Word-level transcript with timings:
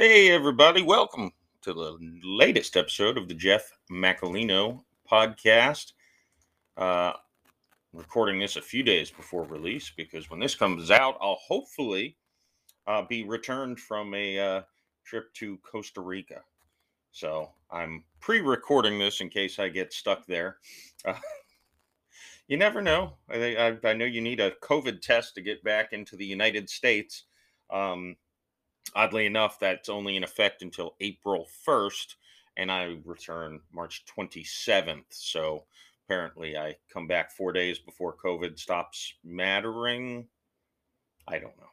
Hey, 0.00 0.30
everybody. 0.30 0.80
Welcome 0.80 1.32
to 1.62 1.72
the 1.72 1.98
latest 2.22 2.76
episode 2.76 3.18
of 3.18 3.26
the 3.26 3.34
Jeff 3.34 3.68
Macolino 3.90 4.84
podcast. 5.10 5.94
Uh, 6.76 7.14
recording 7.92 8.38
this 8.38 8.54
a 8.54 8.62
few 8.62 8.84
days 8.84 9.10
before 9.10 9.42
release 9.42 9.90
because 9.96 10.30
when 10.30 10.38
this 10.38 10.54
comes 10.54 10.92
out, 10.92 11.18
I'll 11.20 11.40
hopefully 11.44 12.16
uh, 12.86 13.02
be 13.08 13.24
returned 13.24 13.80
from 13.80 14.14
a 14.14 14.38
uh, 14.38 14.62
trip 15.04 15.34
to 15.34 15.58
Costa 15.68 16.00
Rica. 16.00 16.42
So 17.10 17.50
I'm 17.68 18.04
pre 18.20 18.38
recording 18.38 19.00
this 19.00 19.20
in 19.20 19.28
case 19.28 19.58
I 19.58 19.68
get 19.68 19.92
stuck 19.92 20.24
there. 20.26 20.58
Uh, 21.04 21.14
you 22.46 22.56
never 22.56 22.80
know. 22.80 23.14
I, 23.28 23.56
I, 23.56 23.76
I, 23.82 23.94
know 23.94 24.04
you 24.04 24.20
need 24.20 24.38
a 24.38 24.52
COVID 24.62 25.02
test 25.02 25.34
to 25.34 25.40
get 25.40 25.64
back 25.64 25.92
into 25.92 26.14
the 26.14 26.24
United 26.24 26.70
States. 26.70 27.24
Um, 27.68 28.14
oddly 28.94 29.26
enough, 29.26 29.58
that's 29.58 29.88
only 29.88 30.16
in 30.16 30.24
effect 30.24 30.62
until 30.62 30.94
April 31.00 31.46
1st, 31.66 32.14
and 32.56 32.70
I 32.70 32.96
return 33.04 33.60
March 33.72 34.04
27th. 34.06 35.04
So 35.10 35.64
apparently, 36.04 36.56
I 36.56 36.76
come 36.92 37.06
back 37.06 37.30
four 37.30 37.52
days 37.52 37.78
before 37.78 38.16
COVID 38.16 38.58
stops 38.58 39.14
mattering. 39.24 40.26
I 41.26 41.38
don't 41.38 41.56
know. 41.58 41.70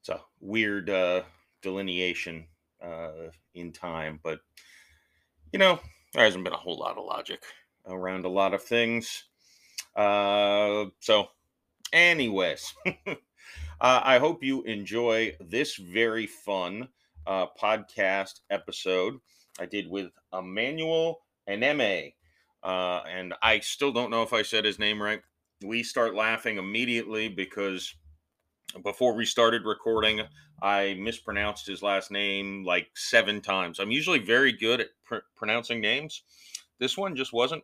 It's 0.00 0.08
a 0.08 0.20
weird 0.40 0.90
uh, 0.90 1.22
delineation 1.62 2.46
uh, 2.82 3.30
in 3.54 3.72
time, 3.72 4.20
but 4.22 4.40
you 5.52 5.58
know, 5.58 5.80
there 6.12 6.24
hasn't 6.24 6.44
been 6.44 6.52
a 6.52 6.58
whole 6.58 6.78
lot 6.78 6.98
of 6.98 7.04
logic 7.04 7.42
around 7.86 8.24
a 8.24 8.28
lot 8.28 8.54
of 8.54 8.62
things. 8.62 9.24
Uh, 9.94 10.86
so, 11.00 11.28
anyways. 11.92 12.74
Uh, 13.80 14.00
I 14.04 14.18
hope 14.18 14.44
you 14.44 14.62
enjoy 14.64 15.34
this 15.40 15.76
very 15.76 16.26
fun 16.26 16.88
uh, 17.26 17.46
podcast 17.60 18.40
episode 18.50 19.14
I 19.58 19.64
did 19.64 19.88
with 19.88 20.10
Emmanuel 20.34 21.20
Enime. 21.48 22.12
Uh, 22.62 23.00
and 23.08 23.32
I 23.42 23.60
still 23.60 23.90
don't 23.90 24.10
know 24.10 24.22
if 24.22 24.34
I 24.34 24.42
said 24.42 24.66
his 24.66 24.78
name 24.78 25.00
right. 25.02 25.22
We 25.64 25.82
start 25.82 26.14
laughing 26.14 26.58
immediately 26.58 27.28
because 27.28 27.94
before 28.84 29.14
we 29.14 29.24
started 29.24 29.64
recording, 29.64 30.20
I 30.62 30.98
mispronounced 31.00 31.66
his 31.66 31.82
last 31.82 32.10
name 32.10 32.64
like 32.64 32.88
seven 32.94 33.40
times. 33.40 33.78
I'm 33.78 33.90
usually 33.90 34.18
very 34.18 34.52
good 34.52 34.82
at 34.82 34.88
pr- 35.06 35.26
pronouncing 35.36 35.80
names. 35.80 36.22
This 36.78 36.98
one 36.98 37.16
just 37.16 37.32
wasn't 37.32 37.62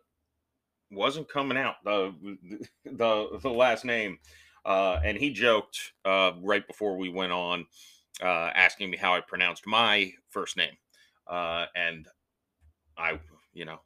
wasn't 0.89 1.29
coming 1.29 1.57
out 1.57 1.75
the 1.83 2.13
the 2.85 3.39
the 3.39 3.49
last 3.49 3.85
name. 3.85 4.17
Uh, 4.65 4.99
and 5.03 5.17
he 5.17 5.31
joked 5.31 5.93
uh, 6.05 6.31
right 6.41 6.65
before 6.67 6.97
we 6.97 7.09
went 7.09 7.31
on, 7.31 7.65
uh, 8.21 8.51
asking 8.55 8.89
me 8.89 8.97
how 8.97 9.13
I 9.13 9.21
pronounced 9.21 9.65
my 9.65 10.11
first 10.29 10.57
name. 10.57 10.75
Uh, 11.27 11.65
and 11.75 12.07
I, 12.97 13.19
you 13.53 13.65
know, 13.65 13.79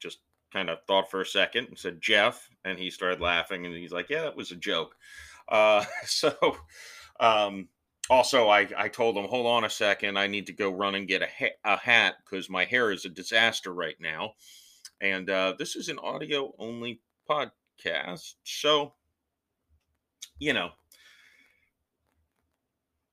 just 0.00 0.18
kind 0.52 0.70
of 0.70 0.78
thought 0.86 1.10
for 1.10 1.20
a 1.20 1.26
second 1.26 1.68
and 1.68 1.78
said 1.78 2.00
Jeff. 2.00 2.48
And 2.64 2.78
he 2.78 2.90
started 2.90 3.20
laughing 3.20 3.66
and 3.66 3.74
he's 3.74 3.92
like, 3.92 4.10
yeah, 4.10 4.22
that 4.22 4.36
was 4.36 4.50
a 4.50 4.56
joke. 4.56 4.94
Uh, 5.48 5.84
so, 6.04 6.56
um, 7.18 7.68
also, 8.08 8.48
I, 8.48 8.68
I 8.76 8.88
told 8.88 9.16
him, 9.16 9.26
hold 9.26 9.46
on 9.46 9.64
a 9.64 9.70
second. 9.70 10.18
I 10.18 10.26
need 10.26 10.46
to 10.46 10.52
go 10.52 10.70
run 10.70 10.96
and 10.96 11.06
get 11.06 11.22
a, 11.22 11.28
ha- 11.28 11.58
a 11.64 11.76
hat 11.76 12.14
because 12.24 12.50
my 12.50 12.64
hair 12.64 12.90
is 12.90 13.04
a 13.04 13.08
disaster 13.08 13.72
right 13.72 13.94
now. 14.00 14.32
And 15.00 15.30
uh, 15.30 15.54
this 15.58 15.76
is 15.76 15.88
an 15.88 15.98
audio 16.00 16.52
only 16.58 17.00
podcast. 17.28 18.34
So, 18.42 18.94
you 20.38 20.52
know, 20.52 20.70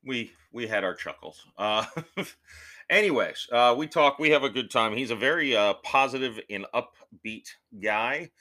we 0.03 0.31
we 0.51 0.67
had 0.67 0.83
our 0.83 0.95
chuckles. 0.95 1.45
Uh, 1.57 1.85
anyways, 2.89 3.47
uh, 3.51 3.75
we 3.77 3.87
talk. 3.87 4.19
We 4.19 4.31
have 4.31 4.43
a 4.43 4.49
good 4.49 4.71
time. 4.71 4.95
He's 4.95 5.11
a 5.11 5.15
very 5.15 5.55
uh, 5.55 5.75
positive 5.83 6.39
and 6.49 6.65
upbeat 6.73 7.49
guy. 7.81 8.31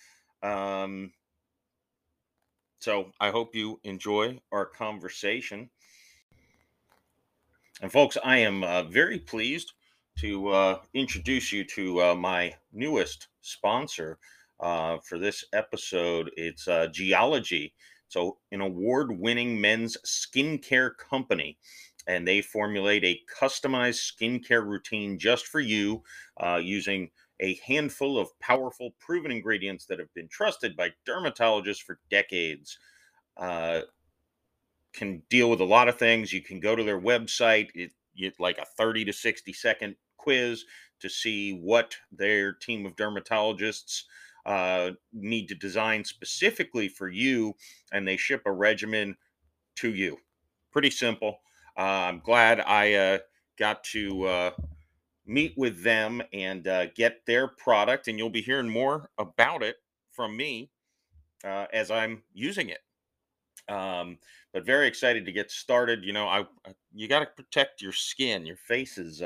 Um, 0.43 1.13
so 2.79 3.11
I 3.21 3.31
hope 3.31 3.55
you 3.55 3.81
enjoy 3.85 4.41
our 4.53 4.67
conversation. 4.67 5.71
And 7.83 7.93
folks, 7.93 8.17
I 8.25 8.39
am 8.39 8.65
uh, 8.65 8.85
very 8.85 9.19
pleased 9.19 9.73
to 10.21 10.49
uh, 10.49 10.79
introduce 10.95 11.53
you 11.53 11.65
to 11.65 12.03
uh, 12.03 12.15
my 12.15 12.55
newest 12.73 13.29
sponsor 13.43 14.19
uh, 14.61 14.99
for 15.05 15.19
this 15.19 15.45
episode. 15.53 16.31
It's 16.37 16.69
uh, 16.69 16.87
Geologie. 16.93 17.75
So, 18.09 18.39
an 18.53 18.61
award 18.61 19.19
winning 19.19 19.61
men's 19.61 19.97
skincare 20.07 20.97
company, 20.97 21.59
and 22.07 22.27
they 22.27 22.41
formulate 22.41 23.05
a 23.05 23.21
customized 23.41 24.13
skincare 24.13 24.65
routine 24.65 25.19
just 25.19 25.47
for 25.47 25.61
you 25.61 26.03
uh, 26.41 26.61
using 26.63 27.11
a 27.41 27.59
handful 27.67 28.19
of 28.19 28.29
powerful, 28.41 28.95
proven 28.99 29.31
ingredients 29.31 29.87
that 29.87 29.99
have 29.99 30.13
been 30.15 30.29
trusted 30.29 30.77
by 30.77 30.93
dermatologists 31.07 31.83
for 31.83 31.99
decades. 32.11 32.79
Uh, 33.37 33.83
can 34.97 35.23
deal 35.29 35.51
with 35.51 35.61
a 35.61 35.65
lot 35.65 35.89
of 35.89 35.99
things. 35.99 36.33
You 36.33 36.41
can 36.41 36.59
go 36.59 36.75
to 36.75 36.83
their 36.83 37.01
website, 37.01 37.69
it, 37.75 37.93
it, 38.17 38.35
like 38.41 38.59
a 38.59 38.65
30 38.65 39.05
to 39.05 39.13
60 39.13 39.53
second 39.53 39.97
quiz 40.17 40.65
to 41.01 41.09
see 41.09 41.53
what 41.53 41.95
their 42.11 42.53
team 42.53 42.87
of 42.87 42.97
dermatologists 42.97 44.05
uh, 44.47 44.93
need 45.13 45.49
to 45.49 45.55
design 45.55 46.05
specifically 46.05 46.89
for 46.89 47.09
you, 47.09 47.55
and 47.93 48.07
they 48.07 48.17
ship 48.17 48.43
a 48.47 48.53
regimen 48.53 49.17
to 49.75 49.93
you. 49.93 50.17
Pretty 50.73 50.91
simple. 50.91 51.41
Uh, 51.77 51.83
I'm 52.09 52.21
glad 52.21 52.61
I 52.61 52.95
uh, 52.95 53.19
got 53.59 53.83
to 53.85 54.25
uh, 54.25 54.51
meet 55.27 55.53
with 55.57 55.83
them 55.83 56.23
and 56.33 56.67
uh, 56.69 56.87
get 56.95 57.27
their 57.27 57.49
product, 57.49 58.07
and 58.07 58.19
you'll 58.19 58.31
be 58.31 58.41
hearing 58.41 58.69
more 58.69 59.11
about 59.19 59.63
it 59.63 59.77
from 60.13 60.37
me 60.37 60.71
uh, 61.45 61.67
as 61.73 61.91
I'm 61.91 62.23
using 62.33 62.71
it. 62.71 62.81
Um, 63.69 64.19
but 64.53 64.65
very 64.65 64.87
excited 64.87 65.27
to 65.27 65.33
get 65.33 65.51
started. 65.51 66.05
You 66.05 66.13
know, 66.13 66.29
I 66.29 66.45
you 66.95 67.09
got 67.09 67.19
to 67.19 67.27
protect 67.27 67.83
your 67.83 67.93
skin. 67.93 68.47
Your 68.47 68.57
face 68.57 68.97
is, 68.97 69.21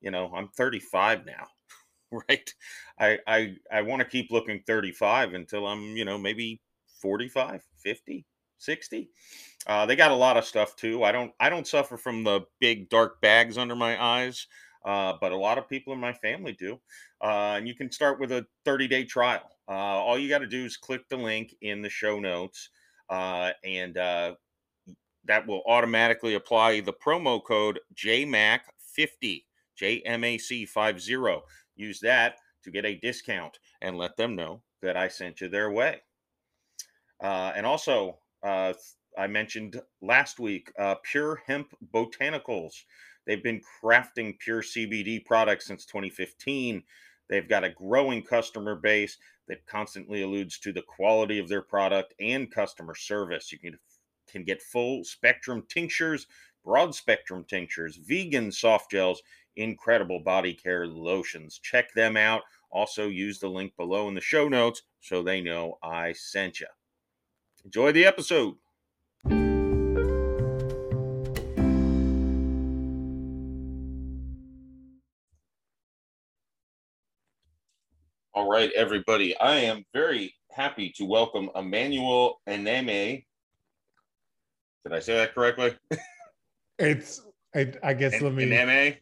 you 0.00 0.12
know, 0.12 0.32
I'm 0.32 0.48
35 0.48 1.26
now. 1.26 1.48
right? 2.28 2.54
I 2.98 3.18
I 3.26 3.56
I 3.72 3.82
want 3.82 4.00
to 4.00 4.08
keep 4.08 4.30
looking 4.30 4.62
35 4.66 5.34
until 5.34 5.66
I'm, 5.66 5.96
you 5.96 6.04
know, 6.04 6.18
maybe 6.18 6.60
45, 7.00 7.62
50, 7.78 8.24
60. 8.58 9.10
Uh, 9.66 9.86
they 9.86 9.96
got 9.96 10.10
a 10.10 10.14
lot 10.16 10.36
of 10.36 10.44
stuff 10.44 10.76
too. 10.76 11.04
I 11.04 11.12
don't 11.12 11.32
I 11.40 11.48
don't 11.48 11.66
suffer 11.66 11.96
from 11.96 12.24
the 12.24 12.42
big 12.60 12.88
dark 12.88 13.20
bags 13.20 13.58
under 13.58 13.74
my 13.74 14.02
eyes, 14.02 14.46
uh, 14.84 15.14
but 15.20 15.32
a 15.32 15.36
lot 15.36 15.58
of 15.58 15.68
people 15.68 15.92
in 15.92 16.00
my 16.00 16.12
family 16.12 16.52
do. 16.52 16.78
Uh, 17.22 17.54
and 17.56 17.66
you 17.66 17.74
can 17.74 17.90
start 17.90 18.20
with 18.20 18.32
a 18.32 18.46
30 18.64 18.88
day 18.88 19.04
trial. 19.04 19.50
Uh, 19.68 19.72
all 19.72 20.18
you 20.18 20.28
got 20.28 20.38
to 20.38 20.46
do 20.46 20.64
is 20.64 20.76
click 20.76 21.08
the 21.08 21.16
link 21.16 21.54
in 21.62 21.80
the 21.80 21.88
show 21.88 22.20
notes, 22.20 22.68
uh, 23.08 23.50
and 23.64 23.96
uh, 23.96 24.34
that 25.24 25.46
will 25.46 25.62
automatically 25.66 26.34
apply 26.34 26.80
the 26.80 26.92
promo 26.92 27.42
code 27.42 27.80
JMAC50. 27.94 29.44
JMAC 29.80 30.68
50 30.68 31.44
use 31.76 32.00
that 32.00 32.36
to 32.62 32.70
get 32.70 32.84
a 32.84 32.96
discount 32.96 33.58
and 33.82 33.98
let 33.98 34.16
them 34.16 34.34
know 34.34 34.62
that 34.82 34.96
I 34.96 35.08
sent 35.08 35.40
you 35.40 35.48
their 35.48 35.70
way. 35.70 36.00
Uh, 37.22 37.52
and 37.54 37.64
also, 37.64 38.18
uh, 38.42 38.72
I 39.16 39.26
mentioned 39.26 39.80
last 40.02 40.38
week 40.40 40.72
uh, 40.78 40.96
Pure 41.02 41.42
Hemp 41.46 41.74
Botanicals. 41.92 42.72
They've 43.26 43.42
been 43.42 43.62
crafting 43.82 44.38
pure 44.38 44.62
CBD 44.62 45.24
products 45.24 45.66
since 45.66 45.86
2015. 45.86 46.82
They've 47.28 47.48
got 47.48 47.64
a 47.64 47.70
growing 47.70 48.22
customer 48.22 48.74
base 48.74 49.16
that 49.48 49.66
constantly 49.66 50.22
alludes 50.22 50.58
to 50.60 50.72
the 50.72 50.82
quality 50.82 51.38
of 51.38 51.48
their 51.48 51.62
product 51.62 52.14
and 52.20 52.50
customer 52.50 52.94
service. 52.94 53.52
You 53.52 53.58
can, 53.58 53.78
can 54.30 54.44
get 54.44 54.62
full 54.62 55.04
spectrum 55.04 55.64
tinctures, 55.68 56.26
broad 56.64 56.94
spectrum 56.94 57.44
tinctures, 57.48 57.96
vegan 57.96 58.50
soft 58.52 58.90
gels, 58.90 59.22
incredible 59.56 60.20
body 60.20 60.54
care 60.54 60.86
lotions. 60.86 61.58
Check 61.62 61.92
them 61.94 62.16
out. 62.16 62.42
Also, 62.70 63.08
use 63.08 63.38
the 63.38 63.48
link 63.48 63.72
below 63.76 64.08
in 64.08 64.14
the 64.14 64.20
show 64.20 64.48
notes 64.48 64.82
so 65.00 65.22
they 65.22 65.40
know 65.40 65.78
I 65.82 66.12
sent 66.12 66.60
you. 66.60 66.66
Enjoy 67.64 67.92
the 67.92 68.04
episode. 68.04 68.56
All 78.34 78.50
right, 78.50 78.72
everybody. 78.74 79.36
I 79.38 79.56
am 79.58 79.84
very 79.94 80.34
happy 80.50 80.90
to 80.96 81.04
welcome 81.04 81.50
Emmanuel 81.54 82.40
Enime. 82.48 83.24
Did 84.84 84.92
I 84.92 84.98
say 84.98 85.14
that 85.14 85.34
correctly? 85.34 85.76
it's 86.78 87.22
I, 87.54 87.72
I 87.82 87.94
guess 87.94 88.14
en- 88.14 88.24
let 88.24 88.34
me 88.34 88.46
Eneme. 88.46 88.96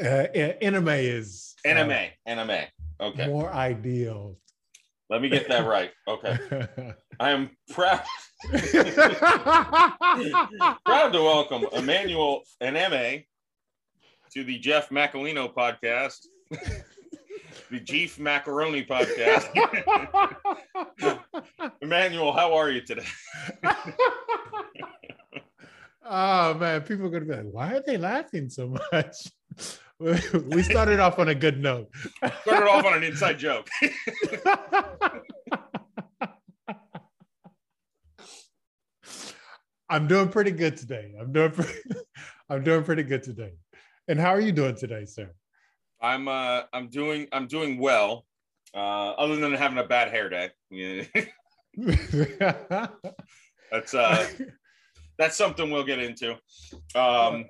Uh, 0.00 0.26
anime 0.60 0.88
is 0.88 1.54
anime. 1.64 1.90
Uh, 1.92 2.06
anime. 2.26 2.64
Okay. 3.00 3.28
More 3.28 3.52
ideal. 3.52 4.36
Let 5.08 5.22
me 5.22 5.28
get 5.28 5.48
that 5.48 5.66
right. 5.68 5.92
Okay. 6.08 6.36
I 7.20 7.30
am 7.30 7.50
proud. 7.70 8.02
proud 10.84 11.12
to 11.12 11.22
welcome 11.22 11.64
Emmanuel 11.72 12.42
Enime 12.60 13.24
to 14.32 14.42
the 14.42 14.58
Jeff 14.58 14.88
Macolino 14.88 15.54
podcast, 15.54 16.22
the 17.70 17.78
Jeef 17.78 18.18
Macaroni 18.18 18.84
podcast. 18.84 19.46
Emmanuel, 21.82 22.32
how 22.32 22.52
are 22.54 22.68
you 22.68 22.80
today? 22.80 23.06
oh 26.04 26.54
man, 26.54 26.80
people 26.80 27.06
are 27.06 27.10
gonna 27.10 27.26
be 27.26 27.32
like, 27.32 27.52
why 27.52 27.74
are 27.74 27.82
they 27.86 27.96
laughing 27.96 28.50
so 28.50 28.74
much? 28.92 29.28
we 30.00 30.62
started 30.62 30.98
off 30.98 31.18
on 31.18 31.28
a 31.28 31.34
good 31.34 31.60
note. 31.60 31.88
started 32.42 32.68
off 32.68 32.84
on 32.84 32.94
an 32.94 33.04
inside 33.04 33.38
joke. 33.38 33.68
I'm 39.88 40.08
doing 40.08 40.28
pretty 40.28 40.50
good 40.50 40.76
today. 40.76 41.14
I'm 41.20 41.32
doing 41.32 41.52
pretty, 41.52 41.78
I'm 42.50 42.64
doing 42.64 42.82
pretty 42.82 43.04
good 43.04 43.22
today. 43.22 43.52
And 44.08 44.18
how 44.18 44.30
are 44.30 44.40
you 44.40 44.50
doing 44.50 44.74
today, 44.74 45.04
sir? 45.04 45.30
I'm 46.00 46.26
uh 46.26 46.62
I'm 46.72 46.88
doing 46.88 47.28
I'm 47.32 47.46
doing 47.46 47.78
well. 47.78 48.26
Uh 48.74 49.10
other 49.12 49.36
than 49.36 49.52
having 49.54 49.78
a 49.78 49.84
bad 49.84 50.08
hair 50.10 50.28
day. 50.28 50.50
That's 53.70 53.94
uh 53.94 54.26
that's 55.18 55.36
something 55.36 55.70
we'll 55.70 55.84
get 55.84 56.00
into. 56.00 56.32
Um 56.96 57.44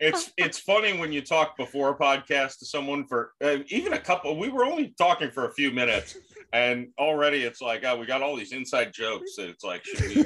it's 0.00 0.32
it's 0.36 0.58
funny 0.58 0.98
when 0.98 1.12
you 1.12 1.22
talk 1.22 1.56
before 1.56 1.90
a 1.90 1.96
podcast 1.96 2.58
to 2.58 2.66
someone 2.66 3.06
for 3.06 3.32
uh, 3.42 3.58
even 3.68 3.92
a 3.92 3.98
couple 3.98 4.36
we 4.36 4.48
were 4.48 4.64
only 4.64 4.92
talking 4.98 5.30
for 5.30 5.46
a 5.48 5.52
few 5.52 5.70
minutes 5.70 6.16
and 6.52 6.88
already 6.98 7.42
it's 7.42 7.60
like 7.60 7.84
oh 7.84 7.96
we 7.96 8.06
got 8.06 8.22
all 8.22 8.36
these 8.36 8.52
inside 8.52 8.92
jokes 8.92 9.38
and 9.38 9.48
it's 9.48 9.64
like 9.64 9.84
we, 10.00 10.24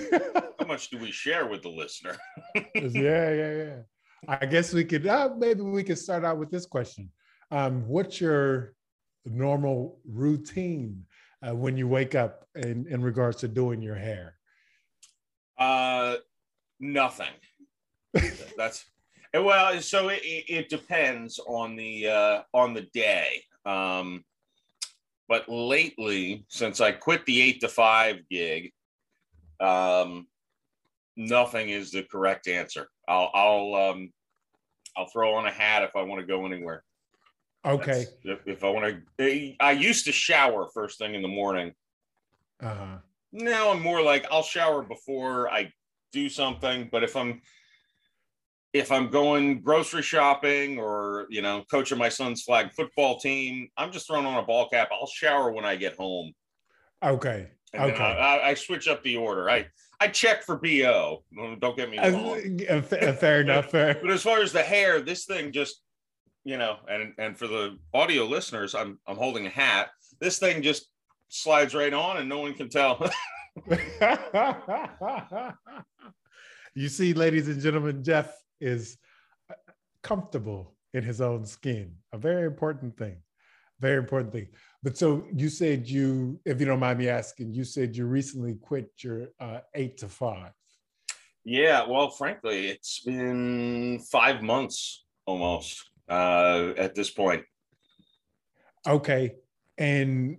how 0.59 0.67
much 0.67 0.91
do 0.91 0.99
we 0.99 1.11
share 1.11 1.47
with 1.47 1.63
the 1.63 1.69
listener? 1.69 2.17
Yeah 2.55 3.33
yeah 3.33 3.53
yeah. 3.53 3.77
I 4.27 4.47
guess 4.47 4.73
we 4.73 4.85
could 4.85 5.07
uh, 5.07 5.31
maybe 5.37 5.63
we 5.63 5.85
could 5.85 5.99
start 5.99 6.25
out 6.25 6.39
with 6.39 6.51
this 6.51 6.67
question. 6.67 7.11
Um, 7.51 7.87
what's 7.87 8.21
your 8.21 8.75
normal 9.25 10.01
routine 10.07 11.05
uh, 11.47 11.55
when 11.55 11.77
you 11.77 11.87
wake 11.89 12.15
up 12.15 12.47
in, 12.57 12.87
in 12.91 13.01
regards 13.01 13.39
to 13.39 13.49
doing 13.49 13.81
your 13.81 13.95
hair? 13.95 14.35
Uh 15.57 16.17
nothing 16.81 17.27
that's 18.57 18.87
well 19.35 19.81
so 19.81 20.09
it, 20.09 20.21
it 20.23 20.69
depends 20.69 21.39
on 21.47 21.77
the 21.77 22.07
uh 22.07 22.43
on 22.53 22.75
the 22.75 22.83
day 22.93 23.43
um 23.67 24.25
but 25.29 25.47
lately, 25.49 26.47
since 26.49 26.81
I 26.81 26.93
quit 26.93 27.27
the 27.27 27.41
eight 27.43 27.61
to 27.61 27.69
five 27.69 28.21
gig, 28.31 28.73
um, 29.61 30.27
nothing 31.17 31.69
is 31.69 31.91
the 31.91 32.03
correct 32.03 32.49
answer. 32.49 32.89
I'll 33.07 33.31
I'll 33.35 33.75
um, 33.75 34.13
I'll 34.97 35.09
throw 35.09 35.35
on 35.35 35.47
a 35.47 35.51
hat 35.51 35.83
if 35.83 35.95
I 35.95 36.03
want 36.03 36.21
to 36.23 36.27
go 36.27 36.47
anywhere. 36.47 36.83
Okay. 37.67 38.07
If, 38.25 38.39
if, 38.47 38.65
I 38.65 38.71
want 38.71 39.03
to, 39.19 39.55
I 39.61 39.73
used 39.73 40.07
to 40.07 40.13
shower 40.13 40.69
first 40.73 40.97
thing 40.97 41.15
in 41.15 41.23
the 41.23 41.29
morning. 41.29 41.75
Uh-huh. 42.63 42.99
Now 43.33 43.71
I'm 43.71 43.83
more 43.83 44.01
like 44.01 44.27
I'll 44.31 44.43
shower 44.43 44.83
before 44.83 45.53
I 45.53 45.71
do 46.13 46.29
something, 46.29 46.89
but 46.91 47.05
if 47.05 47.17
I'm 47.17 47.41
if 48.75 48.93
I'm 48.93 49.09
going 49.09 49.63
grocery 49.63 50.03
shopping 50.03 50.79
or 50.79 51.27
you 51.31 51.43
know 51.43 51.65
coaching 51.71 51.99
my 51.99 52.09
son's 52.09 52.43
flag 52.43 52.73
football 52.75 53.19
team, 53.19 53.69
I'm 53.77 53.93
just 53.93 54.07
throwing 54.07 54.27
on 54.27 54.43
a 54.43 54.47
ball 54.47 54.69
cap. 54.69 54.89
I'll 54.93 55.07
shower 55.07 55.51
when 55.53 55.65
I 55.65 55.77
get 55.77 55.97
home. 55.97 56.33
Okay. 57.05 57.49
And 57.75 57.93
okay. 57.93 58.03
I, 58.03 58.51
I, 58.51 58.55
switch 58.55 58.89
up 58.89 59.03
the 59.03 59.17
order. 59.17 59.51
I 59.51 59.67
I 60.01 60.09
check 60.09 60.43
for 60.43 60.57
bo. 60.57 61.23
Don't 61.61 61.77
get 61.77 61.91
me 61.91 61.99
wrong. 61.99 62.61
Uh, 62.69 62.81
fair 62.81 63.41
enough. 63.43 63.67
Fair. 63.71 63.99
But 64.01 64.11
as 64.11 64.23
far 64.23 64.41
as 64.41 64.53
the 64.53 64.63
hair, 64.63 65.01
this 65.01 65.27
thing 65.27 65.53
just 65.53 65.83
you 66.45 66.57
know, 66.57 66.77
and 66.89 67.13
and 67.19 67.37
for 67.37 67.47
the 67.47 67.79
audio 67.93 68.25
listeners, 68.25 68.75
I'm 68.75 68.99
I'm 69.07 69.17
holding 69.17 69.47
a 69.47 69.51
hat. 69.51 69.91
This 70.21 70.39
thing 70.39 70.63
just 70.63 70.91
slides 71.29 71.75
right 71.75 71.93
on, 71.93 72.17
and 72.17 72.29
no 72.29 72.41
one 72.41 72.55
can 72.55 72.69
tell. 72.69 72.99
you 76.75 76.89
see, 76.89 77.15
ladies 77.15 77.49
and 77.49 77.61
gentlemen, 77.61 78.03
Jeff 78.03 78.33
is 78.61 78.99
comfortable 80.03 80.75
in 80.95 81.03
his 81.03 81.21
own 81.21 81.45
skin. 81.45 81.95
A 82.13 82.19
very 82.19 82.47
important 82.47 82.97
thing. 82.97 83.17
Very 83.81 83.99
important 83.99 84.33
thing. 84.33 84.49
But 84.83 84.97
so 84.97 85.25
you 85.33 85.49
said 85.49 85.89
you, 85.89 86.41
if 86.45 86.61
you 86.61 86.67
don't 86.67 86.81
mind 86.81 86.99
me 86.99 87.09
asking, 87.09 87.53
you 87.53 87.65
said 87.65 87.97
you 87.97 88.07
recently 88.07 88.55
quit 88.55 88.91
your 88.99 89.29
uh, 89.41 89.61
eight 89.75 89.99
to 89.99 90.09
five. 90.09 90.53
Yeah, 91.45 91.87
well, 91.89 92.11
frankly, 92.11 92.69
it's 92.69 93.01
been 93.01 94.01
five 94.11 94.43
months 94.43 95.05
almost 95.27 95.83
uh, 96.09 96.73
at 96.77 96.95
this 96.95 97.11
point. 97.11 97.45
Okay, 98.87 99.37
and 99.77 100.39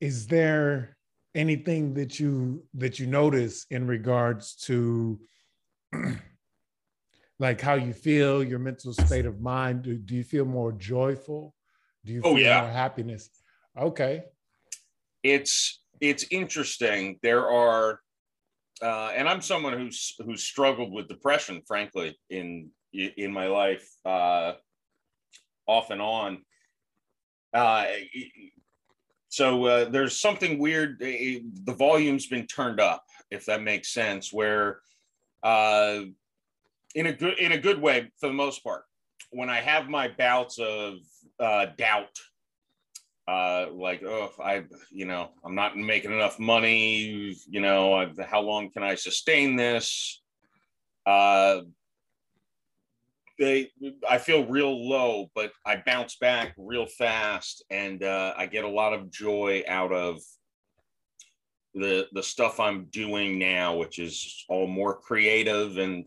is 0.00 0.26
there 0.26 0.96
anything 1.34 1.94
that 1.94 2.18
you 2.20 2.64
that 2.74 2.98
you 2.98 3.06
notice 3.06 3.66
in 3.70 3.86
regards 3.86 4.54
to 4.54 5.20
like 7.38 7.60
how 7.60 7.74
you 7.74 7.92
feel, 7.92 8.42
your 8.42 8.58
mental 8.58 8.92
state 8.92 9.26
of 9.26 9.40
mind? 9.40 9.82
Do, 9.82 9.96
do 9.96 10.14
you 10.14 10.24
feel 10.24 10.44
more 10.44 10.72
joyful? 10.72 11.54
Do 12.04 12.12
you 12.12 12.22
oh, 12.24 12.34
feel 12.34 12.44
yeah. 12.44 12.60
more 12.62 12.70
happiness? 12.70 13.30
Okay. 13.78 14.24
It's 15.22 15.80
it's 16.00 16.26
interesting. 16.30 17.18
There 17.22 17.48
are 17.50 18.00
uh, 18.82 19.12
and 19.14 19.28
I'm 19.28 19.40
someone 19.40 19.72
who's 19.72 20.14
who's 20.24 20.42
struggled 20.42 20.92
with 20.92 21.08
depression, 21.08 21.62
frankly, 21.66 22.18
in 22.30 22.70
in 22.92 23.32
my 23.32 23.46
life, 23.46 23.88
uh, 24.04 24.52
off 25.66 25.90
and 25.90 26.02
on. 26.02 26.42
Uh, 27.52 27.86
so 29.34 29.64
uh, 29.64 29.84
there's 29.88 30.20
something 30.20 30.58
weird. 30.60 31.00
The 31.00 31.74
volume's 31.76 32.26
been 32.26 32.46
turned 32.46 32.78
up, 32.78 33.04
if 33.32 33.44
that 33.46 33.62
makes 33.62 33.92
sense. 33.92 34.32
Where 34.32 34.78
uh, 35.42 36.02
in 36.94 37.06
a 37.06 37.12
good 37.12 37.38
in 37.40 37.50
a 37.50 37.58
good 37.58 37.80
way 37.80 38.12
for 38.20 38.28
the 38.28 38.34
most 38.34 38.62
part. 38.62 38.84
When 39.30 39.50
I 39.50 39.60
have 39.60 39.88
my 39.88 40.06
bouts 40.06 40.60
of 40.60 40.98
uh, 41.40 41.66
doubt, 41.76 42.16
uh, 43.26 43.66
like 43.72 44.04
oh, 44.04 44.30
I 44.40 44.64
you 44.90 45.04
know 45.04 45.30
I'm 45.44 45.56
not 45.56 45.76
making 45.76 46.12
enough 46.12 46.38
money. 46.38 47.34
You 47.50 47.60
know, 47.60 47.94
I've, 47.94 48.16
how 48.18 48.40
long 48.40 48.70
can 48.70 48.84
I 48.84 48.94
sustain 48.94 49.56
this? 49.56 50.22
Uh, 51.04 51.62
they 53.38 53.70
I 54.08 54.18
feel 54.18 54.46
real 54.46 54.88
low, 54.88 55.30
but 55.34 55.52
I 55.66 55.82
bounce 55.84 56.16
back 56.16 56.54
real 56.56 56.86
fast, 56.86 57.64
and 57.70 58.02
uh, 58.02 58.34
I 58.36 58.46
get 58.46 58.64
a 58.64 58.68
lot 58.68 58.92
of 58.92 59.10
joy 59.10 59.62
out 59.68 59.92
of 59.92 60.20
the 61.74 62.06
the 62.12 62.22
stuff 62.22 62.60
I'm 62.60 62.86
doing 62.86 63.38
now, 63.38 63.76
which 63.76 63.98
is 63.98 64.44
all 64.48 64.66
more 64.66 64.96
creative 64.96 65.78
and 65.78 66.06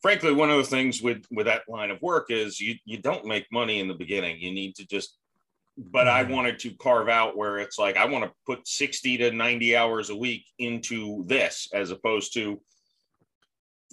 frankly, 0.00 0.32
one 0.32 0.50
of 0.50 0.56
the 0.56 0.64
things 0.64 1.02
with 1.02 1.24
with 1.30 1.46
that 1.46 1.68
line 1.68 1.90
of 1.90 2.02
work 2.02 2.30
is 2.30 2.60
you 2.60 2.76
you 2.84 2.98
don't 2.98 3.24
make 3.24 3.46
money 3.52 3.80
in 3.80 3.88
the 3.88 3.94
beginning. 3.94 4.40
You 4.40 4.52
need 4.52 4.74
to 4.76 4.86
just. 4.86 5.16
But 5.78 6.08
I 6.08 6.24
mm-hmm. 6.24 6.32
wanted 6.32 6.58
to 6.60 6.74
carve 6.74 7.08
out 7.08 7.36
where 7.36 7.58
it's 7.58 7.78
like 7.78 7.96
I 7.96 8.04
want 8.04 8.24
to 8.24 8.32
put 8.44 8.66
sixty 8.66 9.16
to 9.18 9.30
ninety 9.30 9.76
hours 9.76 10.10
a 10.10 10.16
week 10.16 10.44
into 10.58 11.24
this, 11.26 11.68
as 11.72 11.90
opposed 11.90 12.34
to 12.34 12.60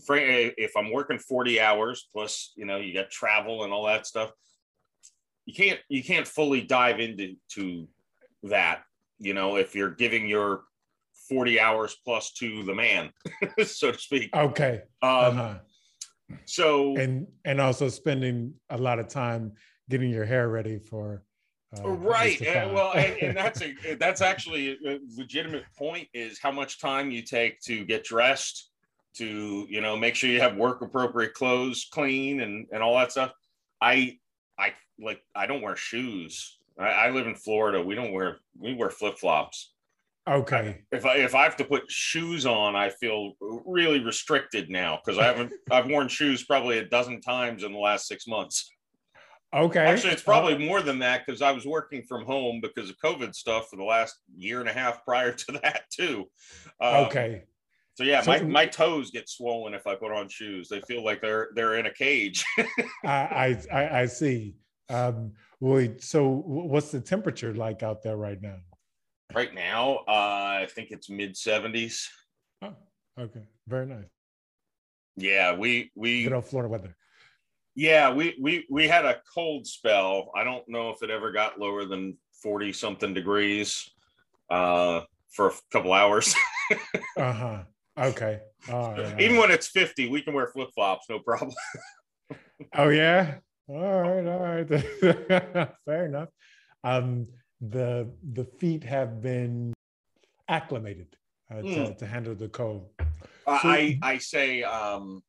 if 0.10 0.76
I'm 0.76 0.92
working 0.92 1.20
40 1.20 1.60
hours 1.60 2.08
plus, 2.12 2.54
you 2.56 2.66
know, 2.66 2.78
you 2.78 2.94
got 2.94 3.10
travel 3.10 3.64
and 3.64 3.74
all 3.74 3.86
that 3.86 4.06
stuff, 4.06 4.32
you 5.46 5.54
can't 5.54 5.80
you 5.90 6.04
can't 6.04 6.28
fully 6.28 6.62
dive 6.62 7.00
into 7.00 7.36
to 7.54 7.88
that, 8.44 8.84
you 9.20 9.34
know, 9.34 9.56
if 9.56 9.76
you're 9.76 9.92
giving 9.92 10.28
your 10.28 10.64
40 11.30 11.60
hours 11.60 11.96
plus 12.06 12.34
to 12.34 12.64
the 12.64 12.74
man, 12.74 13.12
so 13.66 13.92
to 13.92 13.98
speak. 13.98 14.36
Okay. 14.36 14.82
Um, 15.02 15.10
uh-huh. 15.12 15.56
So 16.46 16.98
and 16.98 17.28
and 17.46 17.62
also 17.62 17.88
spending 17.90 18.54
a 18.70 18.78
lot 18.78 19.00
of 19.00 19.08
time 19.08 19.54
getting 19.90 20.10
your 20.10 20.26
hair 20.26 20.50
ready 20.50 20.78
for 20.78 21.24
uh, 21.78 21.90
right 21.90 22.42
and, 22.42 22.74
well 22.74 22.94
and, 22.94 23.18
and, 23.22 23.38
that's 23.38 23.62
a 23.86 23.96
that's 23.96 24.22
actually 24.22 24.78
a 24.86 25.00
legitimate 25.16 25.64
point 25.78 26.08
is 26.14 26.40
how 26.42 26.52
much 26.52 26.80
time 26.80 27.12
you 27.12 27.22
take 27.22 27.60
to 27.62 27.86
get 27.86 28.04
dressed 28.04 28.70
to 29.18 29.66
you 29.70 29.82
know 29.82 29.96
make 29.96 30.16
sure 30.16 30.30
you 30.30 30.40
have 30.40 30.56
work 30.56 30.82
appropriate 30.82 31.34
clothes 31.34 31.88
clean 31.92 32.42
and 32.42 32.68
and 32.72 32.82
all 32.84 32.98
that 32.98 33.12
stuff 33.12 33.32
i 33.82 34.18
i 34.60 34.74
like 35.00 35.22
i 35.36 35.46
don't 35.46 35.62
wear 35.62 35.76
shoes 35.76 36.60
I, 36.80 36.88
I 36.88 37.10
live 37.10 37.28
in 37.28 37.36
florida 37.36 37.82
we 37.82 37.96
don't 37.96 38.12
wear 38.12 38.38
we 38.60 38.74
wear 38.74 38.90
flip-flops 38.90 39.74
Okay. 40.28 40.82
If 40.92 41.06
I 41.06 41.16
if 41.18 41.36
I 41.36 41.44
have 41.44 41.56
to 41.58 41.64
put 41.64 41.90
shoes 41.90 42.46
on, 42.46 42.76
I 42.76 42.90
feel 42.90 43.34
really 43.66 44.04
restricted 44.04 44.70
now 44.70 45.00
because 45.04 45.18
I 45.18 45.24
haven't 45.24 45.54
I've 45.72 45.88
worn 45.88 46.10
shoes 46.10 46.44
probably 46.44 46.80
a 46.80 46.86
dozen 46.86 47.22
times 47.22 47.64
in 47.64 47.72
the 47.72 47.80
last 47.80 48.08
six 48.08 48.28
months. 48.28 48.70
Okay. 49.56 49.80
Actually, 49.80 50.12
it's 50.12 50.24
probably 50.24 50.56
uh, 50.56 50.60
more 50.60 50.82
than 50.82 51.00
that 51.00 51.26
because 51.26 51.42
I 51.42 51.52
was 51.52 51.66
working 51.66 52.04
from 52.04 52.26
home 52.26 52.60
because 52.62 52.90
of 52.90 52.98
COVID 53.04 53.34
stuff 53.34 53.70
for 53.70 53.78
the 53.78 53.86
last 53.86 54.16
year 54.36 54.60
and 54.60 54.68
a 54.68 54.74
half 54.74 55.06
prior 55.06 55.32
to 55.32 55.52
that 55.64 55.84
too. 55.90 56.26
Um, 56.82 57.06
okay. 57.06 57.44
So 57.98 58.04
yeah, 58.04 58.22
so, 58.22 58.30
my, 58.30 58.44
my 58.44 58.66
toes 58.68 59.10
get 59.10 59.28
swollen 59.28 59.74
if 59.74 59.88
I 59.88 59.96
put 59.96 60.12
on 60.12 60.30
shoes. 60.30 60.70
They 60.70 60.82
feel 60.82 61.04
like 61.04 61.20
they're 61.20 61.50
they're 61.56 61.78
in 61.78 61.88
a 61.88 61.92
cage. 61.92 62.46
I, 63.04 63.58
I 63.74 64.02
I 64.02 64.06
see. 64.06 64.56
Um, 64.88 65.34
wait, 65.60 66.04
so 66.04 66.44
what's 66.46 66.92
the 66.92 67.02
temperature 67.02 67.56
like 67.56 67.82
out 67.82 68.04
there 68.04 68.16
right 68.16 68.40
now? 68.40 68.58
Right 69.34 69.52
now, 69.52 70.04
uh, 70.08 70.62
I 70.62 70.68
think 70.70 70.92
it's 70.92 71.10
mid 71.10 71.36
seventies. 71.36 72.08
Oh, 72.62 72.76
okay, 73.20 73.42
very 73.68 73.88
nice. 73.88 74.06
Yeah, 75.16 75.56
we 75.56 75.90
we 75.96 76.22
good 76.22 76.34
old 76.34 76.46
Florida 76.46 76.70
weather. 76.70 76.96
Yeah, 77.74 78.14
we 78.14 78.38
we 78.40 78.68
we 78.70 78.88
had 78.88 79.06
a 79.06 79.22
cold 79.34 79.66
spell. 79.66 80.30
I 80.36 80.44
don't 80.44 80.70
know 80.70 80.92
if 80.92 81.02
it 81.02 81.10
ever 81.10 81.32
got 81.32 81.60
lower 81.60 81.86
than 81.86 82.16
forty 82.44 82.74
something 82.74 83.16
degrees 83.16 83.90
uh, 84.52 85.02
for 85.32 85.48
a 85.48 85.52
couple 85.72 85.94
hours. 85.94 86.36
uh 87.18 87.34
huh. 87.34 87.64
Okay. 87.98 88.40
Even 88.70 89.38
when 89.38 89.52
it's 89.52 89.68
50, 89.68 90.10
we 90.10 90.22
can 90.22 90.34
wear 90.34 90.48
flip 90.48 90.70
flops, 90.76 91.08
no 91.10 91.20
problem. 91.20 91.54
oh, 92.76 92.90
yeah. 92.90 93.36
All 93.68 94.02
right. 94.02 94.28
All 94.28 94.40
right. 94.40 95.70
Fair 95.86 96.06
enough. 96.06 96.30
Um, 96.84 97.28
the 97.62 98.10
the 98.34 98.46
feet 98.46 98.84
have 98.84 99.22
been 99.22 99.74
acclimated 100.48 101.16
uh, 101.52 101.56
mm. 101.56 101.74
to, 101.74 101.86
hmm. 101.86 101.94
to, 101.98 102.06
handle 102.06 102.36
the 102.36 102.50
cold. 102.50 102.88
So, 103.00 103.08
I 103.48 103.98
I 104.02 104.18
say 104.20 104.64
um, 104.64 105.24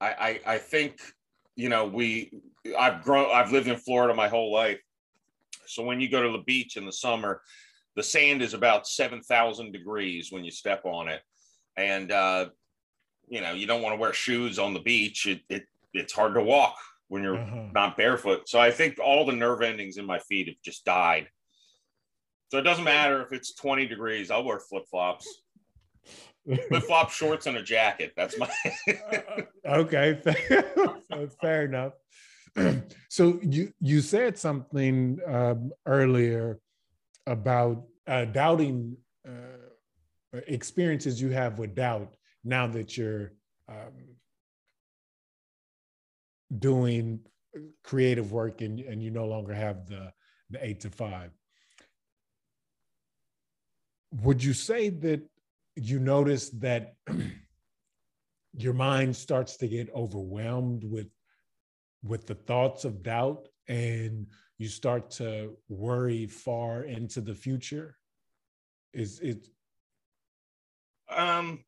I, 0.00 0.40
I 0.46 0.54
I 0.54 0.58
think 0.58 1.00
you 1.56 1.68
know 1.68 1.86
we 1.86 2.32
I've 2.78 3.02
grown 3.02 3.30
I've 3.32 3.52
lived 3.52 3.68
in 3.68 3.76
Florida 3.76 4.14
my 4.14 4.28
whole 4.28 4.52
life, 4.52 4.80
so 5.66 5.82
when 5.82 6.00
you 6.00 6.08
go 6.08 6.22
to 6.22 6.32
the 6.32 6.44
beach 6.44 6.76
in 6.76 6.86
the 6.86 6.92
summer, 6.92 7.42
the 7.96 8.02
sand 8.02 8.42
is 8.42 8.54
about 8.54 8.86
seven 8.86 9.20
thousand 9.22 9.72
degrees 9.72 10.32
when 10.32 10.44
you 10.44 10.50
step 10.50 10.84
on 10.84 11.08
it, 11.08 11.20
and 11.76 12.10
uh, 12.12 12.46
you 13.28 13.40
know 13.40 13.52
you 13.52 13.66
don't 13.66 13.82
want 13.82 13.94
to 13.94 14.00
wear 14.00 14.12
shoes 14.12 14.58
on 14.58 14.74
the 14.74 14.80
beach. 14.80 15.26
It, 15.26 15.40
it 15.48 15.64
it's 15.92 16.12
hard 16.12 16.34
to 16.34 16.42
walk 16.42 16.76
when 17.08 17.22
you're 17.22 17.38
uh-huh. 17.38 17.68
not 17.72 17.96
barefoot. 17.96 18.48
So 18.48 18.58
I 18.58 18.70
think 18.70 18.98
all 18.98 19.24
the 19.24 19.32
nerve 19.32 19.62
endings 19.62 19.96
in 19.96 20.06
my 20.06 20.18
feet 20.18 20.48
have 20.48 20.56
just 20.62 20.84
died. 20.84 21.28
So 22.50 22.58
it 22.58 22.62
doesn't 22.62 22.84
matter 22.84 23.22
if 23.22 23.32
it's 23.32 23.54
20 23.54 23.86
degrees. 23.86 24.30
I'll 24.30 24.44
wear 24.44 24.60
flip 24.60 24.84
flops. 24.90 25.42
flip 26.44 26.84
flop 26.84 27.10
shorts 27.20 27.46
and 27.46 27.56
a 27.56 27.62
jacket. 27.62 28.12
That's 28.16 28.38
my. 28.38 28.48
okay, 29.66 30.20
fair, 30.22 30.64
fair 31.40 31.64
enough. 31.64 31.92
so 33.10 33.38
you 33.42 33.72
you 33.80 34.00
said 34.00 34.38
something 34.38 35.18
um, 35.26 35.72
earlier 35.84 36.58
about 37.26 37.84
uh, 38.06 38.24
doubting 38.24 38.96
uh, 39.26 39.55
experiences 40.46 41.20
you 41.20 41.30
have 41.30 41.58
with 41.58 41.74
doubt 41.74 42.16
now 42.44 42.66
that 42.66 42.96
you're 42.96 43.32
um, 43.68 44.16
doing 46.58 47.20
creative 47.82 48.32
work 48.32 48.60
and, 48.60 48.80
and 48.80 49.02
you 49.02 49.10
no 49.10 49.26
longer 49.26 49.52
have 49.52 49.86
the, 49.86 50.12
the 50.50 50.64
eight 50.64 50.80
to 50.80 50.90
five. 50.90 51.30
Would 54.22 54.42
you 54.42 54.52
say 54.52 54.88
that 54.88 55.22
you 55.74 55.98
notice 55.98 56.50
that 56.50 56.94
your 58.56 58.72
mind 58.72 59.14
starts 59.14 59.56
to 59.58 59.68
get 59.68 59.90
overwhelmed 59.94 60.84
with 60.84 61.08
with 62.02 62.26
the 62.26 62.34
thoughts 62.34 62.84
of 62.84 63.02
doubt 63.02 63.48
and 63.68 64.26
you 64.58 64.68
start 64.68 65.10
to 65.10 65.56
worry 65.68 66.26
far 66.26 66.84
into 66.84 67.20
the 67.20 67.34
future 67.34 67.96
is 68.92 69.18
it 69.20 69.48
um, 71.08 71.64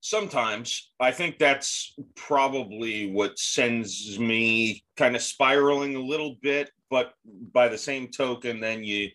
sometimes 0.00 0.90
I 0.98 1.12
think 1.12 1.38
that's 1.38 1.94
probably 2.16 3.10
what 3.10 3.38
sends 3.38 4.18
me 4.18 4.82
kind 4.96 5.14
of 5.14 5.22
spiraling 5.22 5.96
a 5.96 6.00
little 6.00 6.36
bit. 6.42 6.70
But 6.90 7.12
by 7.52 7.68
the 7.68 7.78
same 7.78 8.08
token, 8.08 8.60
then 8.60 8.82
you, 8.82 9.10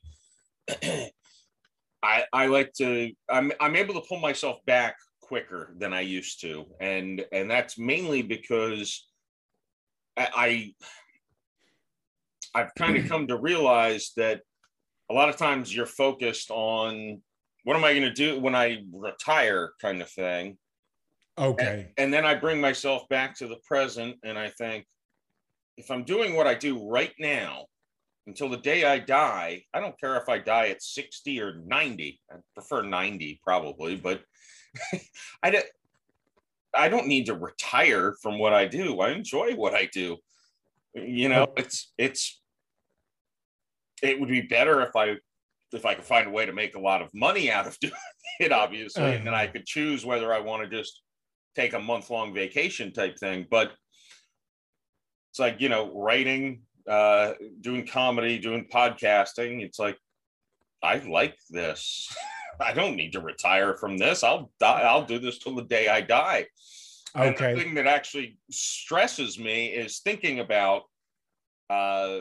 I 2.03 2.23
I 2.31 2.45
like 2.47 2.71
to 2.77 3.11
I'm 3.29 3.51
I'm 3.59 3.75
able 3.75 3.95
to 3.95 4.07
pull 4.07 4.19
myself 4.19 4.59
back 4.65 4.95
quicker 5.21 5.73
than 5.77 5.93
I 5.93 6.01
used 6.01 6.39
to, 6.41 6.65
and 6.79 7.25
and 7.31 7.49
that's 7.49 7.77
mainly 7.77 8.21
because 8.21 9.07
I, 10.15 10.73
I 12.53 12.61
I've 12.61 12.73
kind 12.75 12.95
of 12.95 13.09
come 13.09 13.27
to 13.27 13.37
realize 13.37 14.11
that 14.15 14.41
a 15.09 15.13
lot 15.13 15.29
of 15.29 15.35
times 15.35 15.75
you're 15.75 15.85
focused 15.85 16.49
on 16.49 17.21
what 17.65 17.75
am 17.75 17.83
I 17.83 17.93
going 17.93 18.03
to 18.03 18.13
do 18.13 18.39
when 18.39 18.55
I 18.55 18.83
retire 18.93 19.73
kind 19.81 20.01
of 20.01 20.09
thing. 20.09 20.57
Okay. 21.37 21.87
And, 21.97 22.05
and, 22.05 22.13
then 22.13 22.23
I 22.23 22.35
bring 22.35 22.61
myself 22.61 23.09
back 23.09 23.35
to 23.37 23.47
the 23.47 23.57
present 23.67 24.17
and 24.23 24.37
I 24.37 24.49
think 24.49 24.85
if 25.75 25.91
I'm 25.91 26.03
doing 26.03 26.35
what 26.35 26.47
I 26.47 26.53
do 26.53 26.87
right 26.87 27.11
now 27.19 27.65
until 28.27 28.49
the 28.49 28.57
day 28.57 28.85
I 28.85 28.99
die, 28.99 29.63
I 29.73 29.79
don't 29.79 29.99
care 29.99 30.15
if 30.15 30.29
I 30.29 30.37
die 30.37 30.67
at 30.67 30.81
60 30.81 31.41
or 31.41 31.61
90. 31.65 32.21
I 32.31 32.35
prefer 32.53 32.83
90 32.83 33.41
probably, 33.43 33.95
but 33.95 34.21
I 35.43 35.49
don't 35.49 35.65
I 36.77 36.87
don't 36.87 37.07
need 37.07 37.25
to 37.27 37.33
retire 37.33 38.13
from 38.21 38.37
what 38.37 38.53
I 38.53 38.67
do. 38.67 38.99
I 38.99 39.11
enjoy 39.11 39.55
what 39.55 39.73
I 39.73 39.89
do. 39.91 40.17
You 40.93 41.29
know, 41.29 41.47
it's 41.57 41.93
it's 41.97 42.41
it 44.03 44.19
would 44.19 44.29
be 44.29 44.41
better 44.41 44.81
if 44.81 44.95
I 44.95 45.15
if 45.73 45.85
I 45.85 45.95
could 45.95 46.05
find 46.05 46.27
a 46.27 46.31
way 46.31 46.45
to 46.45 46.53
make 46.53 46.75
a 46.75 46.79
lot 46.79 47.01
of 47.01 47.09
money 47.13 47.51
out 47.51 47.67
of 47.67 47.79
doing 47.81 47.93
it, 48.39 48.51
obviously, 48.51 49.03
uh-huh. 49.03 49.13
and 49.13 49.27
then 49.27 49.33
I 49.33 49.43
uh-huh. 49.43 49.53
could 49.53 49.65
choose 49.65 50.05
whether 50.05 50.33
I 50.33 50.39
want 50.39 50.63
to 50.63 50.77
just 50.77 51.01
take 51.55 51.73
a 51.73 51.79
month 51.79 52.09
long 52.09 52.33
vacation 52.33 52.91
type 52.91 53.17
thing. 53.17 53.45
But 53.49 53.71
it's 55.31 55.39
like, 55.39 55.59
you 55.59 55.69
know, 55.69 55.91
writing, 55.93 56.61
uh, 56.89 57.33
doing 57.61 57.85
comedy, 57.85 58.37
doing 58.39 58.67
podcasting. 58.71 59.61
It's 59.61 59.79
like, 59.79 59.97
I 60.83 60.97
like 60.99 61.37
this. 61.49 62.13
I 62.59 62.73
don't 62.73 62.95
need 62.95 63.11
to 63.13 63.21
retire 63.21 63.75
from 63.75 63.97
this. 63.97 64.23
I'll 64.23 64.51
die. 64.59 64.81
I'll 64.81 65.05
do 65.05 65.19
this 65.19 65.39
till 65.39 65.55
the 65.55 65.63
day 65.63 65.89
I 65.89 66.01
die. 66.01 66.45
Okay. 67.15 67.27
And 67.27 67.37
the 67.37 67.63
thing 67.63 67.73
that 67.75 67.87
actually 67.87 68.37
stresses 68.51 69.39
me 69.39 69.67
is 69.67 69.99
thinking 69.99 70.39
about 70.39 70.83
uh, 71.69 72.19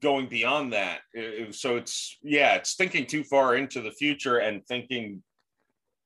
going 0.00 0.28
beyond 0.28 0.72
that. 0.72 1.00
So 1.50 1.76
it's 1.76 2.18
yeah, 2.22 2.54
it's 2.54 2.74
thinking 2.74 3.06
too 3.06 3.24
far 3.24 3.56
into 3.56 3.80
the 3.80 3.90
future 3.90 4.38
and 4.38 4.64
thinking 4.66 5.22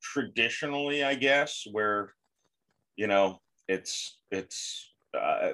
traditionally, 0.03 1.05
I 1.05 1.15
guess, 1.15 1.65
where 1.71 2.13
you 2.97 3.07
know 3.07 3.41
it's 3.69 4.19
it's 4.31 4.93
uh, 5.19 5.53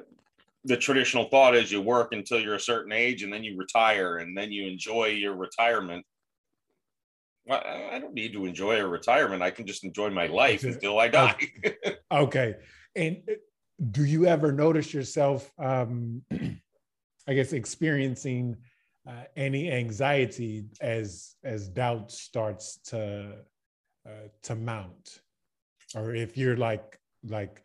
the 0.64 0.76
traditional 0.76 1.24
thought 1.24 1.54
is 1.54 1.70
you 1.70 1.80
work 1.80 2.12
until 2.12 2.40
you're 2.40 2.54
a 2.54 2.60
certain 2.60 2.92
age 2.92 3.22
and 3.22 3.32
then 3.32 3.44
you 3.44 3.56
retire 3.56 4.18
and 4.18 4.36
then 4.36 4.50
you 4.50 4.66
enjoy 4.66 5.06
your 5.06 5.34
retirement. 5.36 6.04
Well, 7.46 7.62
I 7.64 8.00
don't 8.00 8.14
need 8.14 8.32
to 8.32 8.44
enjoy 8.44 8.80
a 8.80 8.86
retirement. 8.86 9.42
I 9.42 9.50
can 9.50 9.66
just 9.66 9.84
enjoy 9.84 10.10
my 10.10 10.26
life 10.26 10.64
until 10.64 10.98
I 10.98 11.08
die. 11.08 11.36
okay. 12.12 12.56
And 12.96 13.18
uh, 13.28 13.34
do 13.92 14.04
you 14.04 14.26
ever 14.26 14.50
notice 14.50 14.92
yourself 14.92 15.52
um, 15.58 16.22
I 17.28 17.34
guess 17.34 17.52
experiencing 17.52 18.56
uh, 19.08 19.24
any 19.36 19.70
anxiety 19.70 20.64
as 20.80 21.36
as 21.44 21.68
doubt 21.68 22.10
starts 22.10 22.78
to 22.86 23.36
uh, 24.06 24.28
to 24.42 24.54
mount, 24.54 25.20
or 25.94 26.14
if 26.14 26.36
you're 26.36 26.56
like 26.56 26.98
like 27.24 27.62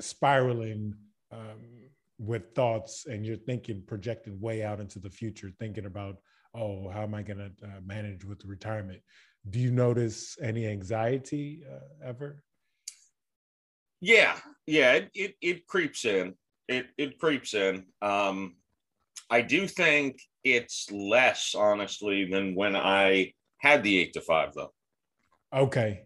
spiraling 0.00 0.94
um, 1.32 1.90
with 2.18 2.54
thoughts 2.54 3.06
and 3.06 3.24
you're 3.24 3.36
thinking 3.36 3.82
projecting 3.86 4.40
way 4.40 4.62
out 4.62 4.80
into 4.80 4.98
the 4.98 5.10
future, 5.10 5.50
thinking 5.58 5.86
about 5.86 6.16
oh 6.54 6.88
how 6.88 7.02
am 7.02 7.14
I 7.14 7.22
going 7.22 7.38
to 7.38 7.66
uh, 7.66 7.80
manage 7.84 8.24
with 8.24 8.44
retirement? 8.44 9.00
Do 9.50 9.58
you 9.58 9.70
notice 9.70 10.36
any 10.42 10.66
anxiety 10.66 11.62
uh, 11.70 12.06
ever? 12.06 12.42
Yeah, 14.00 14.36
yeah, 14.66 14.92
it, 14.92 15.10
it, 15.14 15.34
it 15.40 15.66
creeps 15.66 16.04
in. 16.04 16.34
It 16.68 16.86
it 16.96 17.18
creeps 17.18 17.54
in. 17.54 17.86
Um, 18.02 18.56
I 19.30 19.42
do 19.42 19.66
think 19.66 20.20
it's 20.44 20.90
less, 20.90 21.54
honestly, 21.56 22.24
than 22.24 22.54
when 22.54 22.76
I 22.76 23.32
had 23.58 23.82
the 23.82 23.98
eight 23.98 24.12
to 24.14 24.20
five, 24.20 24.54
though. 24.54 24.72
Okay. 25.54 26.04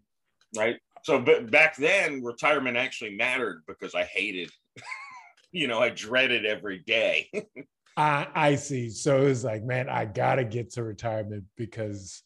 Right. 0.57 0.77
So, 1.05 1.21
but 1.21 1.51
back 1.51 1.77
then, 1.77 2.23
retirement 2.23 2.77
actually 2.77 3.17
mattered 3.17 3.63
because 3.67 3.95
I 3.95 4.05
hated, 4.05 4.51
you 5.53 5.67
know, 5.67 5.81
I 5.81 5.91
dreaded 5.91 6.47
every 6.47 6.79
day. 6.79 7.31
I, 7.97 8.27
I 8.35 8.55
see. 8.55 8.89
So 8.89 9.27
it's 9.27 9.45
like, 9.45 9.65
man, 9.65 9.89
I 9.89 10.05
gotta 10.05 10.45
get 10.45 10.71
to 10.73 10.83
retirement 10.83 11.45
because. 11.57 12.23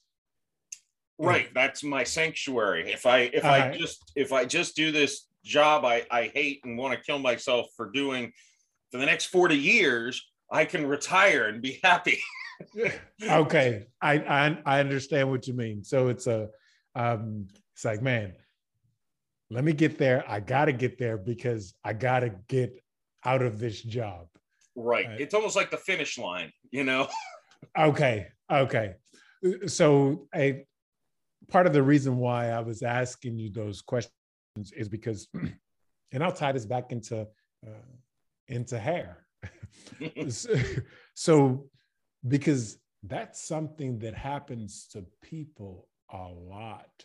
Right, 1.19 1.49
that's 1.55 1.83
my 1.83 2.05
sanctuary. 2.05 2.93
If 2.93 3.07
I 3.07 3.21
if 3.21 3.45
I 3.45 3.61
uh-huh. 3.61 3.79
just 3.79 4.13
if 4.15 4.35
I 4.35 4.45
just 4.45 4.77
do 4.77 4.93
this 4.93 5.27
job 5.43 5.85
I 5.85 6.05
I 6.11 6.25
hate 6.35 6.61
and 6.65 6.77
want 6.77 6.93
to 6.93 7.03
kill 7.03 7.19
myself 7.19 7.69
for 7.75 7.91
doing 7.91 8.33
for 8.93 8.99
the 8.99 9.07
next 9.07 9.27
forty 9.27 9.57
years, 9.57 10.23
I 10.51 10.65
can 10.65 10.87
retire 10.87 11.49
and 11.49 11.61
be 11.61 11.81
happy. 11.83 12.21
okay, 13.23 13.87
I, 14.01 14.15
I, 14.19 14.59
I 14.65 14.81
understand 14.81 15.31
what 15.31 15.47
you 15.47 15.55
mean. 15.55 15.85
So 15.85 16.09
it's 16.09 16.27
a 16.27 16.49
um, 16.95 17.49
it's 17.75 17.85
like, 17.85 18.03
man, 18.03 18.33
let 19.51 19.65
me 19.65 19.73
get 19.73 19.99
there. 19.99 20.25
I 20.27 20.41
got 20.41 20.65
to 20.65 20.73
get 20.73 20.99
there 20.99 21.19
because 21.19 21.75
I 21.85 21.93
got 21.93 22.21
to 22.21 22.33
get 22.49 22.83
out 23.25 23.43
of 23.43 23.59
this 23.59 23.83
job. 23.83 24.27
Right. 24.75 25.07
Uh, 25.07 25.17
it's 25.19 25.35
almost 25.35 25.57
like 25.57 25.71
the 25.71 25.77
finish 25.77 26.19
line, 26.19 26.53
you 26.71 26.85
know? 26.85 27.09
okay. 27.79 28.29
Okay. 28.51 28.95
So, 29.67 30.29
a 30.35 30.65
part 31.49 31.67
of 31.67 31.73
the 31.73 31.83
reason 31.83 32.17
why 32.17 32.49
I 32.51 32.61
was 32.61 32.83
asking 32.83 33.39
you 33.39 33.51
those 33.51 33.83
questions 33.83 34.13
is 34.75 34.89
because, 34.89 35.29
and 36.13 36.25
I'll 36.25 36.33
tie 36.33 36.53
this 36.53 36.67
back 36.67 36.93
into 36.93 37.27
uh, 37.67 37.71
into 38.49 38.79
hair. 38.79 39.26
so, 41.15 41.69
because 42.27 42.79
that's 43.03 43.47
something 43.47 43.99
that 44.01 44.15
happens 44.15 44.87
to 44.93 45.05
people 45.23 45.89
a 46.11 46.29
lot 46.29 47.05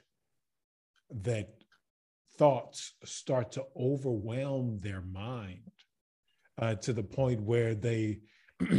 that 1.09 1.49
thoughts 2.37 2.93
start 3.03 3.51
to 3.51 3.63
overwhelm 3.79 4.77
their 4.79 5.01
mind 5.01 5.71
uh, 6.59 6.75
to 6.75 6.93
the 6.93 7.03
point 7.03 7.41
where 7.41 7.75
they 7.75 8.19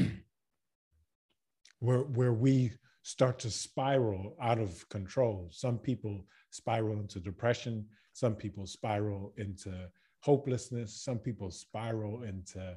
where 1.80 2.00
where 2.00 2.32
we 2.32 2.72
start 3.02 3.38
to 3.40 3.50
spiral 3.50 4.36
out 4.40 4.58
of 4.58 4.88
control. 4.88 5.48
Some 5.50 5.78
people 5.78 6.24
spiral 6.50 7.00
into 7.00 7.18
depression 7.18 7.86
some 8.12 8.34
people 8.34 8.66
spiral 8.66 9.32
into 9.36 9.72
hopelessness 10.20 11.02
some 11.02 11.18
people 11.18 11.50
spiral 11.50 12.22
into 12.22 12.76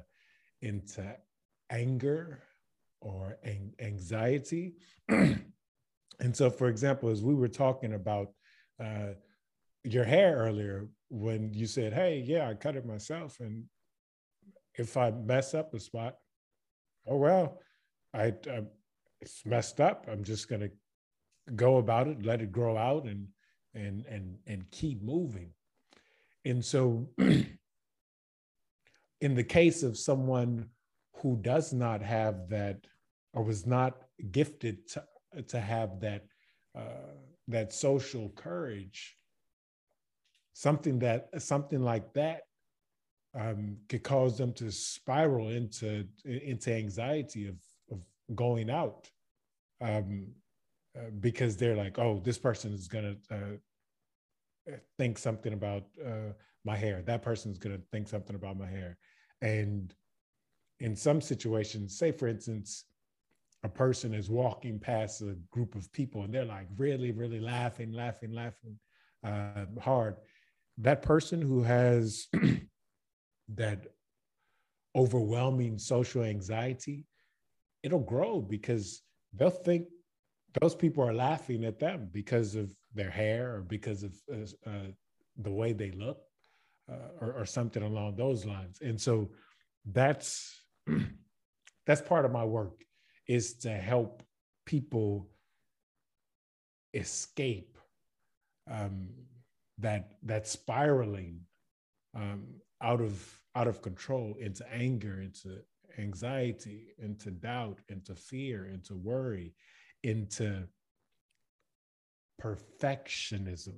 into 0.66 1.04
anger 1.70 2.42
or 3.00 3.38
anxiety 3.80 4.74
and 5.08 6.32
so 6.32 6.50
for 6.50 6.68
example 6.68 7.08
as 7.08 7.22
we 7.22 7.34
were 7.34 7.48
talking 7.48 7.94
about 7.94 8.28
uh, 8.82 9.12
your 9.84 10.04
hair 10.04 10.36
earlier 10.36 10.88
when 11.08 11.52
you 11.52 11.66
said 11.66 11.92
hey 11.92 12.22
yeah 12.26 12.48
i 12.48 12.54
cut 12.54 12.76
it 12.76 12.86
myself 12.86 13.38
and 13.40 13.64
if 14.78 14.96
I 14.96 15.10
mess 15.10 15.54
up 15.54 15.74
a 15.74 15.80
spot, 15.80 16.16
oh 17.06 17.16
well, 17.16 17.60
I, 18.14 18.34
I 18.50 18.62
it's 19.20 19.44
messed 19.44 19.80
up. 19.80 20.06
I'm 20.10 20.24
just 20.24 20.48
gonna 20.48 20.70
go 21.54 21.78
about 21.78 22.08
it, 22.08 22.24
let 22.24 22.42
it 22.42 22.52
grow 22.52 22.76
out, 22.76 23.04
and 23.04 23.28
and 23.74 24.04
and 24.06 24.36
and 24.46 24.70
keep 24.70 25.02
moving. 25.02 25.50
And 26.44 26.64
so, 26.64 27.08
in 29.20 29.34
the 29.34 29.44
case 29.44 29.82
of 29.82 29.96
someone 29.96 30.68
who 31.16 31.36
does 31.36 31.72
not 31.72 32.02
have 32.02 32.48
that, 32.48 32.86
or 33.32 33.42
was 33.42 33.66
not 33.66 33.96
gifted 34.30 34.88
to 34.88 35.04
to 35.48 35.60
have 35.60 36.00
that 36.00 36.26
uh, 36.76 37.14
that 37.48 37.72
social 37.72 38.30
courage, 38.30 39.16
something 40.52 40.98
that 40.98 41.28
something 41.38 41.82
like 41.82 42.12
that 42.14 42.42
um, 43.38 43.76
could 43.88 44.02
cause 44.02 44.38
them 44.38 44.52
to 44.54 44.70
spiral 44.70 45.48
into 45.48 46.06
into 46.24 46.74
anxiety 46.74 47.48
of 47.48 47.56
of 47.90 48.00
going 48.34 48.70
out 48.70 49.10
um, 49.80 50.26
uh, 50.96 51.10
because 51.20 51.56
they're 51.56 51.76
like, 51.76 51.98
oh, 51.98 52.20
this 52.24 52.38
person 52.38 52.72
is 52.72 52.88
gonna 52.88 53.16
uh, 53.30 54.72
think 54.98 55.18
something 55.18 55.52
about 55.52 55.84
uh, 56.04 56.32
my 56.66 56.76
hair. 56.76 57.02
That 57.02 57.22
person 57.22 57.50
is 57.50 57.58
gonna 57.58 57.78
think 57.92 58.08
something 58.08 58.36
about 58.36 58.58
my 58.58 58.68
hair, 58.68 58.98
and 59.40 59.94
in 60.80 60.94
some 60.94 61.20
situations, 61.20 61.98
say 61.98 62.12
for 62.12 62.28
instance, 62.28 62.84
a 63.62 63.68
person 63.68 64.14
is 64.14 64.30
walking 64.30 64.78
past 64.78 65.22
a 65.22 65.36
group 65.50 65.74
of 65.74 65.90
people 65.92 66.22
and 66.22 66.32
they're 66.32 66.44
like 66.44 66.68
really, 66.76 67.10
really 67.10 67.40
laughing, 67.40 67.92
laughing, 67.92 68.32
laughing 68.32 68.78
uh, 69.24 69.64
hard. 69.80 70.16
That 70.78 71.02
person 71.02 71.40
who 71.40 71.62
has 71.62 72.28
that 73.54 73.86
overwhelming 74.94 75.78
social 75.78 76.22
anxiety, 76.22 77.06
it'll 77.82 77.98
grow 77.98 78.40
because 78.40 79.02
they'll 79.34 79.50
think 79.50 79.86
those 80.60 80.74
people 80.74 81.02
are 81.02 81.14
laughing 81.14 81.64
at 81.64 81.78
them 81.78 82.08
because 82.12 82.54
of 82.54 82.70
their 82.94 83.10
hair 83.10 83.56
or 83.56 83.60
because 83.62 84.02
of 84.02 84.14
uh, 84.32 84.70
uh, 84.70 84.90
the 85.38 85.50
way 85.50 85.72
they 85.72 85.90
look 85.90 86.18
uh, 86.90 87.08
or, 87.20 87.32
or, 87.32 87.46
something 87.46 87.82
along 87.82 88.14
those 88.14 88.44
lines. 88.44 88.78
And 88.80 89.00
so 89.00 89.30
that's 89.84 90.62
that's 91.86 92.00
part 92.00 92.24
of 92.24 92.32
my 92.32 92.44
work 92.44 92.84
is 93.26 93.54
to 93.58 93.70
help 93.70 94.22
people 94.64 95.28
escape 96.94 97.78
um, 98.70 99.08
that 99.78 100.12
that 100.22 100.46
spiraling 100.46 101.40
um, 102.14 102.46
out 102.82 103.00
of 103.00 103.40
out 103.54 103.68
of 103.68 103.82
control 103.82 104.34
into 104.40 104.64
anger 104.72 105.20
into 105.20 105.58
anxiety 105.98 106.88
into 106.98 107.30
doubt 107.30 107.80
into 107.88 108.14
fear 108.14 108.66
into 108.66 108.94
worry 108.94 109.54
into 110.02 110.66
perfectionism 112.40 113.76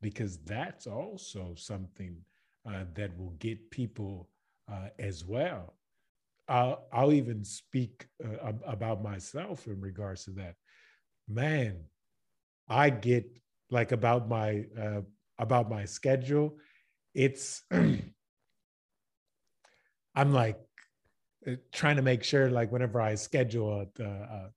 because 0.00 0.38
that's 0.38 0.86
also 0.86 1.54
something 1.56 2.16
uh, 2.66 2.84
that 2.94 3.16
will 3.18 3.34
get 3.38 3.70
people 3.70 4.28
uh, 4.70 4.88
as 4.98 5.24
well. 5.24 5.74
I'll, 6.48 6.86
I'll 6.92 7.12
even 7.12 7.44
speak 7.44 8.06
uh, 8.24 8.52
about 8.66 9.02
myself 9.02 9.66
in 9.66 9.80
regards 9.80 10.24
to 10.24 10.30
that. 10.32 10.56
Man 11.28 11.84
i 12.68 12.88
get 12.90 13.26
like 13.70 13.92
about 13.92 14.28
my 14.28 14.64
uh, 14.80 15.00
about 15.38 15.68
my 15.68 15.84
schedule 15.84 16.56
it's 17.14 17.62
I'm 20.14 20.32
like 20.32 20.58
uh, 21.46 21.52
trying 21.72 21.96
to 21.96 22.02
make 22.02 22.22
sure, 22.22 22.50
like, 22.50 22.70
whenever 22.70 23.00
I 23.00 23.14
schedule 23.14 23.86
a, 23.98 24.02
a, 24.02 24.50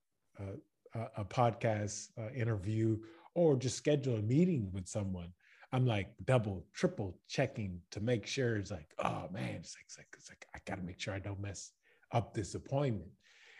a, 0.94 1.08
a 1.18 1.24
podcast 1.24 2.08
uh, 2.18 2.30
interview 2.34 2.98
or 3.34 3.56
just 3.56 3.76
schedule 3.76 4.16
a 4.16 4.22
meeting 4.22 4.70
with 4.72 4.86
someone, 4.86 5.32
I'm 5.76 5.84
like 5.84 6.08
double, 6.24 6.64
triple 6.72 7.20
checking 7.28 7.82
to 7.90 8.00
make 8.00 8.26
sure 8.26 8.56
it's 8.56 8.70
like, 8.70 8.94
oh 9.04 9.28
man, 9.30 9.56
it's 9.56 9.76
like, 9.76 9.84
it's 9.84 9.98
like, 9.98 10.08
it's 10.14 10.30
like 10.30 10.46
I 10.54 10.58
got 10.64 10.78
to 10.78 10.82
make 10.82 10.98
sure 10.98 11.12
I 11.12 11.18
don't 11.18 11.38
mess 11.38 11.72
up 12.12 12.32
this 12.32 12.54
appointment. 12.54 13.10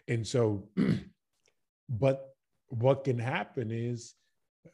And 0.08 0.26
so, 0.26 0.66
but 1.90 2.30
what 2.68 3.04
can 3.04 3.18
happen 3.18 3.70
is 3.70 4.14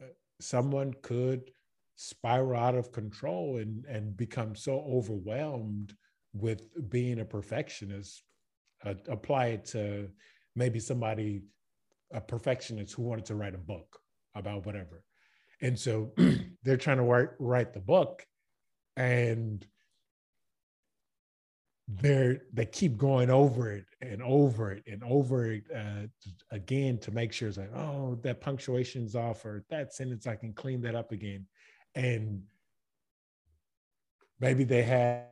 uh, 0.01 0.05
someone 0.41 0.95
could 1.03 1.51
spiral 1.97 2.61
out 2.61 2.77
of 2.77 2.93
control 2.93 3.57
and, 3.57 3.87
and 3.87 4.17
become 4.17 4.55
so 4.55 4.79
overwhelmed 4.89 5.97
with 6.33 6.63
being 6.91 7.19
a 7.19 7.25
perfectionist, 7.25 8.23
uh, 8.85 8.95
apply 9.09 9.47
it 9.47 9.65
to 9.65 10.09
maybe 10.55 10.79
somebody, 10.79 11.43
a 12.13 12.21
perfectionist 12.21 12.95
who 12.95 13.03
wanted 13.03 13.25
to 13.25 13.35
write 13.35 13.57
a 13.57 13.59
book 13.59 13.99
about 14.37 14.65
whatever. 14.65 15.03
And 15.63 15.79
so 15.79 16.13
they're 16.63 16.77
trying 16.77 16.99
to 16.99 17.05
write, 17.05 17.31
write 17.39 17.73
the 17.73 17.81
book 17.81 18.27
and 18.97 19.67
they're 21.89 22.43
they 22.53 22.65
keep 22.65 22.97
going 22.97 23.29
over 23.29 23.73
it 23.73 23.85
and 24.01 24.23
over 24.23 24.71
it 24.71 24.85
and 24.87 25.03
over 25.03 25.53
it 25.53 25.65
uh, 25.75 26.07
again 26.53 26.97
to 26.97 27.11
make 27.11 27.33
sure 27.33 27.49
it's 27.49 27.59
like 27.59 27.75
oh 27.75 28.17
that 28.23 28.41
punctuation's 28.41 29.17
off 29.17 29.45
or 29.45 29.65
that 29.69 29.93
sentence 29.93 30.27
i 30.27 30.37
can 30.37 30.53
clean 30.53 30.81
that 30.81 30.95
up 30.95 31.11
again 31.11 31.45
and 31.97 32.43
maybe 34.41 34.65
they 34.65 34.83
had 34.83 35.25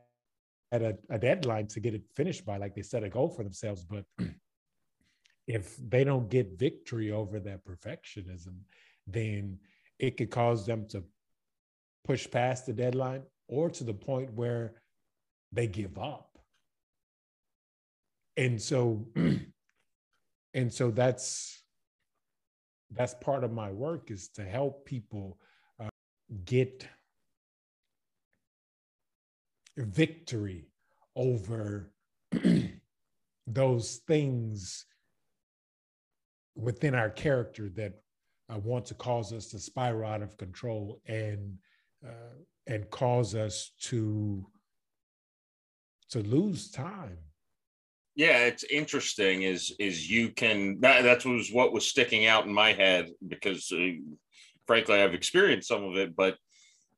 at 0.72 0.82
a, 0.82 0.96
a 1.10 1.18
deadline 1.18 1.66
to 1.66 1.80
get 1.80 1.94
it 1.94 2.02
finished 2.14 2.44
by, 2.44 2.56
like 2.56 2.74
they 2.74 2.82
set 2.82 3.02
a 3.02 3.08
goal 3.08 3.28
for 3.28 3.42
themselves. 3.42 3.84
But 3.84 4.04
if 5.46 5.76
they 5.76 6.04
don't 6.04 6.30
get 6.30 6.58
victory 6.58 7.10
over 7.10 7.40
that 7.40 7.64
perfectionism, 7.64 8.54
then 9.06 9.58
it 10.00 10.16
could 10.16 10.30
cause 10.30 10.66
them 10.66 10.86
to 10.88 11.04
push 12.04 12.28
past 12.30 12.66
the 12.66 12.72
deadline 12.72 13.22
or 13.48 13.70
to 13.70 13.84
the 13.84 13.94
point 13.94 14.32
where 14.32 14.74
they 15.52 15.66
give 15.66 15.98
up. 15.98 16.38
And 18.36 18.60
so, 18.60 19.06
and 20.54 20.72
so 20.72 20.90
that's 20.90 21.62
that's 22.92 23.14
part 23.20 23.44
of 23.44 23.52
my 23.52 23.70
work 23.70 24.10
is 24.10 24.28
to 24.28 24.42
help 24.42 24.84
people 24.84 25.38
uh, 25.78 25.88
get 26.44 26.88
victory 29.76 30.66
over 31.14 31.92
those 33.46 34.00
things 34.08 34.86
within 36.56 36.94
our 36.94 37.10
character 37.10 37.68
that 37.68 38.00
uh, 38.52 38.58
want 38.58 38.84
to 38.86 38.94
cause 38.94 39.32
us 39.32 39.46
to 39.48 39.58
spiral 39.58 40.10
out 40.10 40.22
of 40.22 40.36
control 40.36 41.00
and 41.06 41.58
uh, 42.06 42.34
and 42.66 42.88
cause 42.90 43.34
us 43.34 43.72
to 43.80 44.46
to 46.10 46.20
lose 46.20 46.70
time. 46.70 47.18
Yeah 48.14 48.44
it's 48.44 48.64
interesting 48.64 49.42
is 49.42 49.74
is 49.78 50.10
you 50.10 50.30
can 50.30 50.80
that 50.80 51.02
that 51.02 51.24
was 51.24 51.50
what 51.52 51.72
was 51.72 51.86
sticking 51.86 52.26
out 52.26 52.46
in 52.46 52.52
my 52.52 52.72
head 52.72 53.10
because 53.28 53.72
uh, 53.72 53.92
frankly, 54.70 55.02
I've 55.02 55.14
experienced 55.14 55.66
some 55.66 55.82
of 55.82 55.96
it, 55.96 56.14
but 56.14 56.36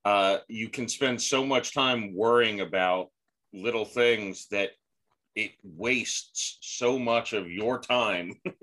uh, 0.04 0.40
you 0.46 0.68
can 0.68 0.88
spend 0.88 1.22
so 1.22 1.42
much 1.42 1.72
time 1.72 2.14
worrying 2.14 2.60
about 2.60 3.08
little 3.54 3.86
things 3.86 4.46
that 4.50 4.72
it 5.34 5.52
wastes 5.64 6.58
so 6.60 6.98
much 6.98 7.32
of 7.32 7.50
your 7.50 7.80
time 7.80 8.34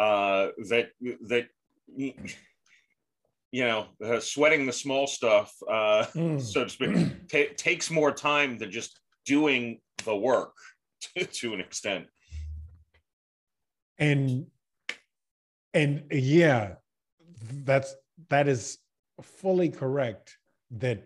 uh, 0.00 0.48
that 0.68 0.88
that 1.28 1.46
you 1.96 3.64
know 3.64 3.86
uh, 4.04 4.20
sweating 4.20 4.66
the 4.66 4.72
small 4.72 5.06
stuff, 5.06 5.54
uh, 5.68 6.06
mm. 6.14 6.40
so 6.52 6.64
to 6.64 6.70
speak, 6.70 6.96
t- 7.28 7.54
takes 7.56 7.90
more 7.90 8.12
time 8.12 8.58
than 8.58 8.70
just 8.70 9.00
doing 9.24 9.80
the 10.04 10.16
work 10.16 10.54
to, 11.16 11.24
to 11.24 11.54
an 11.54 11.60
extent. 11.60 12.06
And 13.98 14.46
and 15.74 16.04
yeah, 16.10 16.74
that's 17.64 17.94
that 18.28 18.48
is 18.48 18.78
fully 19.22 19.68
correct. 19.68 20.36
That 20.70 21.02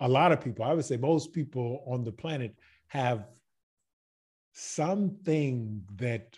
a 0.00 0.08
lot 0.08 0.32
of 0.32 0.40
people, 0.40 0.64
I 0.64 0.72
would 0.72 0.84
say 0.84 0.96
most 0.96 1.32
people 1.32 1.84
on 1.86 2.04
the 2.04 2.12
planet 2.12 2.54
have 2.88 3.26
something 4.52 5.82
that 5.96 6.36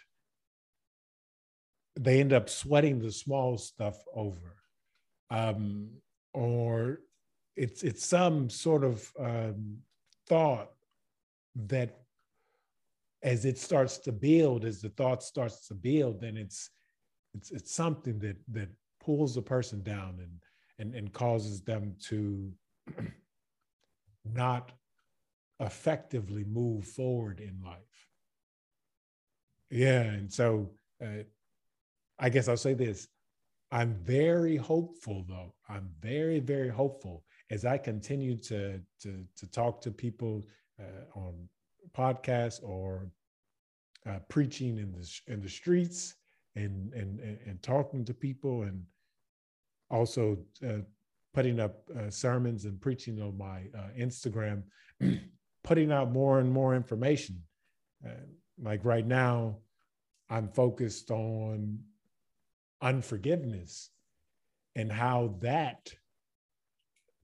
they 1.97 2.21
end 2.21 2.33
up 2.33 2.49
sweating 2.49 2.99
the 2.99 3.13
small 3.13 3.59
stuff 3.59 3.97
over 4.15 4.57
um, 5.31 5.89
or 6.35 7.01
it's 7.57 7.83
it's 7.83 8.05
some 8.05 8.49
sort 8.49 8.85
of 8.85 9.11
um, 9.19 9.77
thought 10.29 10.71
that 11.55 11.99
as 13.23 13.45
it 13.45 13.59
starts 13.59 13.99
to 13.99 14.13
build 14.13 14.65
as 14.65 14.81
the 14.81 14.89
thought 14.91 15.23
starts 15.23 15.69
to 15.69 15.75
build 15.75 16.21
then 16.21 16.37
it's 16.37 16.71
it's 17.35 17.51
it's 17.51 17.75
something 17.75 18.19
that 18.19 18.37
that 18.49 18.69
pulls 19.01 19.35
the 19.35 19.43
person 19.43 19.83
down 19.83 20.17
and 20.19 20.43
and, 20.79 20.95
and 20.95 21.13
causes 21.13 21.61
them 21.63 21.95
to 22.09 22.51
not 24.25 24.73
effectively 25.61 26.45
move 26.45 26.85
forward 26.85 27.41
in 27.41 27.61
life. 27.65 28.09
Yeah. 29.71 30.03
And 30.03 30.33
so 30.33 30.71
uh, 31.03 31.25
I 32.19 32.29
guess 32.29 32.49
I'll 32.49 32.57
say 32.57 32.75
this 32.75 33.09
I'm 33.71 33.95
very 34.03 34.57
hopeful, 34.57 35.25
though. 35.29 35.55
I'm 35.69 35.89
very, 36.01 36.41
very 36.41 36.69
hopeful 36.69 37.25
as 37.51 37.65
I 37.65 37.79
continue 37.79 38.37
to, 38.37 38.81
to, 39.01 39.25
to 39.37 39.51
talk 39.51 39.81
to 39.83 39.91
people 39.91 40.43
uh, 40.79 41.19
on 41.19 41.49
podcasts 41.97 42.63
or 42.63 43.11
uh, 44.07 44.19
preaching 44.29 44.79
in 44.79 44.93
the, 44.93 45.33
in 45.33 45.41
the 45.41 45.49
streets 45.49 46.15
and, 46.55 46.93
and, 46.93 47.19
and, 47.21 47.63
talking 47.63 48.05
to 48.05 48.13
people 48.13 48.63
and 48.63 48.83
also 49.91 50.37
uh, 50.67 50.81
putting 51.33 51.61
up 51.61 51.89
uh, 51.99 52.11
sermons 52.11 52.67
and 52.67 52.79
preaching 52.81 53.23
on 53.23 53.39
my 53.39 53.63
uh, 53.79 53.89
Instagram. 53.99 54.63
putting 55.65 55.93
out 55.93 56.13
more 56.13 56.41
and 56.41 56.51
more 56.51 56.75
information. 56.75 57.43
Uh, 58.05 58.11
like 58.61 58.85
right 58.85 59.07
now, 59.07 59.57
I'm 60.29 60.49
focused 60.49 61.11
on 61.11 61.79
unforgiveness 62.83 63.91
and 64.75 64.91
how 64.91 65.37
that 65.41 65.91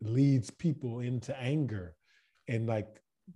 leads 0.01 0.51
people 0.51 1.01
into 1.01 1.39
anger 1.39 1.95
and 2.47 2.67
like, 2.67 2.87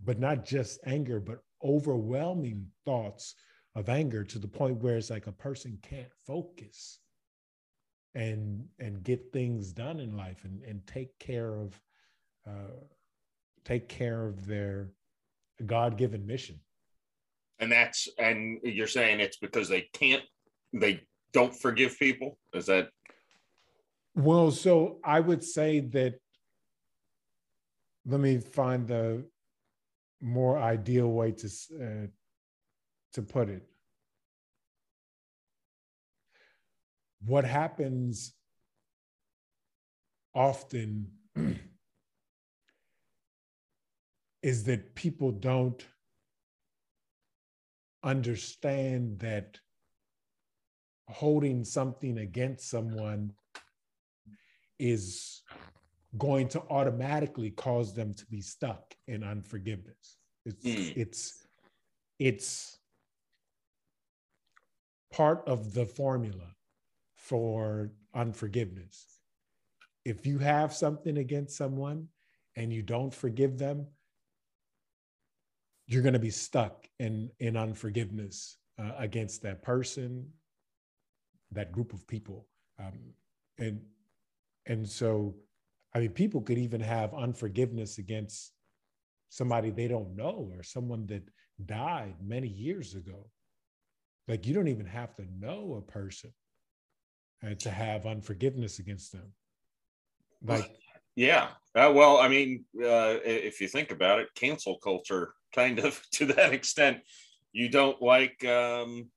but 0.04 0.18
not 0.18 0.44
just 0.44 0.80
anger, 0.86 1.20
but 1.20 1.38
overwhelming 1.62 2.66
thoughts 2.84 3.34
of 3.74 3.88
anger 3.88 4.24
to 4.24 4.38
the 4.38 4.48
point 4.48 4.82
where 4.82 4.96
it's 4.96 5.10
like 5.10 5.26
a 5.26 5.32
person 5.32 5.78
can't 5.82 6.12
focus 6.26 7.00
and 8.14 8.64
and 8.78 9.02
get 9.02 9.32
things 9.32 9.72
done 9.72 9.98
in 9.98 10.16
life 10.16 10.44
and 10.44 10.62
and 10.64 10.86
take 10.86 11.18
care 11.18 11.54
of 11.54 11.80
uh, 12.46 12.76
take 13.64 13.88
care 13.88 14.26
of 14.26 14.46
their 14.46 14.90
God-given 15.64 16.26
mission. 16.26 16.60
And 17.58 17.70
that's 17.72 18.08
and 18.18 18.58
you're 18.62 18.86
saying 18.86 19.20
it's 19.20 19.38
because 19.38 19.68
they 19.68 19.88
can't 19.92 20.24
they 20.72 21.02
don't 21.32 21.54
forgive 21.54 21.98
people? 21.98 22.38
Is 22.54 22.66
that 22.66 22.90
well, 24.14 24.50
so 24.50 24.98
I 25.02 25.20
would 25.20 25.42
say 25.42 25.80
that 25.80 26.14
let 28.04 28.20
me 28.20 28.38
find 28.38 28.86
the 28.86 29.24
more 30.20 30.58
ideal 30.58 31.08
way 31.08 31.32
to 31.32 31.46
uh, 31.46 32.06
to 33.14 33.22
put 33.22 33.48
it. 33.48 33.62
What 37.24 37.44
happens 37.44 38.34
often 40.34 41.06
is 44.42 44.64
that 44.64 44.94
people 44.94 45.30
don't 45.30 45.84
understand 48.02 49.20
that 49.20 49.58
holding 51.08 51.64
something 51.64 52.18
against 52.18 52.68
someone 52.68 53.32
is 54.78 55.42
going 56.18 56.48
to 56.48 56.62
automatically 56.70 57.50
cause 57.50 57.94
them 57.94 58.14
to 58.14 58.26
be 58.26 58.40
stuck 58.40 58.94
in 59.06 59.22
unforgiveness. 59.22 60.18
It's 60.44 60.64
mm. 60.64 60.92
it's 60.96 61.46
it's 62.18 62.78
part 65.12 65.42
of 65.46 65.72
the 65.74 65.86
formula 65.86 66.54
for 67.14 67.92
unforgiveness. 68.14 69.18
If 70.04 70.26
you 70.26 70.38
have 70.38 70.74
something 70.74 71.18
against 71.18 71.56
someone 71.56 72.08
and 72.56 72.72
you 72.72 72.82
don't 72.82 73.14
forgive 73.14 73.58
them, 73.58 73.86
you're 75.86 76.02
going 76.02 76.12
to 76.14 76.18
be 76.18 76.30
stuck 76.30 76.88
in 76.98 77.30
in 77.38 77.56
unforgiveness 77.56 78.56
uh, 78.78 78.92
against 78.98 79.42
that 79.42 79.62
person 79.62 80.26
that 81.52 81.72
group 81.72 81.92
of 81.92 82.06
people. 82.06 82.46
Um, 82.78 83.14
and 83.58 83.80
and 84.66 84.88
so 84.88 85.34
i 85.94 85.98
mean 85.98 86.10
people 86.10 86.40
could 86.40 86.56
even 86.56 86.80
have 86.80 87.12
unforgiveness 87.12 87.98
against 87.98 88.52
somebody 89.28 89.70
they 89.70 89.88
don't 89.88 90.16
know 90.16 90.50
or 90.56 90.62
someone 90.62 91.06
that 91.06 91.22
died 91.64 92.14
many 92.22 92.48
years 92.48 92.94
ago. 92.94 93.30
Like 94.28 94.46
you 94.46 94.54
don't 94.54 94.68
even 94.68 94.86
have 94.86 95.14
to 95.16 95.24
know 95.38 95.76
a 95.78 95.92
person 95.92 96.32
and 97.40 97.58
to 97.60 97.70
have 97.70 98.06
unforgiveness 98.06 98.78
against 98.78 99.12
them. 99.12 99.32
Like 100.44 100.70
yeah. 101.16 101.48
Uh, 101.74 101.90
well 101.94 102.18
i 102.18 102.28
mean 102.28 102.64
uh, 102.78 103.16
if 103.24 103.60
you 103.60 103.68
think 103.68 103.90
about 103.90 104.20
it 104.20 104.28
cancel 104.34 104.76
culture 104.78 105.32
kind 105.54 105.78
of 105.78 106.00
to 106.12 106.26
that 106.26 106.52
extent. 106.52 106.98
You 107.52 107.68
don't 107.68 108.00
like 108.00 108.44
um, 108.44 109.10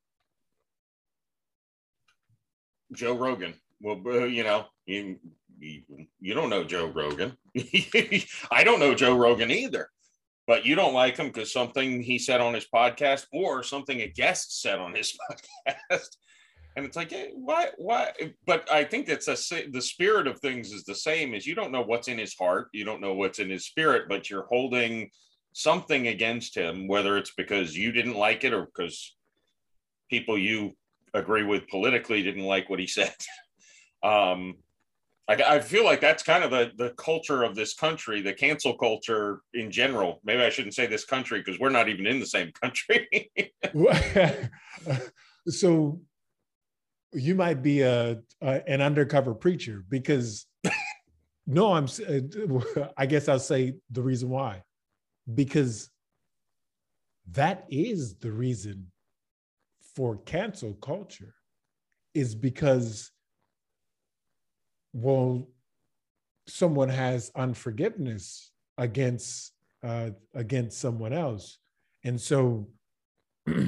Joe 2.92 3.16
Rogan. 3.16 3.54
Well, 3.80 4.00
uh, 4.06 4.24
you 4.24 4.44
know, 4.44 4.66
you, 4.86 5.16
you, 5.58 6.34
don't 6.34 6.50
know 6.50 6.64
Joe 6.64 6.86
Rogan. 6.86 7.36
I 8.50 8.64
don't 8.64 8.80
know 8.80 8.94
Joe 8.94 9.16
Rogan 9.16 9.50
either. 9.50 9.88
But 10.46 10.64
you 10.64 10.76
don't 10.76 10.94
like 10.94 11.16
him 11.16 11.26
because 11.26 11.52
something 11.52 12.00
he 12.00 12.18
said 12.18 12.40
on 12.40 12.54
his 12.54 12.66
podcast 12.72 13.26
or 13.32 13.64
something 13.64 14.00
a 14.00 14.06
guest 14.06 14.62
said 14.62 14.78
on 14.78 14.94
his 14.94 15.16
podcast. 15.68 16.08
And 16.76 16.84
it's 16.84 16.96
like, 16.96 17.10
hey, 17.10 17.30
why, 17.34 17.70
why? 17.78 18.12
But 18.46 18.70
I 18.70 18.84
think 18.84 19.06
that's 19.06 19.28
a, 19.28 19.66
the 19.68 19.80
spirit 19.80 20.26
of 20.26 20.38
things 20.38 20.72
is 20.72 20.84
the 20.84 20.94
same 20.94 21.34
as 21.34 21.46
you 21.46 21.54
don't 21.54 21.72
know 21.72 21.82
what's 21.82 22.06
in 22.06 22.18
his 22.18 22.34
heart. 22.34 22.68
You 22.72 22.84
don't 22.84 23.00
know 23.00 23.14
what's 23.14 23.38
in 23.38 23.50
his 23.50 23.66
spirit, 23.66 24.04
but 24.08 24.30
you're 24.30 24.46
holding 24.46 25.10
something 25.52 26.08
against 26.08 26.54
him, 26.54 26.86
whether 26.86 27.16
it's 27.16 27.32
because 27.34 27.76
you 27.76 27.90
didn't 27.90 28.14
like 28.14 28.44
it 28.44 28.52
or 28.52 28.66
because 28.66 29.16
people 30.10 30.38
you 30.38 30.76
agree 31.16 31.44
with 31.44 31.68
politically 31.68 32.22
didn't 32.22 32.44
like 32.44 32.68
what 32.68 32.78
he 32.78 32.86
said. 32.86 33.14
um, 34.02 34.56
I, 35.28 35.34
I, 35.34 35.60
feel 35.60 35.84
like 35.84 36.00
that's 36.00 36.22
kind 36.22 36.44
of 36.44 36.50
the, 36.50 36.70
the 36.76 36.90
culture 36.90 37.42
of 37.42 37.56
this 37.56 37.74
country, 37.74 38.22
the 38.22 38.32
cancel 38.32 38.76
culture 38.78 39.40
in 39.54 39.72
general. 39.72 40.20
Maybe 40.24 40.42
I 40.42 40.50
shouldn't 40.50 40.74
say 40.74 40.86
this 40.86 41.04
country 41.04 41.40
because 41.40 41.58
we're 41.58 41.70
not 41.70 41.88
even 41.88 42.06
in 42.06 42.20
the 42.20 42.26
same 42.26 42.52
country. 42.52 43.30
so 45.48 46.00
you 47.12 47.34
might 47.34 47.62
be 47.62 47.80
a, 47.80 48.18
a, 48.40 48.70
an 48.70 48.80
undercover 48.80 49.34
preacher 49.34 49.84
because 49.88 50.46
no, 51.46 51.72
I'm. 51.72 51.86
I 52.96 53.06
guess 53.06 53.28
I'll 53.28 53.38
say 53.38 53.74
the 53.90 54.02
reason 54.02 54.28
why 54.28 54.62
because 55.32 55.90
that 57.32 57.66
is 57.70 58.16
the 58.16 58.30
reason 58.30 58.90
for 59.96 60.18
cancel 60.18 60.74
culture 60.74 61.34
is 62.14 62.34
because 62.34 63.10
well 64.92 65.48
someone 66.46 66.88
has 66.88 67.32
unforgiveness 67.34 68.52
against 68.78 69.52
uh, 69.82 70.10
against 70.34 70.78
someone 70.78 71.12
else 71.12 71.58
and 72.04 72.20
so 72.20 72.68
well 73.46 73.64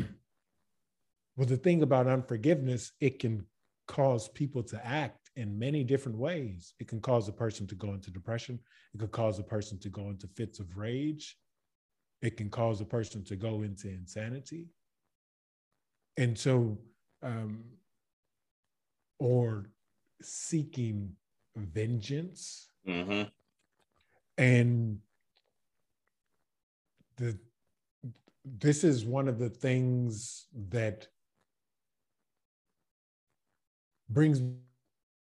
the 1.36 1.56
thing 1.56 1.82
about 1.82 2.06
unforgiveness 2.06 2.92
it 3.00 3.18
can 3.18 3.44
cause 3.88 4.28
people 4.28 4.62
to 4.62 4.86
act 4.86 5.30
in 5.34 5.58
many 5.58 5.82
different 5.82 6.18
ways. 6.18 6.74
It 6.78 6.88
can 6.88 7.00
cause 7.00 7.28
a 7.28 7.32
person 7.32 7.66
to 7.68 7.74
go 7.76 7.94
into 7.94 8.10
depression. 8.10 8.58
It 8.92 8.98
could 8.98 9.12
cause 9.12 9.38
a 9.38 9.42
person 9.44 9.78
to 9.80 9.88
go 9.88 10.10
into 10.10 10.26
fits 10.36 10.60
of 10.60 10.76
rage. 10.76 11.36
It 12.22 12.36
can 12.36 12.50
cause 12.50 12.80
a 12.80 12.84
person 12.84 13.24
to 13.24 13.36
go 13.36 13.62
into 13.62 13.88
insanity. 13.88 14.66
And 16.18 16.36
so, 16.36 16.76
um, 17.22 17.62
or 19.20 19.70
seeking 20.20 21.12
vengeance. 21.56 22.68
Mm-hmm. 22.86 23.28
And 24.36 24.98
the 27.16 27.38
this 28.44 28.82
is 28.82 29.04
one 29.04 29.28
of 29.28 29.38
the 29.38 29.50
things 29.50 30.46
that 30.70 31.06
brings 34.08 34.40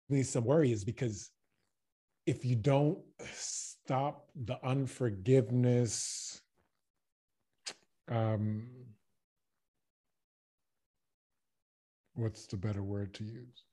me 0.09 0.23
some 0.23 0.45
worry 0.45 0.71
is 0.71 0.83
because 0.83 1.31
if 2.25 2.45
you 2.45 2.55
don't 2.55 2.99
stop 3.33 4.29
the 4.45 4.57
unforgiveness 4.63 6.41
um 8.09 8.67
what's 12.17 12.47
the 12.47 12.57
better 12.57 12.83
word 12.83 13.13
to 13.13 13.23
use 13.23 13.63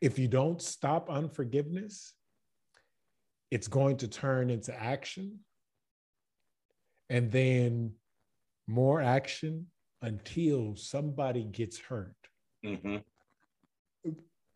if 0.00 0.18
you 0.18 0.28
don't 0.28 0.60
stop 0.60 1.08
unforgiveness 1.10 2.12
it's 3.50 3.68
going 3.68 3.96
to 3.96 4.08
turn 4.08 4.50
into 4.50 4.74
action 4.78 5.38
and 7.08 7.32
then 7.32 7.92
more 8.66 9.00
action 9.00 9.66
until 10.02 10.76
somebody 10.76 11.44
gets 11.44 11.78
hurt. 11.78 12.14
Mm-hmm. 12.64 12.96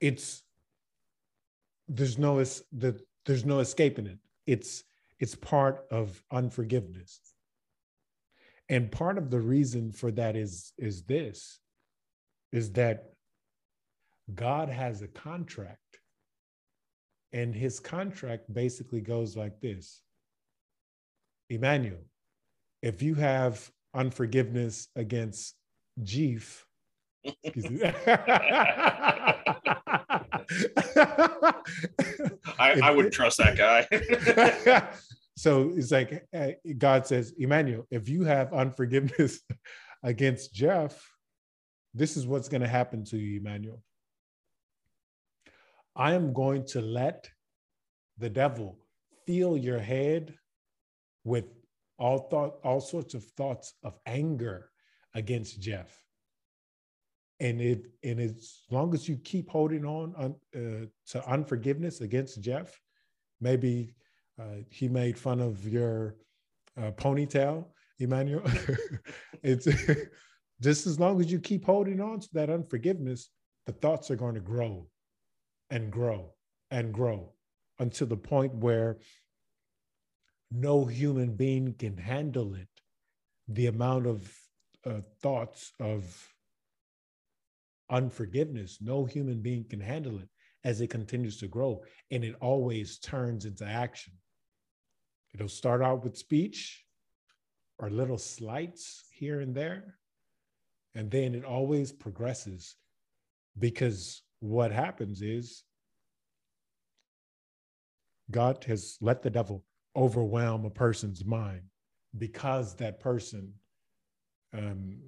It's 0.01 0.43
there's 1.89 2.19
no 2.19 2.43
the, 2.73 3.01
there's 3.27 3.45
no 3.45 3.61
escaping 3.61 4.07
it. 4.07 4.19
It's 4.47 4.85
it's 5.19 5.35
part 5.35 5.85
of 5.91 6.23
unforgiveness. 6.31 7.21
And 8.69 8.91
part 8.91 9.19
of 9.19 9.31
the 9.31 9.41
reason 9.41 9.93
for 9.93 10.11
that 10.13 10.37
is 10.37 10.73
is 10.79 11.03
this 11.05 11.61
is 12.53 12.73
that 12.73 13.12
God 14.35 14.69
has 14.69 15.03
a 15.03 15.09
contract. 15.09 15.79
And 17.33 17.55
his 17.55 17.81
contract 17.81 18.53
basically 18.53 19.01
goes 19.01 19.37
like 19.37 19.61
this 19.61 20.03
Emmanuel, 21.49 22.05
if 22.83 23.03
you 23.03 23.15
have 23.15 23.71
unforgiveness 23.95 24.89
against 24.97 25.55
Jeef, 26.03 26.67
I, 32.59 32.81
I 32.83 32.91
would 32.91 33.13
trust 33.13 33.39
that 33.39 33.57
guy. 33.57 33.87
so 35.37 35.73
it's 35.77 35.91
like 35.91 36.27
uh, 36.35 36.49
God 36.79 37.07
says, 37.07 37.33
Emmanuel, 37.39 37.87
if 37.91 38.09
you 38.09 38.25
have 38.25 38.53
unforgiveness 38.53 39.41
against 40.03 40.53
Jeff, 40.55 41.01
this 41.95 42.17
is 42.17 42.27
what's 42.27 42.49
going 42.49 42.63
to 42.63 42.69
happen 42.69 43.05
to 43.05 43.17
you, 43.17 43.39
Emmanuel. 43.41 43.83
I 45.95 46.15
am 46.15 46.33
going 46.33 46.65
to 46.69 46.81
let 46.81 47.29
the 48.19 48.31
devil 48.31 48.79
fill 49.27 49.57
your 49.57 49.79
head 49.79 50.35
with 51.25 51.45
all 51.99 52.19
thought, 52.31 52.59
all 52.65 52.81
sorts 52.81 53.15
of 53.15 53.25
thoughts 53.25 53.75
of 53.85 53.99
anger 54.07 54.71
against 55.15 55.61
Jeff. 55.61 55.97
And 57.41 57.61
it 57.61 57.91
and 58.05 58.21
as 58.21 58.63
long 58.71 58.95
as 58.95 59.09
you 59.09 59.17
keep 59.17 59.51
holding 59.51 59.85
on 59.85 60.37
uh, 60.55 60.87
to 61.09 61.29
unforgiveness 61.29 62.01
against 62.01 62.41
Jeff, 62.41 62.81
maybe 63.41 63.95
uh, 64.41 64.63
he 64.71 64.89
made 64.89 65.19
fun 65.19 65.41
of 65.41 65.67
your 65.69 66.17
uh, 66.81 66.93
ponytail, 66.93 67.67
Emmanuel. 67.99 68.45
it's 69.43 69.69
just 70.61 70.87
as 70.87 70.99
long 71.01 71.21
as 71.21 71.31
you 71.31 71.41
keep 71.41 71.65
holding 71.65 72.01
on 72.01 72.21
to 72.21 72.29
that 72.33 72.49
unforgiveness, 72.49 73.31
the 73.67 73.73
thoughts 73.73 74.11
are 74.11 74.17
going 74.17 74.35
to 74.35 74.41
grow 74.41 74.87
and 75.73 75.91
grow 75.91 76.31
and 76.71 76.93
grow 76.93 77.33
until 77.79 78.07
the 78.07 78.17
point 78.17 78.55
where 78.55 78.99
no 80.51 80.85
human 80.85 81.35
being 81.35 81.75
can 81.79 81.97
handle 81.97 82.55
it. 82.55 82.69
The 83.49 83.67
amount 83.67 84.07
of 84.07 84.31
uh, 84.85 85.01
thoughts 85.23 85.73
of 85.81 86.05
unforgiveness, 87.89 88.79
no 88.83 89.07
human 89.07 89.41
being 89.41 89.65
can 89.65 89.81
handle 89.81 90.19
it 90.19 90.29
as 90.63 90.83
it 90.83 90.91
continues 90.91 91.39
to 91.39 91.49
grow. 91.49 91.83
And 92.11 92.23
it 92.23 92.37
always 92.43 92.99
turns 92.99 93.47
into 93.47 93.65
action. 93.65 94.13
It'll 95.35 95.49
start 95.49 95.83
out 95.83 96.05
with 96.05 96.19
speech 96.19 96.85
or 97.79 97.89
little 97.89 98.19
slights 98.19 99.05
here 99.11 99.41
and 99.41 99.55
there. 99.55 99.97
And 100.95 101.11
then 101.11 101.35
it 101.35 101.47
always 101.47 101.93
progresses 101.93 102.77
because 103.59 104.21
what 104.43 104.73
happens 104.73 105.23
is 105.23 105.63
God 108.31 108.65
has 108.65 108.99
let 109.01 109.23
the 109.23 109.31
devil 109.31 109.65
overwhelm 109.95 110.65
a 110.65 110.71
person's 110.71 111.25
mind 111.25 111.63
because 112.19 112.75
that 112.77 112.99
person 112.99 113.53
um, 114.53 114.99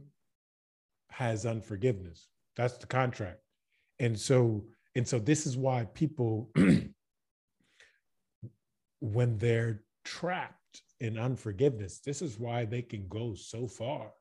has 1.10 1.46
unforgiveness. 1.46 2.28
That's 2.56 2.78
the 2.78 2.86
contract. 2.86 3.40
And 3.98 4.18
so, 4.18 4.66
and 4.94 5.06
so 5.06 5.18
this 5.18 5.46
is 5.46 5.56
why 5.56 5.86
people, 5.94 6.50
when 9.00 9.38
they're 9.38 9.82
trapped 10.04 10.82
in 11.00 11.18
unforgiveness, 11.18 11.98
this 11.98 12.22
is 12.22 12.38
why 12.38 12.66
they 12.66 12.82
can 12.82 13.08
go 13.08 13.34
so 13.34 13.66
far. 13.66 14.12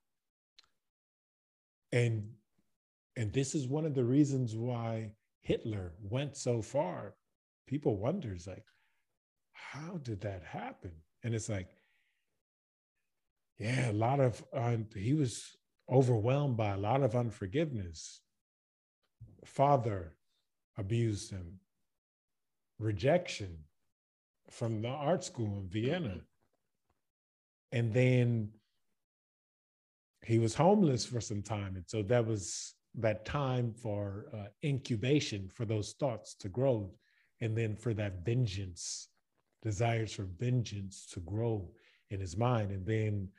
And 1.91 2.29
and 3.15 3.31
this 3.31 3.53
is 3.53 3.67
one 3.67 3.85
of 3.85 3.93
the 3.93 4.03
reasons 4.03 4.55
why 4.55 5.11
Hitler 5.41 5.93
went 6.01 6.35
so 6.35 6.61
far. 6.61 7.15
People 7.67 7.97
wonders 7.97 8.47
like, 8.47 8.65
how 9.51 9.97
did 9.97 10.21
that 10.21 10.43
happen? 10.43 10.91
And 11.23 11.35
it's 11.35 11.49
like, 11.49 11.69
yeah, 13.57 13.91
a 13.91 13.93
lot 13.93 14.19
of, 14.19 14.43
uh, 14.53 14.77
he 14.95 15.13
was 15.13 15.55
overwhelmed 15.89 16.57
by 16.57 16.71
a 16.71 16.77
lot 16.77 17.03
of 17.03 17.15
unforgiveness. 17.15 18.21
Father 19.45 20.15
abused 20.77 21.29
him, 21.29 21.59
rejection 22.79 23.59
from 24.49 24.81
the 24.81 24.89
art 24.89 25.23
school 25.23 25.59
in 25.59 25.67
Vienna. 25.69 26.21
And 27.71 27.93
then 27.93 28.49
he 30.23 30.39
was 30.39 30.55
homeless 30.55 31.05
for 31.05 31.21
some 31.21 31.41
time. 31.41 31.75
And 31.75 31.85
so 31.87 32.01
that 32.03 32.25
was 32.25 32.75
that 32.95 33.25
time 33.25 33.73
for 33.73 34.25
uh, 34.33 34.45
incubation 34.63 35.49
for 35.49 35.65
those 35.65 35.93
thoughts 35.99 36.35
to 36.35 36.49
grow 36.49 36.91
and 37.41 37.57
then 37.57 37.75
for 37.75 37.93
that 37.93 38.23
vengeance 38.25 39.09
desires 39.61 40.13
for 40.13 40.27
vengeance 40.37 41.05
to 41.11 41.19
grow 41.21 41.69
in 42.09 42.19
his 42.19 42.37
mind. 42.37 42.71
And 42.71 42.85
then 42.85 43.29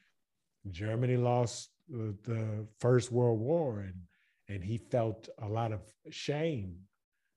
Germany 0.70 1.16
lost 1.16 1.70
the 1.88 2.66
First 2.80 3.12
World 3.12 3.38
War, 3.38 3.80
and 3.80 3.94
and 4.48 4.64
he 4.64 4.78
felt 4.78 5.28
a 5.42 5.48
lot 5.48 5.72
of 5.72 5.80
shame 6.10 6.76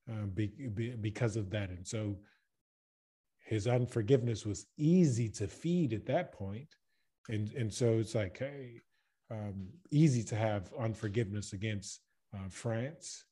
uh, 0.09 0.25
be, 0.33 0.47
be, 0.73 0.91
because 0.91 1.37
of 1.37 1.49
that. 1.51 1.69
And 1.69 1.85
so 1.87 2.17
his 3.45 3.67
unforgiveness 3.67 4.45
was 4.45 4.65
easy 4.77 5.29
to 5.29 5.47
feed 5.47 5.93
at 5.93 6.05
that. 6.07 6.33
And, 7.29 7.51
and 7.53 7.73
so 7.73 7.97
it's 7.99 8.15
like, 8.15 8.37
hey, 8.37 8.81
um, 9.31 9.67
easy 9.91 10.23
to 10.23 10.35
have 10.35 10.71
unforgiveness 10.79 11.53
against 11.53 12.01
uh, 12.33 12.49
France 12.49 13.25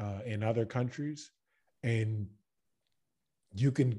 uh, 0.00 0.20
and 0.26 0.42
other 0.44 0.64
countries. 0.64 1.30
And 1.82 2.28
you 3.54 3.70
can 3.70 3.98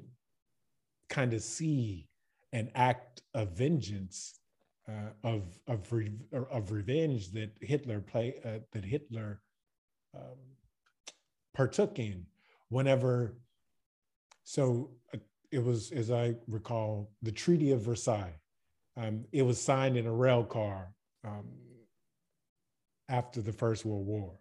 kind 1.10 1.34
of 1.34 1.42
see 1.42 2.08
an 2.54 2.72
act 2.76 3.22
of 3.34 3.50
vengeance 3.50 4.40
uh, 4.88 5.12
of 5.24 5.60
of 5.68 5.92
re- 5.92 6.20
of 6.52 6.72
revenge 6.72 7.32
that 7.32 7.52
Hitler 7.62 8.02
play 8.02 8.36
uh, 8.44 8.60
that 8.72 8.84
Hitler 8.84 9.42
um, 10.16 10.38
partook 11.54 12.00
in 12.00 12.26
whenever. 12.70 13.38
So 14.44 14.92
uh, 15.14 15.20
it 15.52 15.64
was, 15.64 15.92
as 15.92 16.12
I 16.12 16.36
recall, 16.48 17.12
the 17.22 17.32
Treaty 17.32 17.72
of 17.72 17.82
Versailles. 17.82 18.36
Um, 18.98 19.26
it 19.32 19.44
was 19.44 19.60
signed 19.60 19.98
in 19.98 20.06
a 20.06 20.12
rail 20.12 20.44
car 20.44 20.94
um, 21.26 21.46
after 23.13 23.41
the 23.41 23.54
First 23.54 23.86
World 23.86 24.06
War, 24.06 24.34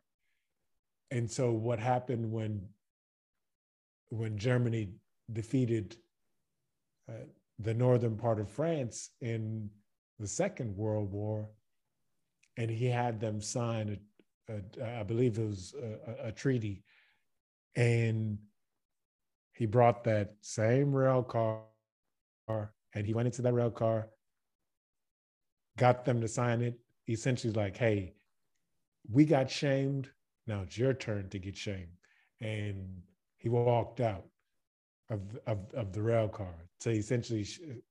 and 1.11 1.31
so 1.31 1.53
what 1.53 1.79
happened 1.79 2.33
when 2.33 2.69
when 4.09 4.39
Germany 4.39 4.89
defeated 5.33 5.97
uh, 7.09 7.25
the 7.59 7.75
northern 7.75 8.17
part 8.17 8.41
of 8.41 8.51
France 8.51 9.11
in 9.21 9.71
the 10.19 10.27
Second 10.27 10.77
World 10.77 11.13
War, 11.13 11.49
and 12.57 12.71
he 12.71 12.87
had 12.87 13.21
them 13.21 13.41
sign 13.41 13.99
a, 14.49 14.55
a 14.81 15.01
I 15.01 15.03
believe 15.03 15.39
it 15.39 15.47
was 15.47 15.75
a, 15.81 16.29
a 16.29 16.33
treaty, 16.33 16.83
and 17.77 18.39
he 19.53 19.67
brought 19.67 20.05
that 20.05 20.35
same 20.41 20.93
rail 20.93 21.23
car 21.23 21.63
and 22.95 23.07
he 23.07 23.15
went 23.15 23.27
into 23.27 23.43
that 23.43 23.53
rail 23.53 23.71
car, 23.71 24.09
got 25.79 26.05
them 26.05 26.21
to 26.21 26.29
sign 26.29 26.61
it, 26.61 26.79
essentially 27.09 27.53
like, 27.53 27.77
hey, 27.77 28.15
we 29.11 29.25
got 29.25 29.51
shamed. 29.51 30.11
Now 30.47 30.63
it's 30.63 30.79
your 30.79 30.95
turn 30.95 31.29
to 31.31 31.39
get 31.39 31.57
shamed. 31.57 31.97
And 32.41 33.03
he 33.39 33.49
walked 33.49 34.01
out 34.01 34.27
of, 35.11 35.21
of, 35.47 35.59
of 35.75 35.93
the 35.93 36.03
rail 36.03 36.29
car. 36.29 36.55
So 36.81 36.91
essentially, 36.91 37.47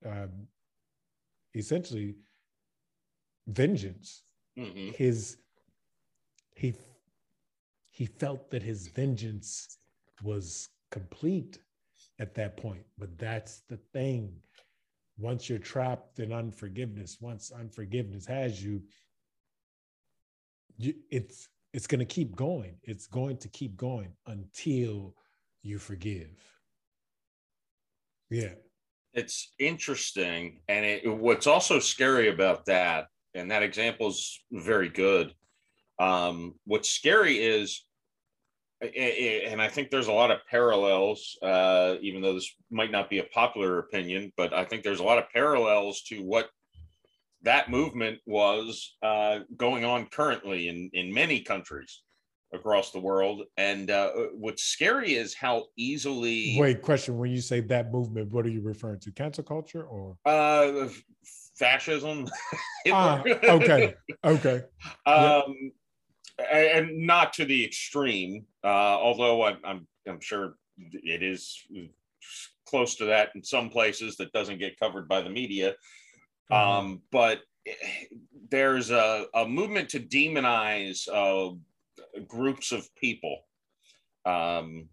um, 0.06 0.47
essentially, 1.56 2.15
vengeance. 3.47 4.24
Mm-hmm. 4.58 4.91
His 4.95 5.38
he 6.56 6.74
he 7.89 8.06
felt 8.06 8.50
that 8.52 8.63
his 8.63 8.88
vengeance 8.88 9.78
was 10.24 10.69
complete 10.91 11.60
at 12.19 12.34
that 12.36 12.58
point. 12.58 12.84
But 12.97 13.17
that's 13.17 13.62
the 13.69 13.78
thing. 13.93 14.34
Once 15.17 15.50
you're 15.50 15.60
trapped 15.60 16.19
in 16.19 16.32
unforgiveness, 16.32 17.17
once 17.21 17.52
unforgiveness 17.52 18.26
has 18.26 18.63
you, 18.63 18.82
it's 21.10 21.50
it's 21.74 21.88
going 21.88 22.00
to 22.00 22.06
keep 22.06 22.36
going. 22.36 22.76
It's 22.84 23.08
going 23.08 23.38
to 23.38 23.48
keep 23.48 23.78
going 23.78 24.13
until 24.28 25.15
you 25.63 25.80
forgive. 25.80 26.32
Yeah. 28.30 28.54
It's 29.13 29.54
interesting. 29.60 30.62
And 30.67 30.86
it, 30.86 31.08
what's 31.08 31.48
also 31.48 31.80
scary 31.80 32.30
about 32.30 32.65
that, 32.65 33.08
and 33.34 33.52
that 33.52 33.63
example 33.63 34.10
is 34.10 34.39
very 34.52 34.89
good. 34.89 35.34
Um, 36.00 36.56
what's 36.65 36.89
scary 36.89 37.38
is, 37.38 37.84
and 38.82 39.62
I 39.62 39.67
think 39.67 39.91
there's 39.91 40.08
a 40.08 40.13
lot 40.13 40.32
of 40.32 40.39
parallels, 40.50 41.38
uh, 41.44 41.96
even 42.02 42.22
though 42.22 42.34
this 42.34 42.52
might 42.72 42.91
not 42.91 43.10
be 43.10 43.20
a 43.20 43.24
popular 43.26 43.80
opinion, 43.80 44.34
but 44.36 44.54
I 44.54 44.65
think 44.65 44.84
there's 44.84 45.02
a 45.02 45.04
lot 45.04 45.20
of 45.20 45.30
parallels 45.30 46.02
to 46.04 46.24
what 46.24 46.50
that 47.44 47.70
movement 47.70 48.20
was 48.26 48.96
uh, 49.02 49.40
going 49.58 49.86
on 49.86 50.08
currently 50.08 50.68
in, 50.68 50.90
in 50.94 51.14
many 51.14 51.42
countries 51.42 52.02
across 52.54 52.92
the 52.92 53.00
world. 53.00 53.44
And 53.58 53.90
uh, 53.90 54.12
what's 54.34 54.64
scary 54.64 55.16
is 55.16 55.34
how 55.34 55.66
easily. 55.78 56.56
Wait, 56.60 56.82
question. 56.82 57.18
When 57.18 57.32
you 57.32 57.42
say 57.42 57.62
that 57.62 57.92
movement, 57.92 58.32
what 58.32 58.46
are 58.46 58.50
you 58.50 58.62
referring 58.62 59.00
to? 59.02 59.12
Cancel 59.12 59.44
culture 59.44 59.84
or? 59.84 60.18
Uh, 60.26 60.90
fascism. 61.56 62.28
ah, 62.92 63.24
okay. 63.44 63.96
Okay. 64.24 64.64
Um, 65.06 65.72
and 66.52 67.06
not 67.06 67.34
to 67.34 67.46
the 67.46 67.64
extreme, 67.64 68.46
uh, 68.64 68.68
although 68.68 69.44
I'm, 69.44 69.58
I'm, 69.64 69.88
I'm 70.08 70.20
sure 70.20 70.56
it 70.78 71.22
is 71.22 71.68
close 72.66 72.96
to 72.96 73.06
that 73.06 73.30
in 73.36 73.44
some 73.44 73.70
places 73.70 74.16
that 74.18 74.32
doesn't 74.32 74.58
get 74.58 74.80
covered 74.80 75.08
by 75.08 75.22
the 75.22 75.30
media. 75.30 75.76
Mm-hmm. 76.52 76.70
Um, 76.70 77.02
but 77.12 77.42
eh, 77.68 77.74
there's 78.50 78.92
a, 78.92 79.26
a 79.34 79.48
movement 79.48 79.90
to 79.90 80.00
demonize 80.00 81.08
uh, 81.12 81.56
groups 82.28 82.72
of 82.72 82.94
people. 82.96 83.38
Um, 84.26 84.90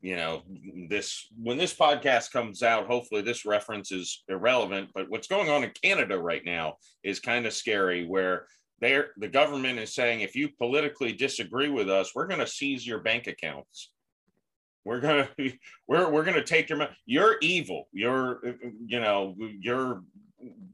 you 0.00 0.14
know, 0.14 0.42
this 0.88 1.26
when 1.42 1.58
this 1.58 1.74
podcast 1.74 2.30
comes 2.30 2.62
out, 2.62 2.86
hopefully 2.86 3.22
this 3.22 3.44
reference 3.44 3.90
is 3.90 4.22
irrelevant. 4.28 4.90
But 4.94 5.10
what's 5.10 5.26
going 5.26 5.48
on 5.48 5.64
in 5.64 5.72
Canada 5.82 6.16
right 6.18 6.44
now 6.44 6.76
is 7.02 7.18
kind 7.18 7.46
of 7.46 7.52
scary, 7.52 8.06
where 8.06 8.46
they're 8.80 9.08
the 9.16 9.26
government 9.26 9.80
is 9.80 9.94
saying 9.94 10.20
if 10.20 10.36
you 10.36 10.50
politically 10.50 11.12
disagree 11.12 11.68
with 11.68 11.90
us, 11.90 12.14
we're 12.14 12.28
going 12.28 12.40
to 12.40 12.46
seize 12.46 12.86
your 12.86 13.00
bank 13.00 13.26
accounts. 13.26 13.90
We're 14.84 15.00
gonna 15.00 15.28
we're 15.88 16.08
we're 16.10 16.24
gonna 16.24 16.44
take 16.44 16.68
your 16.68 16.78
money. 16.78 16.90
You're 17.04 17.36
evil. 17.42 17.88
You're 17.92 18.40
you 18.86 19.00
know 19.00 19.34
you're 19.60 20.02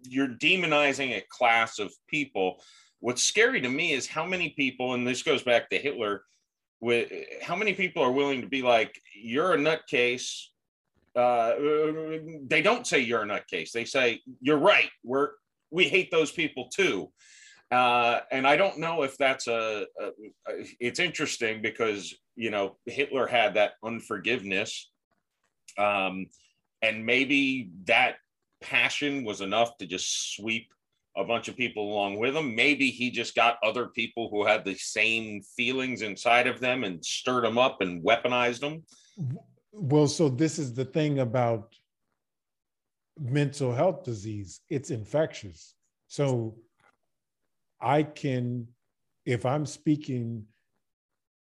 you're 0.03 0.29
demonizing 0.29 1.17
a 1.17 1.25
class 1.31 1.79
of 1.79 1.93
people 2.09 2.61
what's 3.05 3.23
scary 3.23 3.61
to 3.61 3.69
me 3.69 3.93
is 3.93 4.07
how 4.07 4.25
many 4.25 4.49
people, 4.49 4.95
and 4.95 5.07
this 5.07 5.23
goes 5.23 5.43
back 5.43 5.69
to 5.69 5.77
Hitler, 5.77 6.23
with 6.81 7.13
how 7.43 7.55
many 7.55 7.75
people 7.75 8.03
are 8.03 8.11
willing 8.11 8.41
to 8.41 8.47
be 8.47 8.63
like, 8.63 8.99
you're 9.15 9.53
a 9.53 9.59
nutcase. 9.59 10.47
Uh, 11.15 11.53
they 12.49 12.63
don't 12.63 12.87
say 12.87 13.01
you're 13.01 13.21
a 13.21 13.27
nutcase. 13.27 13.73
They 13.73 13.85
say 13.85 14.23
you're 14.41 14.57
right. 14.57 14.89
We're 15.05 15.33
we 15.71 15.85
hate 15.85 16.11
those 16.11 16.33
people 16.33 16.71
too. 16.75 17.13
Uh, 17.71 18.21
and 18.33 18.47
I 18.47 18.57
don't 18.57 18.79
know 18.79 19.03
if 19.03 19.19
that's 19.19 19.49
a, 19.49 19.85
a, 20.01 20.07
a, 20.49 20.67
It's 20.81 20.99
interesting 20.99 21.61
because 21.61 22.15
you 22.37 22.51
know 22.51 22.79
Hitler 22.87 23.27
had 23.27 23.53
that 23.55 23.73
unforgiveness, 23.85 24.91
um, 25.77 26.27
and 26.81 27.05
maybe 27.05 27.71
that 27.85 28.17
passion 28.65 29.25
was 29.25 29.41
enough 29.43 29.77
to 29.79 29.87
just 29.87 30.35
sweep 30.35 30.73
a 31.17 31.25
bunch 31.25 31.49
of 31.49 31.57
people 31.57 31.93
along 31.93 32.19
with 32.19 32.35
him. 32.35 32.57
Maybe 32.57 32.91
he 32.91 33.11
just 33.11 33.35
got 33.35 33.59
other 33.63 33.87
people 33.87 34.29
who 34.31 34.45
had 34.45 34.65
the 34.65 34.75
same 34.75 35.43
feelings 35.57 36.03
inside 36.03 36.47
of 36.47 36.61
them 36.61 36.83
and 36.83 37.05
stirred 37.05 37.45
them 37.45 37.59
up 37.59 37.81
and 37.83 38.03
weaponized 38.03 38.61
them. 38.61 38.83
Well, 39.73 40.09
so 40.09 40.29
this 40.29 40.59
is 40.59 40.75
the 40.75 40.85
thing 40.85 41.21
about 41.21 41.75
mental 43.21 43.73
health 43.73 44.03
disease 44.03 44.61
it's 44.69 44.91
infectious. 44.91 45.75
So 46.09 46.57
I 47.81 48.03
can, 48.03 48.67
if 49.25 49.47
I'm 49.47 49.67
speaking 49.67 50.47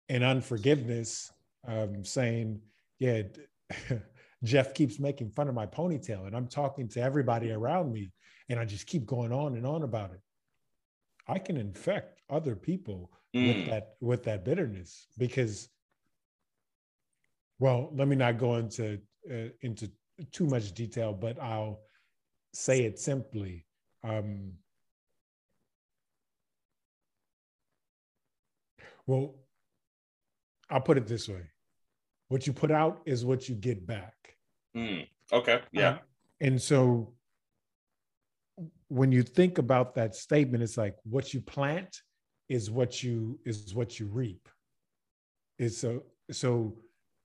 in 0.09 0.23
unforgiveness, 0.25 1.31
um, 1.67 2.05
saying, 2.05 2.61
yeah, 2.99 3.23
Jeff 4.43 4.73
keeps 4.75 4.99
making 4.99 5.31
fun 5.31 5.49
of 5.49 5.55
my 5.55 5.67
ponytail, 5.67 6.27
and 6.27 6.35
I'm 6.35 6.49
talking 6.49 6.89
to 6.89 7.03
everybody 7.03 7.51
around 7.51 7.93
me 7.93 8.11
and 8.51 8.59
I 8.59 8.65
just 8.65 8.87
keep 8.87 9.07
going 9.07 9.33
on 9.33 9.55
and 9.55 9.65
on 9.65 9.85
about 9.85 10.11
it, 10.11 10.21
I 11.27 11.39
can 11.39 11.57
infect 11.57 12.21
other 12.29 12.57
people 12.57 13.13
mm. 13.35 13.47
with 13.47 13.67
that 13.71 13.95
with 14.01 14.25
that 14.25 14.45
bitterness 14.45 15.07
because 15.17 15.69
well, 17.61 17.91
let 17.95 18.09
me 18.09 18.17
not 18.17 18.39
go 18.39 18.57
into 18.57 18.99
uh, 19.31 19.51
into 19.63 19.91
too 20.33 20.47
much 20.47 20.73
detail, 20.73 21.13
but 21.13 21.41
I'll 21.41 21.81
say 22.53 22.83
it 22.83 22.99
simply. 22.99 23.67
Um, 24.03 24.55
well, 29.07 29.37
I'll 30.69 30.81
put 30.81 30.97
it 30.99 31.07
this 31.07 31.29
way: 31.29 31.43
what 32.31 32.47
you 32.47 32.53
put 32.53 32.71
out 32.71 33.03
is 33.05 33.25
what 33.25 33.49
you 33.49 33.57
get 33.57 33.85
back. 33.87 34.15
Mm. 34.77 35.07
Okay. 35.33 35.61
Yeah. 35.73 35.91
Um, 35.91 35.99
and 36.41 36.63
so 36.63 37.13
when 38.87 39.11
you 39.11 39.23
think 39.23 39.59
about 39.59 39.97
that 39.97 40.15
statement, 40.15 40.63
it's 40.63 40.79
like 40.79 40.95
what 41.03 41.35
you 41.35 41.41
plant 41.41 42.03
is 42.49 42.71
what 42.71 43.03
you 43.03 43.39
is 43.45 43.75
what 43.75 43.99
you 43.99 44.07
reap. 44.07 44.49
Is 45.59 45.77
so 45.77 46.05
so, 46.31 46.77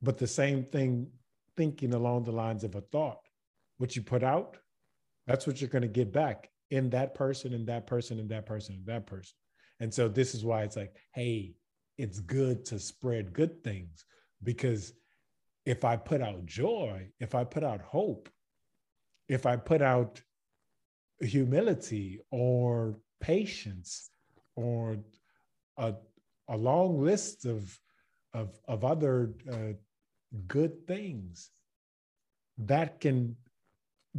but 0.02 0.18
the 0.18 0.28
same 0.28 0.64
thing, 0.64 1.08
thinking 1.56 1.94
along 1.94 2.24
the 2.24 2.32
lines 2.32 2.64
of 2.64 2.74
a 2.74 2.82
thought, 2.82 3.20
what 3.78 3.96
you 3.96 4.02
put 4.02 4.24
out, 4.24 4.58
that's 5.28 5.46
what 5.46 5.62
you're 5.62 5.70
going 5.70 5.84
to 5.84 5.88
get 5.88 6.12
back 6.12 6.50
in 6.72 6.90
that 6.90 7.14
person, 7.14 7.54
in 7.54 7.66
that 7.68 7.86
person, 7.86 8.18
in 8.18 8.28
that 8.30 8.48
person, 8.48 8.74
in 8.76 8.86
that 8.86 9.06
person. 9.06 9.36
And 9.80 9.94
so 9.94 10.08
this 10.08 10.34
is 10.34 10.44
why 10.44 10.64
it's 10.64 10.76
like, 10.76 10.96
hey, 11.14 11.54
it's 12.00 12.20
good 12.20 12.66
to 12.66 12.80
spread 12.80 13.34
good 13.34 13.64
things 13.64 14.04
because 14.46 14.94
if 15.66 15.84
I 15.84 15.98
put 15.98 16.22
out 16.22 16.46
joy, 16.46 17.10
if 17.20 17.36
I 17.36 17.44
put 17.44 17.64
out 17.64 17.82
hope, 17.82 18.30
if 19.28 19.46
I 19.46 19.58
put 19.58 19.82
out 19.82 20.22
humility 21.20 22.20
or 22.32 23.00
patience 23.20 24.10
or 24.56 24.98
a, 25.78 25.96
a 26.48 26.56
long 26.56 27.02
list 27.02 27.46
of, 27.46 27.78
of, 28.34 28.58
of 28.68 28.86
other 28.86 29.34
uh, 29.52 29.74
good 30.48 30.88
things 30.88 31.50
that 32.58 33.00
can 33.00 33.36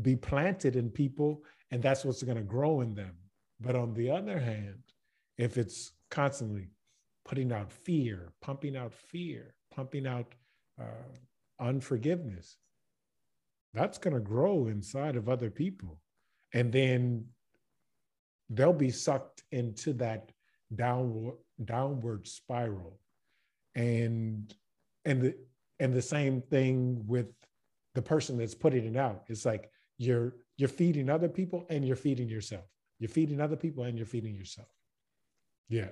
be 0.02 0.16
planted 0.16 0.76
in 0.76 0.90
people 0.90 1.42
and 1.70 1.82
that's 1.82 2.04
what's 2.04 2.22
going 2.22 2.36
to 2.36 2.42
grow 2.42 2.80
in 2.80 2.94
them. 2.94 3.14
But 3.60 3.76
on 3.76 3.94
the 3.94 4.10
other 4.10 4.38
hand 4.38 4.82
if 5.38 5.58
it's 5.58 5.92
constantly 6.10 6.68
putting 7.26 7.52
out 7.52 7.72
fear 7.72 8.32
pumping 8.40 8.76
out 8.76 8.94
fear 8.94 9.54
pumping 9.76 10.06
out 10.06 10.34
uh, 10.80 11.12
unforgiveness. 11.60 12.56
That's 13.74 13.98
going 13.98 14.14
to 14.14 14.20
grow 14.20 14.68
inside 14.68 15.16
of 15.16 15.28
other 15.28 15.50
people. 15.50 16.00
And 16.54 16.72
then 16.72 17.26
they'll 18.48 18.72
be 18.72 18.90
sucked 18.90 19.42
into 19.52 19.92
that 19.94 20.30
downward 20.74 21.34
downward 21.64 22.26
spiral. 22.26 22.98
And 23.74 24.54
and 25.04 25.20
the 25.20 25.34
and 25.78 25.92
the 25.92 26.02
same 26.02 26.40
thing 26.40 27.02
with 27.06 27.26
the 27.94 28.02
person 28.02 28.38
that's 28.38 28.54
putting 28.54 28.86
it 28.86 28.96
out. 28.96 29.24
It's 29.28 29.44
like 29.44 29.70
you're 29.98 30.36
you're 30.56 30.68
feeding 30.70 31.10
other 31.10 31.28
people 31.28 31.66
and 31.68 31.86
you're 31.86 31.96
feeding 31.96 32.28
yourself. 32.28 32.64
You're 32.98 33.10
feeding 33.10 33.40
other 33.40 33.56
people 33.56 33.84
and 33.84 33.98
you're 33.98 34.06
feeding 34.06 34.34
yourself. 34.34 34.68
Yeah 35.68 35.88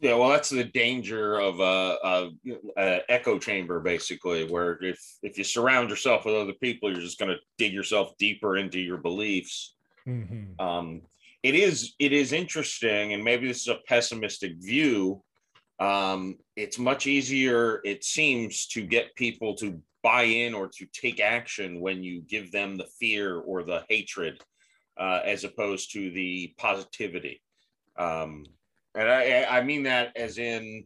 Yeah, 0.00 0.14
well, 0.14 0.28
that's 0.28 0.50
the 0.50 0.64
danger 0.64 1.38
of 1.38 1.60
a, 1.60 1.96
a, 2.02 2.30
a, 2.76 3.00
echo 3.08 3.38
chamber, 3.38 3.80
basically, 3.80 4.44
where 4.44 4.78
if 4.82 5.00
if 5.22 5.38
you 5.38 5.44
surround 5.44 5.88
yourself 5.88 6.24
with 6.24 6.34
other 6.34 6.52
people, 6.52 6.90
you're 6.90 7.00
just 7.00 7.18
going 7.18 7.30
to 7.30 7.38
dig 7.58 7.72
yourself 7.72 8.16
deeper 8.18 8.56
into 8.56 8.80
your 8.80 8.98
beliefs. 8.98 9.74
Mm-hmm. 10.06 10.60
Um, 10.60 11.02
it 11.42 11.54
is 11.54 11.94
it 11.98 12.12
is 12.12 12.32
interesting, 12.32 13.12
and 13.12 13.22
maybe 13.22 13.46
this 13.46 13.62
is 13.62 13.68
a 13.68 13.80
pessimistic 13.86 14.56
view. 14.56 15.22
Um, 15.78 16.38
it's 16.56 16.78
much 16.78 17.06
easier, 17.06 17.80
it 17.84 18.04
seems, 18.04 18.66
to 18.68 18.82
get 18.82 19.14
people 19.16 19.54
to 19.56 19.80
buy 20.02 20.22
in 20.22 20.54
or 20.54 20.68
to 20.68 20.86
take 20.92 21.20
action 21.20 21.80
when 21.80 22.02
you 22.02 22.20
give 22.20 22.52
them 22.52 22.76
the 22.76 22.86
fear 22.98 23.38
or 23.38 23.62
the 23.62 23.82
hatred, 23.88 24.40
uh, 24.98 25.20
as 25.24 25.44
opposed 25.44 25.92
to 25.92 26.10
the 26.10 26.54
positivity. 26.58 27.42
Um, 27.96 28.44
and 28.94 29.08
I, 29.08 29.44
I 29.44 29.62
mean 29.62 29.84
that 29.84 30.16
as 30.16 30.38
in 30.38 30.84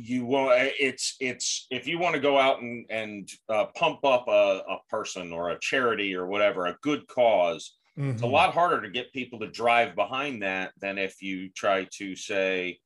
you 0.00 0.24
want 0.24 0.52
it's 0.78 1.16
it's 1.18 1.66
if 1.72 1.88
you 1.88 1.98
want 1.98 2.14
to 2.14 2.20
go 2.20 2.38
out 2.38 2.62
and 2.62 2.86
and 2.88 3.28
uh, 3.48 3.64
pump 3.74 4.04
up 4.04 4.28
a, 4.28 4.62
a 4.68 4.78
person 4.88 5.32
or 5.32 5.50
a 5.50 5.58
charity 5.58 6.14
or 6.14 6.26
whatever 6.26 6.66
a 6.66 6.76
good 6.82 7.00
because 7.00 7.74
mm-hmm. 7.98 8.10
it's 8.10 8.22
a 8.22 8.24
mm-hmm. 8.24 8.32
lot 8.32 8.54
harder 8.54 8.80
to 8.80 8.90
get 8.90 9.12
people 9.12 9.40
to 9.40 9.50
drive 9.50 9.96
behind 9.96 10.40
that 10.42 10.70
than 10.80 10.98
if 10.98 11.20
you 11.20 11.50
try 11.50 11.84
to 11.90 12.14
say 12.14 12.78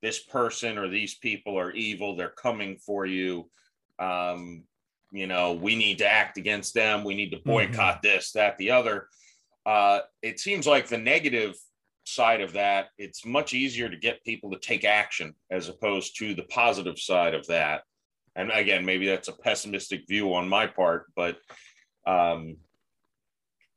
this 0.00 0.20
person 0.20 0.78
or 0.78 0.88
these 0.88 1.16
people 1.16 1.58
are 1.58 1.72
evil 1.72 2.14
they're 2.14 2.28
coming 2.28 2.76
for 2.76 3.04
you 3.04 3.50
um, 3.98 4.62
you 5.10 5.26
know 5.26 5.54
we 5.54 5.74
need 5.74 5.98
to 5.98 6.06
act 6.06 6.38
against 6.38 6.72
them 6.72 7.02
we 7.02 7.16
need 7.16 7.30
to 7.30 7.40
boycott 7.44 7.96
mm-hmm. 7.96 8.14
this 8.14 8.30
that 8.30 8.56
the 8.58 8.70
other 8.70 9.08
uh, 9.66 10.00
it 10.22 10.38
seems 10.38 10.68
like 10.68 10.86
the 10.86 10.96
negative 10.96 11.56
side 12.14 12.40
of 12.40 12.52
that, 12.52 12.88
it's 12.98 13.24
much 13.24 13.54
easier 13.54 13.88
to 13.88 13.96
get 13.96 14.24
people 14.24 14.50
to 14.50 14.58
take 14.58 14.84
action 14.84 15.34
as 15.50 15.68
opposed 15.68 16.18
to 16.18 16.34
the 16.34 16.44
positive 16.44 16.98
side 16.98 17.34
of 17.34 17.46
that. 17.46 17.82
And 18.36 18.50
again, 18.50 18.84
maybe 18.84 19.06
that's 19.06 19.28
a 19.28 19.32
pessimistic 19.32 20.06
view 20.08 20.34
on 20.34 20.48
my 20.48 20.66
part, 20.66 21.06
but 21.16 21.36
um, 22.06 22.56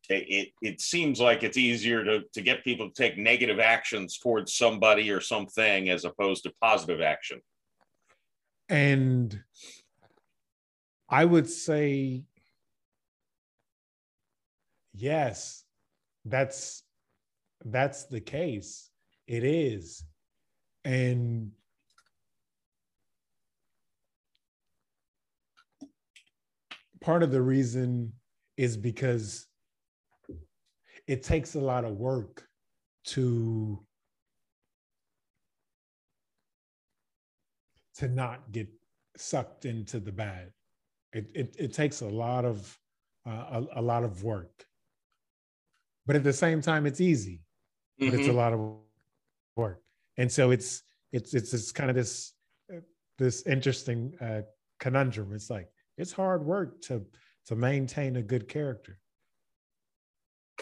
it, 0.09 0.49
it, 0.61 0.81
seems 0.81 1.19
like 1.19 1.43
it's 1.43 1.57
easier 1.57 2.03
to, 2.03 2.21
to 2.33 2.41
get 2.41 2.63
people 2.63 2.89
to 2.89 2.93
take 2.93 3.17
negative 3.17 3.59
actions 3.59 4.17
towards 4.17 4.53
somebody 4.53 5.09
or 5.11 5.21
something 5.21 5.89
as 5.89 6.05
opposed 6.05 6.43
to 6.43 6.53
positive 6.61 7.01
action. 7.01 7.41
And 8.69 9.39
I 11.09 11.25
would 11.25 11.49
say, 11.49 12.23
yes, 14.93 15.63
that's 16.25 16.82
that's 17.65 18.05
the 18.05 18.19
case. 18.19 18.89
It 19.27 19.43
is. 19.43 20.03
And 20.83 21.51
part 27.01 27.23
of 27.23 27.31
the 27.31 27.41
reason 27.41 28.13
is 28.57 28.75
because 28.77 29.47
it 31.07 31.23
takes 31.23 31.55
a 31.55 31.59
lot 31.59 31.85
of 31.85 31.97
work 31.97 32.47
to 33.05 33.85
to 37.95 38.07
not 38.07 38.51
get 38.51 38.67
sucked 39.17 39.65
into 39.65 39.99
the 39.99 40.11
bad. 40.11 40.51
It 41.11 41.27
it, 41.33 41.55
it 41.59 41.73
takes 41.73 42.01
a 42.01 42.07
lot 42.07 42.45
of 42.45 42.77
uh, 43.25 43.61
a, 43.75 43.79
a 43.79 43.81
lot 43.81 44.03
of 44.03 44.23
work, 44.23 44.65
but 46.05 46.15
at 46.15 46.23
the 46.23 46.33
same 46.33 46.61
time, 46.61 46.85
it's 46.85 47.01
easy 47.01 47.41
but 47.99 48.05
mm-hmm. 48.05 48.15
it's 48.15 48.25
a 48.25 48.29
mm-hmm. 48.29 48.37
lot 48.37 48.53
of 48.53 48.77
work. 49.55 49.81
And 50.17 50.31
so 50.31 50.51
it's 50.51 50.83
it's 51.11 51.33
it's 51.33 51.53
it's 51.53 51.71
kind 51.71 51.89
of 51.89 51.95
this 51.95 52.33
this 53.17 53.45
interesting 53.45 54.13
uh, 54.21 54.41
conundrum. 54.79 55.33
It's 55.33 55.49
like 55.49 55.67
it's 55.97 56.11
hard 56.11 56.45
work 56.45 56.81
to 56.83 57.05
to 57.47 57.55
maintain 57.55 58.15
a 58.15 58.21
good 58.21 58.47
character, 58.47 58.99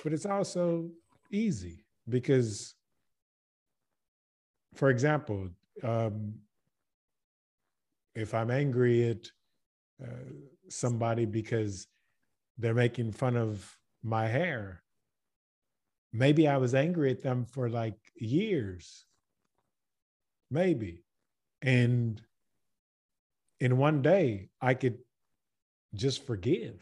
but 0.04 0.14
it's 0.14 0.26
also 0.26 0.90
easy 1.32 1.86
because, 2.10 2.76
for 4.76 4.90
example, 4.90 5.50
um, 5.84 6.34
if 8.16 8.34
I'm 8.34 8.52
angry 8.52 9.10
at 9.10 9.28
uh, 10.04 10.32
somebody 10.70 11.26
because 11.26 11.88
they're 12.58 12.74
making 12.74 13.12
fun 13.12 13.38
of 13.38 13.78
my 14.04 14.28
hair, 14.28 14.84
maybe 16.14 16.48
I 16.48 16.58
was 16.58 16.76
angry 16.76 17.12
at 17.12 17.24
them 17.24 17.46
for 17.46 17.70
like 17.70 17.98
years. 18.16 19.06
Maybe. 20.50 21.04
And 21.62 22.22
in 23.60 23.78
one 23.78 24.02
day, 24.02 24.50
I 24.60 24.74
could 24.74 24.98
just 25.94 26.26
forgive. 26.26 26.82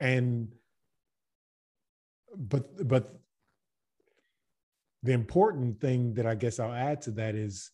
And 0.00 0.52
but 2.36 2.88
but 2.88 3.18
the 5.02 5.12
important 5.12 5.80
thing 5.80 6.14
that 6.14 6.26
I 6.26 6.34
guess 6.34 6.58
I'll 6.58 6.72
add 6.72 7.02
to 7.02 7.10
that 7.12 7.34
is 7.34 7.70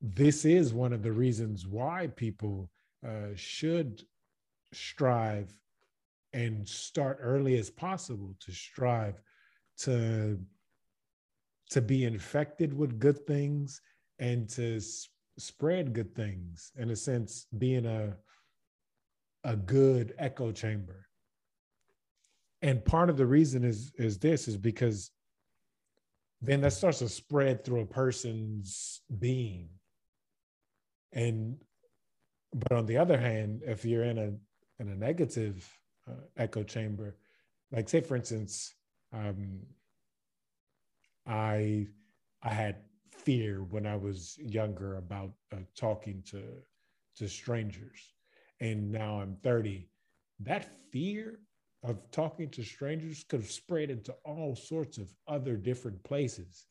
this 0.00 0.44
is 0.44 0.72
one 0.72 0.92
of 0.92 1.02
the 1.02 1.12
reasons 1.12 1.66
why 1.66 2.08
people 2.08 2.70
uh, 3.06 3.34
should 3.34 4.02
strive 4.72 5.52
and 6.32 6.68
start 6.68 7.18
early 7.20 7.58
as 7.58 7.70
possible 7.70 8.34
to 8.40 8.52
strive 8.52 9.20
to 9.78 10.38
to 11.70 11.80
be 11.80 12.04
infected 12.04 12.72
with 12.72 12.98
good 12.98 13.26
things 13.26 13.80
and 14.18 14.48
to 14.48 14.80
spread 15.38 15.92
good 15.92 16.14
things 16.14 16.72
in 16.76 16.90
a 16.90 16.96
sense 16.96 17.46
being 17.58 17.86
a 17.86 18.16
a 19.44 19.56
good 19.56 20.14
echo 20.18 20.50
chamber. 20.50 21.06
And 22.60 22.84
part 22.84 23.08
of 23.08 23.16
the 23.16 23.26
reason 23.26 23.64
is 23.64 23.92
is 23.96 24.18
this 24.18 24.48
is 24.48 24.56
because 24.56 25.10
then 26.40 26.60
that 26.60 26.72
starts 26.72 26.98
to 27.00 27.08
spread 27.08 27.64
through 27.64 27.80
a 27.80 27.86
person's 27.86 29.00
being. 29.18 29.68
And 31.12 31.56
but 32.52 32.72
on 32.72 32.86
the 32.86 32.96
other 32.96 33.18
hand 33.18 33.62
if 33.64 33.84
you're 33.84 34.04
in 34.04 34.18
a 34.18 34.32
in 34.80 34.88
a 34.88 34.94
negative 34.94 35.68
uh, 36.08 36.14
echo 36.36 36.62
chamber. 36.62 37.16
Like 37.72 37.88
say, 37.88 38.00
for 38.00 38.16
instance, 38.16 38.74
um, 39.12 39.60
I 41.26 41.86
I 42.42 42.50
had 42.50 42.76
fear 43.10 43.64
when 43.64 43.86
I 43.86 43.96
was 43.96 44.38
younger 44.38 44.96
about 44.96 45.32
uh, 45.52 45.56
talking 45.76 46.22
to 46.30 46.42
to 47.16 47.28
strangers, 47.28 48.14
and 48.60 48.90
now 48.90 49.20
I'm 49.20 49.36
30. 49.42 49.88
That 50.40 50.64
fear 50.90 51.40
of 51.82 52.10
talking 52.10 52.48
to 52.50 52.62
strangers 52.62 53.24
could 53.28 53.40
have 53.40 53.50
spread 53.50 53.90
into 53.90 54.14
all 54.24 54.54
sorts 54.56 54.98
of 54.98 55.12
other 55.26 55.56
different 55.56 56.02
places. 56.04 56.66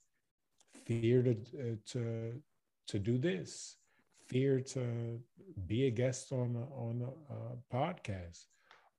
Fear 0.85 1.23
to 1.23 1.31
uh, 1.31 1.75
to 1.87 2.41
to 2.87 2.99
do 2.99 3.17
this, 3.17 3.77
fear 4.25 4.61
to 4.61 5.19
be 5.67 5.87
a 5.87 5.91
guest 5.91 6.31
on 6.31 6.55
a, 6.55 6.75
on 6.75 7.01
a, 7.01 7.33
a 7.33 7.75
podcast, 7.75 8.45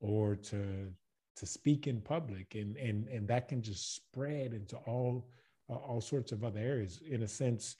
or 0.01 0.37
to 0.37 0.93
to 1.37 1.47
speak 1.47 1.87
in 1.87 2.01
public. 2.01 2.55
And 2.55 2.77
and 2.77 3.09
and 3.09 3.29
that 3.29 3.49
can 3.49 3.63
just 3.63 3.95
spread 3.95 4.53
into 4.53 4.77
all 4.87 5.29
uh, 5.71 5.75
all 5.75 6.01
sorts 6.01 6.33
of 6.33 6.45
other 6.45 6.61
areas. 6.61 7.01
In 7.09 7.23
a 7.23 7.29
sense 7.29 7.77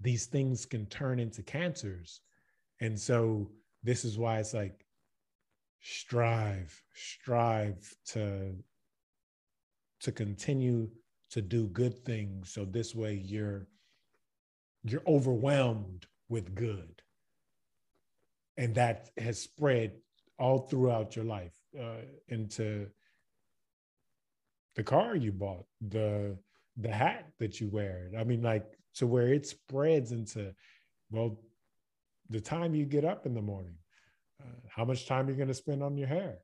these 0.00 0.26
things 0.26 0.66
can 0.66 0.84
turn 0.86 1.20
into 1.20 1.42
cancers. 1.42 2.20
And 2.80 2.98
so 2.98 3.48
this 3.84 4.04
is 4.04 4.18
why 4.18 4.38
it's 4.38 4.52
like 4.52 4.84
strive 5.80 6.80
strive 6.94 7.94
to 8.06 8.54
to 10.00 10.12
continue 10.12 10.88
to 11.30 11.40
do 11.40 11.66
good 11.68 12.04
things. 12.04 12.50
So 12.52 12.64
this 12.64 12.94
way 12.94 13.14
you're 13.14 13.66
you're 14.84 15.02
overwhelmed 15.06 16.06
with 16.28 16.54
good. 16.54 17.02
And 18.56 18.74
that 18.74 19.10
has 19.16 19.40
spread 19.40 19.92
all 20.42 20.58
throughout 20.58 21.14
your 21.14 21.24
life 21.24 21.56
uh, 21.80 22.02
into 22.28 22.88
the 24.74 24.82
car 24.82 25.14
you 25.14 25.30
bought, 25.30 25.64
the 25.80 26.36
the 26.76 26.90
hat 26.90 27.28
that 27.38 27.60
you 27.60 27.68
wear. 27.68 28.10
I 28.18 28.24
mean, 28.24 28.42
like 28.42 28.66
to 28.94 29.06
where 29.06 29.28
it 29.28 29.46
spreads 29.46 30.10
into, 30.10 30.52
well, 31.10 31.38
the 32.28 32.40
time 32.40 32.74
you 32.74 32.86
get 32.86 33.04
up 33.04 33.24
in 33.24 33.34
the 33.34 33.42
morning, 33.42 33.76
uh, 34.42 34.58
how 34.68 34.84
much 34.84 35.06
time 35.06 35.28
you're 35.28 35.36
going 35.36 35.48
to 35.48 35.54
spend 35.54 35.82
on 35.82 35.96
your 35.96 36.08
hair, 36.08 36.38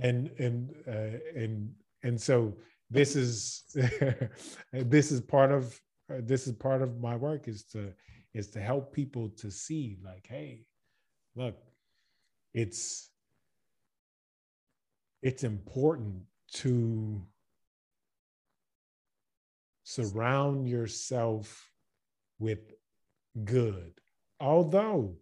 and 0.00 0.30
and 0.38 0.74
uh, 0.88 1.18
and 1.40 1.72
and 2.02 2.20
so 2.20 2.56
this 2.90 3.14
is 3.14 3.64
this 4.72 5.12
is 5.12 5.20
part 5.20 5.52
of 5.52 5.80
uh, 6.10 6.16
this 6.20 6.48
is 6.48 6.54
part 6.54 6.82
of 6.82 7.00
my 7.00 7.14
work 7.14 7.46
is 7.46 7.62
to 7.64 7.92
is 8.34 8.48
to 8.48 8.60
help 8.60 8.92
people 8.92 9.28
to 9.36 9.50
see 9.50 9.98
like, 10.04 10.26
hey, 10.28 10.64
look, 11.36 11.56
it's 12.52 13.10
it's 15.26 15.42
important 15.42 16.22
to 16.52 17.20
surround 19.82 20.68
yourself 20.68 21.68
with 22.38 22.60
good. 23.44 23.92
Although 24.38 25.16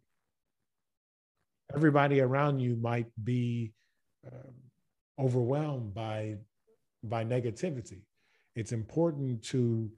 everybody 1.75 2.21
around 2.21 2.61
you 2.61 2.77
might 2.77 3.07
be 3.25 3.73
um, 4.27 4.53
overwhelmed 5.19 5.95
by 5.95 6.37
by 7.03 7.25
negativity. 7.25 8.03
It's 8.55 8.73
important 8.73 9.43
to 9.45 9.91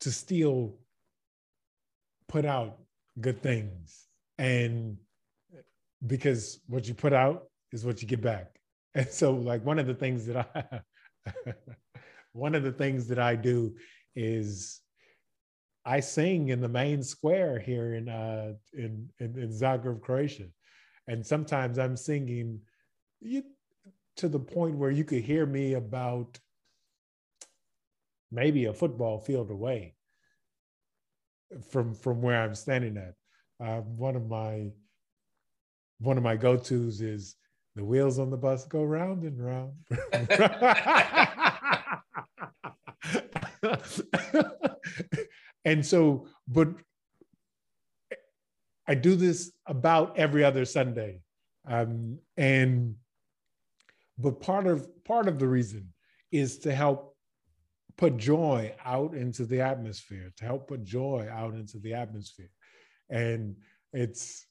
to 0.00 0.10
still 0.10 0.78
put 2.26 2.46
out 2.46 2.78
good 3.20 3.42
things 3.42 4.06
and 4.38 4.96
because 6.06 6.60
what 6.66 6.86
you 6.86 6.94
put 6.94 7.12
out 7.12 7.44
is 7.72 7.84
what 7.84 8.00
you 8.00 8.08
get 8.08 8.22
back 8.22 8.58
and 8.94 9.08
so 9.08 9.32
like 9.32 9.64
one 9.64 9.78
of 9.78 9.86
the 9.86 9.94
things 9.94 10.26
that 10.26 10.36
i 10.54 11.52
one 12.32 12.54
of 12.54 12.62
the 12.62 12.72
things 12.72 13.08
that 13.08 13.18
i 13.18 13.34
do 13.34 13.74
is 14.14 14.80
i 15.84 16.00
sing 16.00 16.48
in 16.48 16.60
the 16.60 16.68
main 16.68 17.02
square 17.02 17.58
here 17.58 17.94
in 17.94 18.08
uh 18.08 18.52
in 18.72 19.08
in, 19.18 19.38
in 19.38 19.48
zagreb 19.48 20.00
croatia 20.00 20.46
and 21.08 21.26
sometimes 21.26 21.78
i'm 21.78 21.96
singing 21.96 22.60
you, 23.20 23.42
to 24.16 24.28
the 24.28 24.38
point 24.38 24.76
where 24.76 24.90
you 24.90 25.04
could 25.04 25.22
hear 25.22 25.46
me 25.46 25.74
about 25.74 26.38
maybe 28.30 28.66
a 28.66 28.72
football 28.72 29.18
field 29.18 29.50
away 29.50 29.94
from 31.70 31.94
from 31.94 32.20
where 32.20 32.42
I'm 32.42 32.54
standing 32.54 32.96
at. 32.96 33.14
Uh, 33.64 33.80
one 33.80 34.16
of 34.16 34.28
my 34.28 34.70
one 36.00 36.16
of 36.16 36.22
my 36.22 36.36
go-tos 36.36 37.00
is 37.00 37.34
the 37.74 37.84
wheels 37.84 38.18
on 38.18 38.30
the 38.30 38.36
bus 38.36 38.64
go 38.64 38.82
round 38.82 39.24
and 39.24 39.44
round. 39.44 39.72
and 45.64 45.86
so, 45.86 46.26
but 46.46 46.68
I 48.86 48.94
do 48.94 49.16
this 49.16 49.52
about 49.66 50.18
every 50.18 50.44
other 50.44 50.64
Sunday, 50.64 51.20
um, 51.66 52.18
and 52.36 52.94
but 54.16 54.40
part 54.40 54.66
of 54.66 54.88
part 55.04 55.28
of 55.28 55.38
the 55.38 55.46
reason 55.46 55.92
is 56.32 56.58
to 56.60 56.74
help 56.74 57.14
put 57.96 58.16
joy 58.16 58.74
out 58.84 59.14
into 59.14 59.44
the 59.44 59.60
atmosphere, 59.60 60.32
to 60.38 60.44
help 60.44 60.68
put 60.68 60.84
joy 60.84 61.28
out 61.30 61.54
into 61.54 61.78
the 61.78 61.94
atmosphere. 61.94 62.50
And 63.10 63.56
it's 63.92 64.47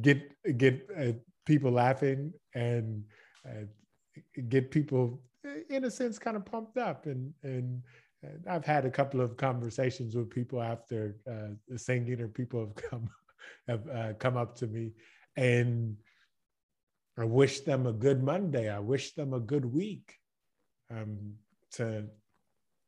get 0.00 0.32
get 0.58 0.88
uh, 0.98 1.12
people 1.46 1.70
laughing 1.70 2.32
and 2.54 3.04
uh, 3.46 3.64
get 4.48 4.70
people 4.70 5.20
in 5.68 5.84
a 5.84 5.90
sense 5.90 6.18
kind 6.18 6.36
of 6.36 6.44
pumped 6.44 6.78
up. 6.78 7.06
And 7.06 7.32
and 7.42 7.82
I've 8.48 8.64
had 8.64 8.84
a 8.84 8.90
couple 8.90 9.20
of 9.20 9.36
conversations 9.36 10.14
with 10.14 10.30
people 10.30 10.62
after 10.62 11.16
uh, 11.30 11.76
singing, 11.76 12.20
or 12.20 12.28
people 12.28 12.60
have 12.60 12.74
come 12.90 13.10
have 13.68 13.88
uh, 13.88 14.12
come 14.14 14.36
up 14.36 14.56
to 14.56 14.66
me, 14.66 14.92
and 15.36 15.96
I 17.18 17.24
wish 17.24 17.60
them 17.60 17.86
a 17.86 17.92
good 17.92 18.22
Monday. 18.22 18.68
I 18.70 18.78
wish 18.78 19.14
them 19.14 19.34
a 19.34 19.40
good 19.40 19.64
week, 19.64 20.14
um, 20.90 21.34
to 21.72 22.06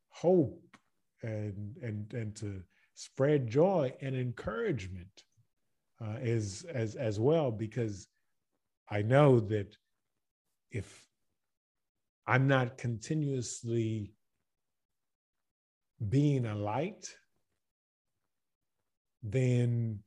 hope 0.09 0.63
and 1.23 1.77
and 1.83 2.13
and 2.15 2.35
to 2.37 2.63
spread 2.95 3.47
joy 3.47 3.93
and 4.01 4.17
encouragement 4.17 5.25
uh, 6.01 6.17
as 6.21 6.65
as 6.73 6.95
as 6.95 7.19
well 7.19 7.51
because 7.51 8.09
I 8.89 9.03
know 9.03 9.41
that 9.41 9.77
if 10.71 11.07
I'm 12.27 12.47
not 12.47 12.79
continuously 12.79 14.13
being 16.09 16.47
a 16.47 16.55
light, 16.55 17.09
then 19.23 20.01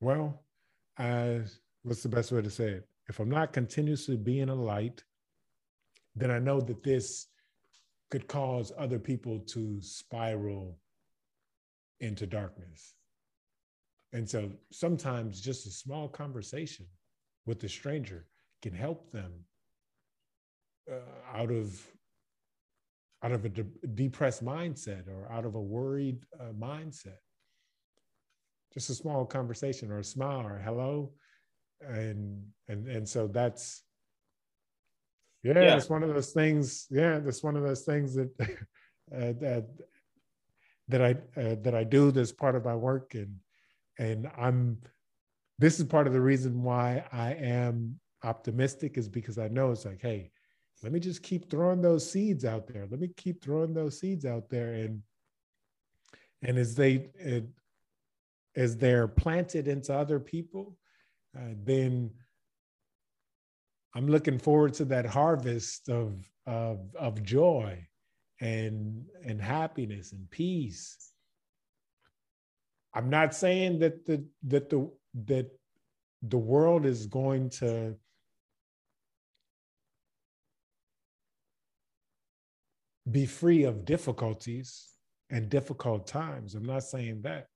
well, 0.00 0.42
as 0.98 1.60
what's 1.82 2.02
the 2.02 2.08
best 2.08 2.32
way 2.32 2.42
to 2.42 2.50
say 2.50 2.70
it? 2.70 2.88
If 3.08 3.18
I'm 3.18 3.30
not 3.30 3.52
continuously 3.52 4.16
being 4.16 4.48
a 4.48 4.54
light, 4.54 5.02
then 6.14 6.30
I 6.30 6.38
know 6.38 6.60
that 6.60 6.82
this 6.82 7.28
could 8.12 8.28
cause 8.28 8.70
other 8.76 8.98
people 8.98 9.38
to 9.38 9.80
spiral 9.80 10.78
into 12.00 12.26
darkness. 12.26 12.92
And 14.12 14.28
so 14.28 14.50
sometimes 14.70 15.40
just 15.40 15.66
a 15.66 15.70
small 15.70 16.08
conversation 16.08 16.84
with 17.46 17.64
a 17.64 17.70
stranger 17.70 18.26
can 18.60 18.74
help 18.74 19.10
them 19.12 19.32
uh, 20.92 21.38
out 21.38 21.50
of 21.50 21.80
out 23.24 23.32
of 23.32 23.46
a 23.46 23.48
de- 23.48 23.86
depressed 23.94 24.44
mindset 24.44 25.08
or 25.08 25.32
out 25.32 25.46
of 25.46 25.54
a 25.54 25.60
worried 25.60 26.22
uh, 26.38 26.52
mindset. 26.52 27.22
Just 28.74 28.90
a 28.90 28.94
small 28.94 29.24
conversation 29.24 29.90
or 29.90 30.00
a 30.00 30.04
smile 30.04 30.46
or 30.46 30.60
hello 30.62 31.12
and 31.80 32.42
and 32.68 32.86
and 32.88 33.08
so 33.08 33.26
that's 33.26 33.84
yeah, 35.42 35.54
yeah. 35.54 35.76
it's 35.76 35.90
one 35.90 36.02
of 36.02 36.12
those 36.12 36.32
things. 36.32 36.86
Yeah 36.90 37.18
that's 37.18 37.42
one 37.42 37.56
of 37.56 37.62
those 37.62 37.82
things 37.82 38.14
that 38.14 38.30
uh, 38.40 39.32
that 39.40 39.66
that 40.88 41.02
i 41.02 41.10
uh, 41.40 41.56
that 41.62 41.74
i 41.74 41.84
do 41.84 42.10
that's 42.10 42.32
part 42.32 42.56
of 42.56 42.64
my 42.64 42.74
work. 42.74 43.14
And 43.14 43.36
and 43.98 44.30
i'm 44.38 44.78
this 45.58 45.78
is 45.78 45.86
part 45.86 46.06
of 46.06 46.12
the 46.12 46.20
reason 46.20 46.62
why 46.62 47.04
i 47.12 47.34
am 47.34 47.98
optimistic 48.24 48.96
is 48.96 49.08
because 49.08 49.38
i 49.38 49.48
know 49.48 49.70
it's 49.70 49.84
like 49.84 50.00
hey 50.00 50.30
let 50.82 50.92
me 50.92 50.98
just 50.98 51.22
keep 51.22 51.48
throwing 51.48 51.80
those 51.80 52.10
seeds 52.10 52.44
out 52.44 52.66
there. 52.66 52.86
Let 52.90 52.98
me 52.98 53.08
keep 53.16 53.42
throwing 53.42 53.72
those 53.72 54.00
seeds 54.00 54.24
out 54.24 54.48
there. 54.50 54.74
And 54.74 55.02
and 56.42 56.58
as 56.58 56.74
they 56.74 57.10
as 58.56 58.76
they're 58.76 59.08
planted 59.08 59.68
into 59.68 59.94
other 59.94 60.18
people 60.18 60.76
uh, 61.36 61.54
then 61.64 62.10
I'm 63.94 64.06
looking 64.06 64.38
forward 64.38 64.74
to 64.74 64.84
that 64.86 65.06
harvest 65.06 65.88
of, 65.88 66.14
of, 66.46 66.80
of 66.98 67.22
joy 67.22 67.86
and, 68.40 69.04
and 69.24 69.40
happiness 69.40 70.12
and 70.12 70.30
peace. 70.30 71.12
I'm 72.94 73.10
not 73.10 73.34
saying 73.34 73.80
that 73.80 74.06
the, 74.06 74.24
that 74.44 74.70
the, 74.70 74.90
that 75.26 75.50
the 76.22 76.38
world 76.38 76.86
is 76.86 77.06
going 77.06 77.50
to 77.50 77.96
be 83.10 83.26
free 83.26 83.64
of 83.64 83.84
difficulties 83.84 84.88
and 85.30 85.48
difficult 85.48 86.06
times. 86.06 86.54
I'm 86.54 86.64
not 86.64 86.84
saying 86.84 87.22
that, 87.22 87.48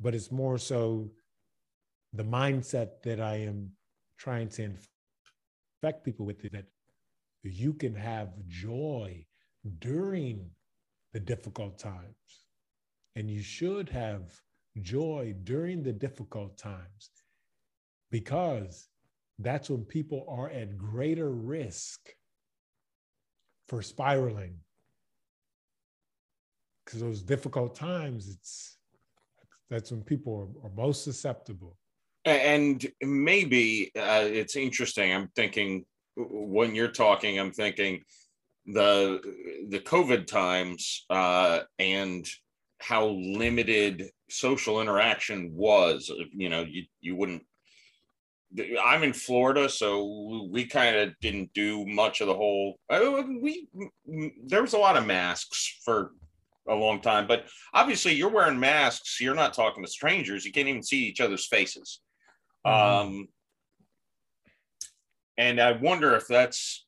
but 0.00 0.14
it's 0.14 0.30
more 0.30 0.58
so 0.58 1.10
the 2.12 2.24
mindset 2.24 3.02
that 3.02 3.20
I 3.20 3.36
am 3.36 3.70
trying 4.18 4.48
to 4.50 4.70
infect 5.80 6.04
people 6.04 6.26
with 6.26 6.44
it 6.44 6.52
that 6.52 6.66
you 7.42 7.72
can 7.72 7.94
have 7.94 8.28
joy 8.48 9.24
during 9.78 10.50
the 11.12 11.20
difficult 11.20 11.78
times. 11.78 12.44
And 13.16 13.30
you 13.30 13.42
should 13.42 13.88
have 13.88 14.40
joy 14.80 15.34
during 15.44 15.82
the 15.82 15.92
difficult 15.92 16.56
times 16.56 17.10
because 18.10 18.88
that's 19.38 19.70
when 19.70 19.84
people 19.84 20.24
are 20.28 20.50
at 20.50 20.76
greater 20.78 21.30
risk 21.30 22.00
for 23.68 23.82
spiraling. 23.82 24.56
Because 26.84 27.00
those 27.00 27.22
difficult 27.22 27.74
times, 27.74 28.28
it's 28.28 28.78
that's 29.68 29.90
when 29.90 30.02
people 30.02 30.34
are, 30.64 30.66
are 30.66 30.72
most 30.74 31.04
susceptible 31.04 31.76
and 32.28 32.86
maybe 33.02 33.90
uh, 33.96 34.24
it's 34.24 34.56
interesting 34.56 35.12
i'm 35.12 35.28
thinking 35.34 35.84
when 36.16 36.74
you're 36.74 36.88
talking 36.88 37.38
i'm 37.38 37.52
thinking 37.52 38.02
the 38.66 39.20
the 39.68 39.80
covid 39.80 40.26
times 40.26 41.04
uh, 41.10 41.60
and 41.78 42.28
how 42.80 43.06
limited 43.06 44.10
social 44.30 44.80
interaction 44.80 45.50
was 45.54 46.12
you 46.32 46.48
know 46.48 46.62
you 46.62 46.84
you 47.00 47.16
wouldn't 47.16 47.42
i'm 48.82 49.02
in 49.02 49.12
florida 49.12 49.68
so 49.68 50.48
we 50.50 50.64
kind 50.64 50.96
of 50.96 51.12
didn't 51.20 51.52
do 51.54 51.84
much 51.86 52.20
of 52.20 52.26
the 52.26 52.34
whole 52.34 52.78
uh, 52.90 53.22
we 53.42 53.68
there 54.46 54.62
was 54.62 54.74
a 54.74 54.78
lot 54.78 54.96
of 54.96 55.06
masks 55.06 55.80
for 55.84 56.12
a 56.68 56.74
long 56.74 57.00
time 57.00 57.26
but 57.26 57.46
obviously 57.72 58.12
you're 58.12 58.28
wearing 58.28 58.60
masks 58.60 59.20
you're 59.20 59.34
not 59.34 59.54
talking 59.54 59.82
to 59.82 59.90
strangers 59.90 60.44
you 60.44 60.52
can't 60.52 60.68
even 60.68 60.82
see 60.82 61.04
each 61.04 61.20
other's 61.20 61.46
faces. 61.46 62.00
Um, 62.64 63.28
and 65.36 65.60
I 65.60 65.72
wonder 65.72 66.14
if 66.16 66.26
that's 66.26 66.84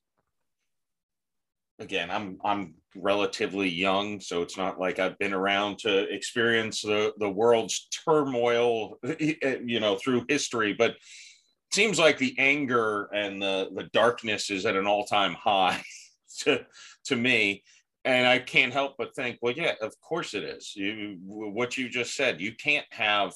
again, 1.81 2.09
I'm 2.11 2.37
I'm 2.45 2.75
relatively 2.95 3.67
young, 3.67 4.19
so 4.21 4.41
it's 4.41 4.57
not 4.57 4.79
like 4.79 4.99
I've 4.99 5.17
been 5.17 5.33
around 5.33 5.79
to 5.79 6.13
experience 6.13 6.81
the 6.81 7.13
the 7.17 7.29
world's 7.29 7.87
turmoil, 8.05 8.99
you 9.19 9.79
know, 9.79 9.97
through 9.97 10.25
history. 10.29 10.73
But 10.73 10.91
it 10.91 11.73
seems 11.73 11.99
like 11.99 12.17
the 12.17 12.35
anger 12.37 13.09
and 13.13 13.41
the 13.41 13.69
the 13.75 13.89
darkness 13.93 14.49
is 14.49 14.65
at 14.65 14.75
an 14.75 14.87
all 14.87 15.05
time 15.05 15.33
high 15.33 15.81
to 16.39 16.65
to 17.05 17.15
me. 17.15 17.63
And 18.03 18.25
I 18.25 18.39
can't 18.39 18.73
help 18.73 18.95
but 18.97 19.15
think, 19.15 19.37
well, 19.43 19.53
yeah, 19.53 19.73
of 19.79 19.93
course 20.01 20.33
it 20.33 20.43
is. 20.43 20.75
You 20.75 21.17
what 21.23 21.77
you 21.77 21.89
just 21.89 22.15
said, 22.15 22.41
you 22.41 22.53
can't 22.55 22.87
have. 22.91 23.33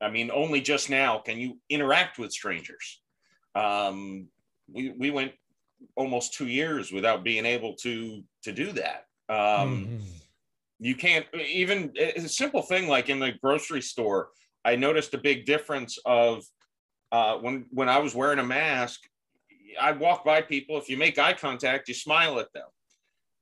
I 0.00 0.10
mean, 0.10 0.30
only 0.32 0.60
just 0.60 0.90
now 0.90 1.18
can 1.18 1.38
you 1.38 1.58
interact 1.68 2.18
with 2.18 2.32
strangers. 2.32 3.00
Um, 3.54 4.28
we 4.70 4.90
we 4.90 5.10
went 5.10 5.32
almost 5.96 6.34
two 6.34 6.48
years 6.48 6.92
without 6.92 7.24
being 7.24 7.46
able 7.46 7.74
to 7.76 8.22
to 8.44 8.52
do 8.52 8.72
that. 8.72 9.04
Um, 9.28 9.36
mm-hmm. 9.36 9.96
You 10.80 10.94
can't 10.94 11.26
even 11.34 11.92
a 11.98 12.28
simple 12.28 12.62
thing 12.62 12.88
like 12.88 13.08
in 13.08 13.18
the 13.18 13.32
grocery 13.42 13.82
store. 13.82 14.28
I 14.64 14.76
noticed 14.76 15.14
a 15.14 15.18
big 15.18 15.44
difference 15.44 15.98
of 16.04 16.44
uh, 17.10 17.36
when 17.38 17.66
when 17.70 17.88
I 17.88 17.98
was 17.98 18.14
wearing 18.14 18.38
a 18.38 18.44
mask. 18.44 19.00
I 19.80 19.92
walk 19.92 20.24
by 20.24 20.42
people. 20.42 20.78
If 20.78 20.88
you 20.88 20.96
make 20.96 21.18
eye 21.18 21.34
contact, 21.34 21.88
you 21.88 21.94
smile 21.94 22.38
at 22.38 22.52
them. 22.52 22.66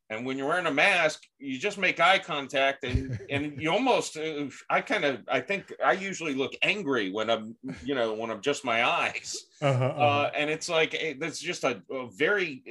And 0.09 0.25
when 0.25 0.39
you're 0.39 0.47
wearing 0.47 0.67
a 0.67 0.73
mask, 0.73 1.25
you 1.39 1.59
just 1.59 1.79
make 1.79 1.99
eye 1.99 2.19
contact 2.19 2.85
and 2.85 3.19
and 3.31 3.61
you 3.61 3.71
almost 3.71 4.17
uh, 4.17 4.47
I 4.71 4.81
kind 4.81 5.05
of 5.05 5.21
I 5.29 5.41
think 5.41 5.73
I 5.85 5.93
usually 5.93 6.35
look 6.35 6.55
angry 6.63 7.11
when 7.11 7.29
I'm 7.29 7.57
you 7.85 7.95
know 7.95 8.15
when 8.15 8.31
I'm 8.31 8.41
just 8.41 8.65
my 8.65 8.85
eyes. 8.85 9.47
Uh-huh, 9.61 9.85
uh-huh. 9.85 10.01
Uh, 10.01 10.31
and 10.37 10.51
it's 10.51 10.69
like 10.69 11.17
that's 11.19 11.41
just 11.41 11.65
a, 11.65 11.83
a 11.91 12.09
very 12.11 12.63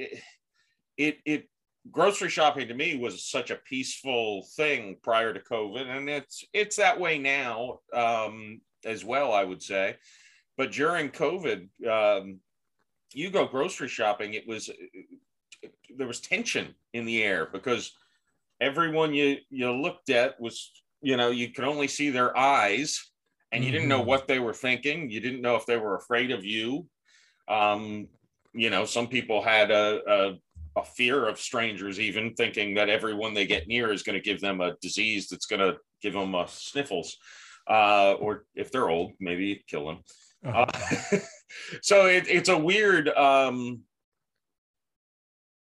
it 0.96 1.18
it 1.24 1.48
grocery 1.90 2.30
shopping 2.30 2.68
to 2.68 2.74
me 2.74 2.96
was 2.96 3.24
such 3.24 3.50
a 3.50 3.56
peaceful 3.56 4.46
thing 4.56 4.96
prior 5.02 5.32
to 5.32 5.40
COVID, 5.40 5.86
and 5.86 6.08
it's 6.08 6.44
it's 6.52 6.76
that 6.76 6.98
way 6.98 7.18
now 7.18 7.80
um, 7.92 8.60
as 8.84 9.04
well. 9.04 9.32
I 9.32 9.44
would 9.44 9.62
say, 9.62 9.96
but 10.56 10.72
during 10.72 11.10
COVID, 11.10 11.68
um, 11.86 12.40
you 13.12 13.30
go 13.30 13.46
grocery 13.46 13.88
shopping, 13.88 14.34
it 14.34 14.46
was 14.46 14.70
there 15.96 16.06
was 16.06 16.20
tension 16.20 16.74
in 16.92 17.04
the 17.04 17.22
air 17.22 17.48
because 17.52 17.92
everyone 18.60 19.14
you 19.14 19.38
you 19.50 19.70
looked 19.70 20.10
at 20.10 20.40
was 20.40 20.72
you 21.02 21.16
know 21.16 21.30
you 21.30 21.50
could 21.50 21.64
only 21.64 21.88
see 21.88 22.10
their 22.10 22.36
eyes 22.36 23.10
and 23.52 23.62
you 23.62 23.68
mm-hmm. 23.68 23.76
didn't 23.76 23.88
know 23.88 24.00
mm-hmm. 24.00 24.08
what 24.08 24.28
they 24.28 24.38
were 24.38 24.52
thinking 24.52 25.10
you 25.10 25.20
didn't 25.20 25.42
know 25.42 25.56
if 25.56 25.66
they 25.66 25.76
were 25.76 25.96
afraid 25.96 26.30
of 26.30 26.44
you 26.44 26.86
um 27.48 28.08
you 28.54 28.70
know 28.70 28.84
some 28.84 29.06
people 29.06 29.42
had 29.42 29.70
a, 29.70 30.00
a, 30.08 30.80
a 30.80 30.84
fear 30.84 31.28
of 31.28 31.38
strangers 31.38 32.00
even 32.00 32.34
thinking 32.34 32.74
that 32.74 32.88
everyone 32.88 33.34
they 33.34 33.46
get 33.46 33.68
near 33.68 33.92
is 33.92 34.02
going 34.02 34.18
to 34.18 34.24
give 34.24 34.40
them 34.40 34.60
a 34.60 34.74
disease 34.80 35.28
that's 35.28 35.46
going 35.46 35.60
to 35.60 35.76
give 36.02 36.14
them 36.14 36.34
a 36.34 36.46
sniffles 36.48 37.16
uh 37.68 38.14
or 38.14 38.44
if 38.54 38.70
they're 38.70 38.88
old 38.88 39.12
maybe 39.20 39.62
kill 39.68 39.86
them 39.86 39.98
uh-huh. 40.44 40.66
uh, 41.12 41.18
so 41.82 42.06
it, 42.06 42.26
it's 42.28 42.48
a 42.48 42.58
weird 42.58 43.08
um 43.10 43.80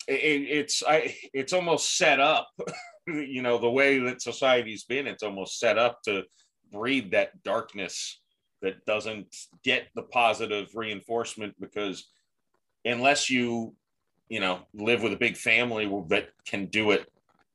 it, 0.07 0.13
it's 0.13 0.83
I 0.87 1.15
it's 1.33 1.53
almost 1.53 1.97
set 1.97 2.19
up, 2.19 2.47
you 3.07 3.41
know, 3.41 3.57
the 3.57 3.69
way 3.69 3.99
that 3.99 4.21
society's 4.21 4.83
been. 4.83 5.07
It's 5.07 5.23
almost 5.23 5.59
set 5.59 5.77
up 5.77 6.01
to 6.03 6.23
breed 6.71 7.11
that 7.11 7.43
darkness 7.43 8.19
that 8.61 8.85
doesn't 8.85 9.35
get 9.63 9.87
the 9.95 10.01
positive 10.03 10.69
reinforcement 10.73 11.53
because 11.59 12.07
unless 12.83 13.29
you 13.29 13.75
you 14.29 14.39
know 14.39 14.59
live 14.73 15.03
with 15.03 15.13
a 15.13 15.17
big 15.17 15.37
family 15.37 15.85
that 16.07 16.29
can 16.45 16.65
do 16.67 16.91
it 16.91 17.07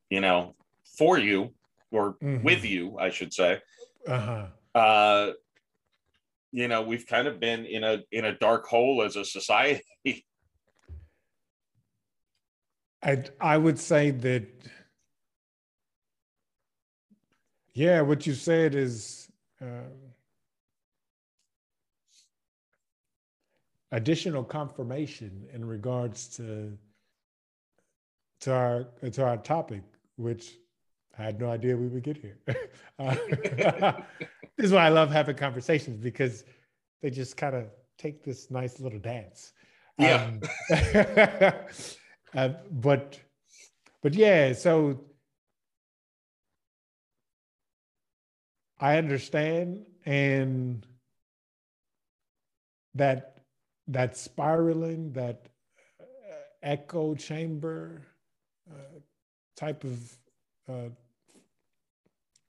you 0.09 0.21
know 0.21 0.55
for 0.97 1.19
you 1.19 1.53
or 1.91 2.15
mm-hmm. 2.15 2.43
with 2.45 2.65
you 2.65 2.97
i 2.99 3.11
should 3.11 3.33
say 3.33 3.59
uh-huh. 4.07 4.47
uh 4.75 5.33
you 6.53 6.69
know 6.69 6.83
we've 6.83 7.07
kind 7.07 7.27
of 7.27 7.41
been 7.41 7.65
in 7.65 7.83
a 7.83 8.03
in 8.13 8.25
a 8.25 8.39
dark 8.39 8.67
hole 8.67 9.03
as 9.03 9.17
a 9.17 9.25
society 9.25 9.83
I 13.03 13.25
I 13.41 13.57
would 13.57 13.79
say 13.79 14.11
that 14.11 14.47
yeah, 17.73 18.01
what 18.01 18.27
you 18.27 18.35
said 18.35 18.75
is 18.75 19.31
uh, 19.61 19.89
additional 23.93 24.45
confirmation 24.45 25.47
in 25.53 25.65
regards 25.65 26.27
to 26.37 26.77
to 28.41 28.53
our 28.53 28.85
to 29.11 29.25
our 29.25 29.37
topic, 29.37 29.83
which 30.17 30.59
I 31.19 31.23
had 31.23 31.41
no 31.41 31.51
idea 31.51 31.77
we 31.77 31.89
would 31.89 32.03
get 32.03 32.17
here. 32.17 32.39
uh, 32.99 33.15
this 34.57 34.67
is 34.67 34.73
why 34.73 34.87
I 34.87 34.89
love 34.89 35.11
having 35.11 35.37
conversations 35.37 35.99
because 35.99 36.45
they 37.03 37.11
just 37.11 37.37
kind 37.37 37.55
of 37.55 37.67
take 37.99 38.25
this 38.25 38.51
nice 38.51 38.81
little 38.81 38.99
dance. 38.99 39.53
Yeah. 39.99 40.25
Um, 40.25 40.41
Uh, 42.35 42.51
but 42.70 43.18
but 44.03 44.14
yeah, 44.14 44.53
so 44.53 45.01
I 48.78 48.97
understand 48.97 49.85
and 50.07 50.87
that 52.95 53.39
that 53.89 54.16
spiraling, 54.16 55.12
that 55.12 55.49
uh, 56.01 56.05
echo 56.62 57.14
chamber 57.14 58.03
uh, 58.70 59.01
type 59.57 59.85
of 59.85 60.18
uh, 60.68 60.89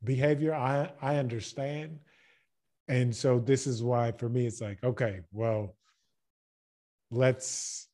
behavior, 0.03 0.53
I 0.53 0.91
I 1.01 1.17
understand, 1.17 1.99
and 2.87 3.15
so 3.15 3.39
this 3.39 3.67
is 3.67 3.83
why 3.83 4.11
for 4.11 4.29
me 4.29 4.45
it's 4.45 4.61
like 4.61 4.83
okay, 4.83 5.21
well, 5.31 5.75
let's 7.09 7.87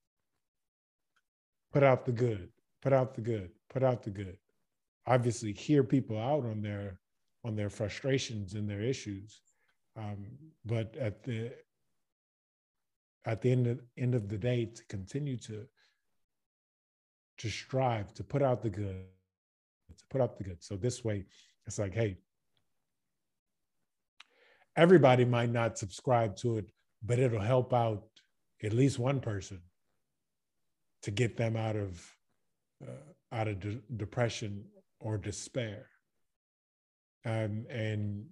put 1.72 1.84
out 1.84 2.06
the 2.06 2.12
good, 2.12 2.50
put 2.82 2.94
out 2.94 3.14
the 3.14 3.22
good, 3.22 3.52
put 3.70 3.84
out 3.84 4.04
the 4.04 4.10
good. 4.10 4.38
Obviously, 5.06 5.54
hear 5.54 5.84
people 5.84 6.18
out 6.18 6.46
on 6.46 6.62
their 6.62 7.00
on 7.44 7.56
their 7.56 7.70
frustrations 7.70 8.56
and 8.56 8.70
their 8.70 8.82
issues, 8.82 9.42
um, 9.96 10.26
but 10.66 10.96
at 10.98 11.24
the 11.24 11.54
at 13.26 13.42
the 13.42 13.52
end 13.52 13.68
of, 13.68 13.80
end 13.98 14.16
of 14.16 14.30
the 14.30 14.38
day, 14.38 14.66
to 14.66 14.84
continue 14.86 15.38
to 15.38 15.66
to 17.38 17.50
strive 17.50 18.14
to 18.16 18.24
put 18.24 18.42
out 18.42 18.62
the 18.62 18.70
good, 18.70 19.06
to 19.98 20.04
put 20.10 20.22
out 20.22 20.38
the 20.38 20.44
good. 20.44 20.64
So 20.64 20.76
this 20.76 21.04
way, 21.04 21.26
it's 21.66 21.78
like, 21.78 21.94
hey, 21.94 22.18
everybody 24.76 25.26
might 25.26 25.52
not 25.52 25.78
subscribe 25.78 26.36
to 26.38 26.58
it, 26.58 26.72
but 27.04 27.20
it'll 27.20 27.40
help 27.40 27.74
out 27.74 28.04
at 28.64 28.74
least 28.74 28.98
one 28.98 29.20
person 29.20 29.62
to 31.04 31.12
get 31.12 31.38
them 31.38 31.56
out 31.56 31.76
of 31.76 32.16
uh, 32.84 33.36
out 33.36 33.48
of 33.48 33.60
de- 33.60 33.82
depression 33.96 34.64
or 35.00 35.18
despair. 35.18 35.88
Um, 37.26 37.66
and 37.70 38.26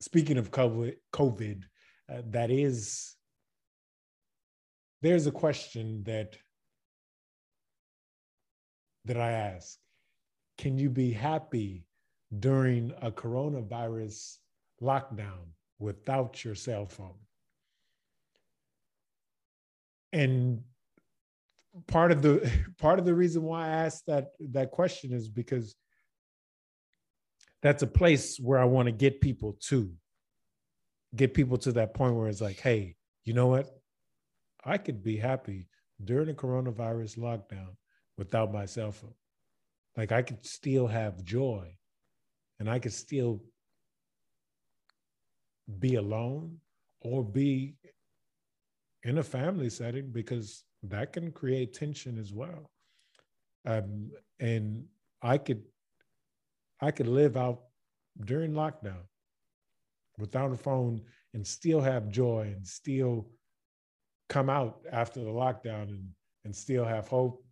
speaking 0.00 0.38
of 0.38 0.50
COVID, 0.50 0.94
COVID 1.12 1.62
uh, 2.12 2.22
that 2.30 2.50
is 2.50 3.16
there's 5.02 5.26
a 5.26 5.32
question 5.32 6.02
that 6.04 6.36
that 9.04 9.16
I 9.16 9.32
ask: 9.32 9.78
Can 10.58 10.78
you 10.78 10.90
be 10.90 11.12
happy 11.12 11.86
during 12.38 12.92
a 13.02 13.10
coronavirus 13.10 14.38
lockdown 14.80 15.52
without 15.78 16.44
your 16.44 16.54
cell 16.54 16.86
phone? 16.86 17.18
And 20.12 20.62
part 21.86 22.12
of 22.12 22.22
the 22.22 22.50
part 22.78 22.98
of 22.98 23.04
the 23.04 23.14
reason 23.14 23.42
why 23.42 23.66
I 23.66 23.70
asked 23.70 24.06
that 24.06 24.28
that 24.50 24.70
question 24.70 25.12
is 25.12 25.28
because 25.28 25.74
that's 27.62 27.82
a 27.82 27.86
place 27.86 28.38
where 28.38 28.58
I 28.58 28.64
want 28.64 28.86
to 28.86 28.92
get 28.92 29.20
people 29.20 29.56
to 29.68 29.92
get 31.14 31.34
people 31.34 31.58
to 31.58 31.72
that 31.72 31.94
point 31.94 32.14
where 32.14 32.28
it's 32.28 32.40
like, 32.40 32.58
hey, 32.58 32.96
you 33.24 33.34
know 33.34 33.46
what? 33.46 33.68
I 34.64 34.78
could 34.78 35.02
be 35.02 35.16
happy 35.16 35.68
during 36.04 36.30
a 36.30 36.34
coronavirus 36.34 37.18
lockdown 37.18 37.76
without 38.16 38.52
my 38.52 38.66
cell 38.66 38.92
phone. 38.92 39.14
Like 39.96 40.12
I 40.12 40.22
could 40.22 40.44
still 40.44 40.86
have 40.86 41.22
joy 41.22 41.76
and 42.58 42.68
I 42.68 42.78
could 42.78 42.92
still 42.92 43.42
be 45.78 45.96
alone 45.96 46.58
or 47.00 47.22
be 47.22 47.74
in 49.04 49.18
a 49.18 49.22
family 49.22 49.68
setting 49.68 50.10
because 50.10 50.64
that 50.82 51.12
can 51.12 51.30
create 51.30 51.74
tension 51.74 52.18
as 52.18 52.32
well. 52.32 52.70
Um, 53.64 54.10
and 54.40 54.84
I 55.22 55.38
could, 55.38 55.62
I 56.80 56.90
could 56.90 57.06
live 57.06 57.36
out 57.36 57.60
during 58.24 58.52
lockdown 58.52 59.04
without 60.18 60.52
a 60.52 60.56
phone 60.56 61.02
and 61.34 61.46
still 61.46 61.80
have 61.80 62.08
joy 62.08 62.52
and 62.54 62.66
still 62.66 63.28
come 64.28 64.50
out 64.50 64.80
after 64.90 65.20
the 65.20 65.30
lockdown 65.30 65.88
and, 65.88 66.08
and 66.44 66.54
still 66.54 66.84
have 66.84 67.06
hope 67.08 67.44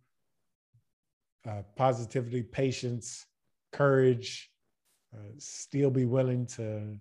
uh, 1.47 1.63
positivity, 1.75 2.43
patience, 2.43 3.25
courage, 3.71 4.51
uh, 5.13 5.31
still 5.37 5.89
be 5.89 6.05
willing 6.05 6.45
to 6.45 6.97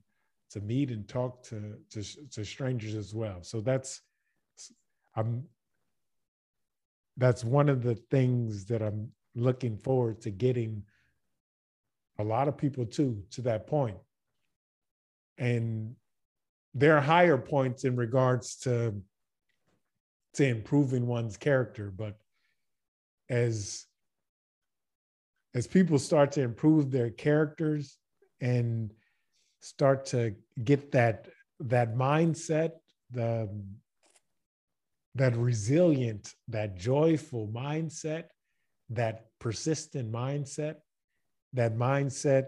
to 0.51 0.61
meet 0.61 0.91
and 0.91 1.07
talk 1.07 1.43
to, 1.45 1.77
to 1.91 2.03
to 2.31 2.45
strangers 2.45 2.95
as 2.95 3.15
well. 3.15 3.39
So 3.43 3.61
that's 3.61 4.01
I'm 5.15 5.45
that's 7.17 7.45
one 7.45 7.69
of 7.69 7.83
the 7.83 7.95
things 7.95 8.65
that 8.67 8.83
I'm 8.83 9.11
looking 9.35 9.77
forward 9.77 10.21
to 10.23 10.31
getting 10.31 10.83
a 12.19 12.25
lot 12.25 12.49
of 12.49 12.57
people 12.57 12.87
to 12.87 13.23
to 13.31 13.43
that 13.43 13.67
point. 13.67 13.97
And 15.39 15.97
there 16.75 16.97
are 16.97 17.01
higher 17.01 17.39
points 17.39 17.85
in 17.85 17.97
regards 17.97 18.57
to 18.59 18.95
to 20.35 20.47
improving 20.47 21.07
one's 21.07 21.37
character, 21.37 21.91
but 21.91 22.17
as 23.29 23.87
as 25.55 25.67
people 25.67 25.99
start 25.99 26.33
to 26.33 26.43
improve 26.43 26.91
their 26.91 27.11
characters 27.11 27.99
and 28.41 28.93
start 29.61 30.07
to 30.07 30.35
get 30.63 30.93
that 30.93 31.29
that 31.61 31.95
mindset 31.95 32.73
the 33.11 33.49
that 35.15 35.37
resilient 35.37 36.35
that 36.49 36.77
joyful 36.77 37.49
mindset 37.49 38.25
that 38.89 39.27
persistent 39.41 40.11
mindset 40.11 40.77
that 41.53 41.77
mindset 41.77 42.47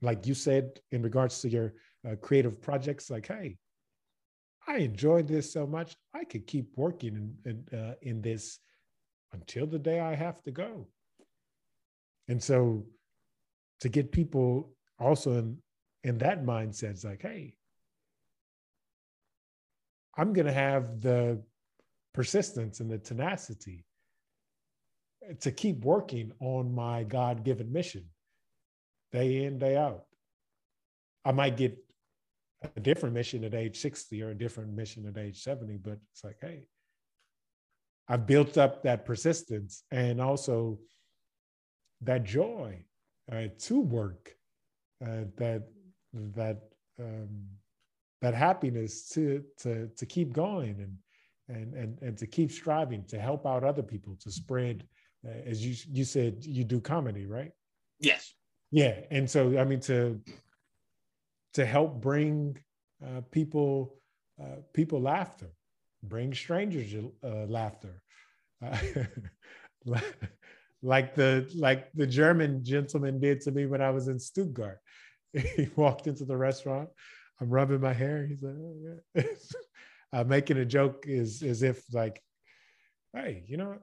like 0.00 0.26
you 0.26 0.34
said 0.34 0.78
in 0.92 1.02
regards 1.02 1.40
to 1.40 1.48
your 1.48 1.74
uh, 2.08 2.14
creative 2.16 2.62
projects 2.62 3.10
like 3.10 3.26
hey 3.26 3.56
i 4.66 4.76
enjoyed 4.76 5.26
this 5.28 5.52
so 5.52 5.66
much 5.66 5.96
i 6.14 6.24
could 6.24 6.46
keep 6.46 6.68
working 6.76 7.34
in 7.44 7.64
in, 7.72 7.78
uh, 7.78 7.94
in 8.02 8.22
this 8.22 8.58
until 9.32 9.66
the 9.66 9.78
day 9.78 10.00
i 10.00 10.14
have 10.14 10.42
to 10.42 10.50
go. 10.50 10.86
And 12.28 12.42
so 12.42 12.84
to 13.80 13.88
get 13.88 14.12
people 14.12 14.72
also 14.98 15.38
in 15.38 15.58
in 16.04 16.18
that 16.18 16.44
mindset 16.44 16.90
it's 16.90 17.04
like 17.04 17.22
hey 17.22 17.54
i'm 20.16 20.32
going 20.32 20.46
to 20.46 20.52
have 20.52 21.00
the 21.00 21.42
persistence 22.14 22.80
and 22.80 22.90
the 22.90 22.98
tenacity 22.98 23.84
to 25.40 25.52
keep 25.52 25.84
working 25.84 26.32
on 26.40 26.74
my 26.74 27.04
god-given 27.04 27.70
mission 27.70 28.04
day 29.12 29.44
in 29.44 29.58
day 29.58 29.76
out. 29.76 30.04
I 31.24 31.32
might 31.32 31.56
get 31.56 31.76
a 32.76 32.80
different 32.80 33.14
mission 33.14 33.44
at 33.44 33.54
age 33.54 33.78
60 33.78 34.22
or 34.22 34.30
a 34.30 34.34
different 34.34 34.72
mission 34.72 35.06
at 35.06 35.18
age 35.18 35.42
70 35.42 35.76
but 35.76 35.98
it's 36.10 36.24
like 36.24 36.38
hey 36.40 36.64
i've 38.08 38.26
built 38.26 38.58
up 38.58 38.82
that 38.82 39.04
persistence 39.04 39.84
and 39.92 40.20
also 40.20 40.78
that 42.00 42.24
joy 42.24 42.84
uh, 43.30 43.48
to 43.58 43.80
work, 43.80 44.34
uh, 45.04 45.24
that 45.36 45.68
that 46.34 46.62
um, 46.98 47.46
that 48.20 48.34
happiness 48.34 49.08
to 49.10 49.42
to 49.58 49.88
to 49.96 50.06
keep 50.06 50.32
going 50.32 50.76
and 50.80 50.96
and 51.48 51.74
and 51.74 51.98
and 52.02 52.18
to 52.18 52.26
keep 52.26 52.50
striving 52.50 53.04
to 53.04 53.18
help 53.18 53.46
out 53.46 53.64
other 53.64 53.82
people 53.82 54.16
to 54.20 54.30
spread, 54.30 54.86
uh, 55.26 55.30
as 55.46 55.64
you 55.64 55.74
you 55.90 56.04
said 56.04 56.44
you 56.44 56.64
do 56.64 56.80
comedy, 56.80 57.26
right? 57.26 57.52
Yes. 58.00 58.34
Yeah, 58.70 59.00
and 59.10 59.28
so 59.30 59.58
I 59.58 59.64
mean 59.64 59.80
to 59.80 60.20
to 61.54 61.64
help 61.64 62.00
bring 62.00 62.58
uh, 63.04 63.22
people 63.30 63.96
uh, 64.40 64.56
people 64.72 65.00
laughter, 65.00 65.50
bring 66.02 66.34
strangers 66.34 66.94
uh, 67.24 67.46
laughter. 67.46 68.02
like 70.82 71.14
the 71.14 71.50
like 71.54 71.90
the 71.94 72.06
German 72.06 72.64
gentleman 72.64 73.20
did 73.20 73.40
to 73.42 73.50
me 73.50 73.66
when 73.66 73.80
I 73.80 73.90
was 73.90 74.08
in 74.08 74.18
Stuttgart. 74.18 74.80
He 75.32 75.68
walked 75.76 76.06
into 76.06 76.24
the 76.24 76.36
restaurant. 76.36 76.88
I'm 77.40 77.50
rubbing 77.50 77.80
my 77.80 77.92
hair. 77.92 78.26
He's 78.26 78.42
like, 78.42 78.54
oh, 78.54 79.00
yeah. 79.14 79.22
uh, 80.12 80.24
making 80.24 80.58
a 80.58 80.64
joke 80.64 81.04
is 81.06 81.42
as 81.42 81.62
if 81.62 81.82
like, 81.92 82.22
hey, 83.14 83.44
you 83.46 83.56
know, 83.56 83.76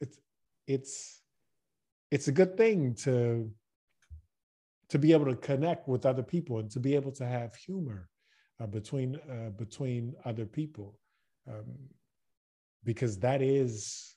it's 0.00 0.18
it's 0.66 1.20
it's 2.10 2.28
a 2.28 2.32
good 2.32 2.56
thing 2.56 2.94
to 2.94 3.50
to 4.90 4.98
be 4.98 5.12
able 5.12 5.26
to 5.26 5.36
connect 5.36 5.88
with 5.88 6.06
other 6.06 6.22
people 6.22 6.58
and 6.58 6.70
to 6.70 6.80
be 6.80 6.94
able 6.94 7.12
to 7.12 7.26
have 7.26 7.54
humor 7.54 8.08
uh, 8.60 8.66
between 8.66 9.16
uh, 9.30 9.50
between 9.50 10.14
other 10.24 10.46
people 10.46 10.98
um, 11.48 11.74
because 12.84 13.18
that 13.18 13.42
is 13.42 14.14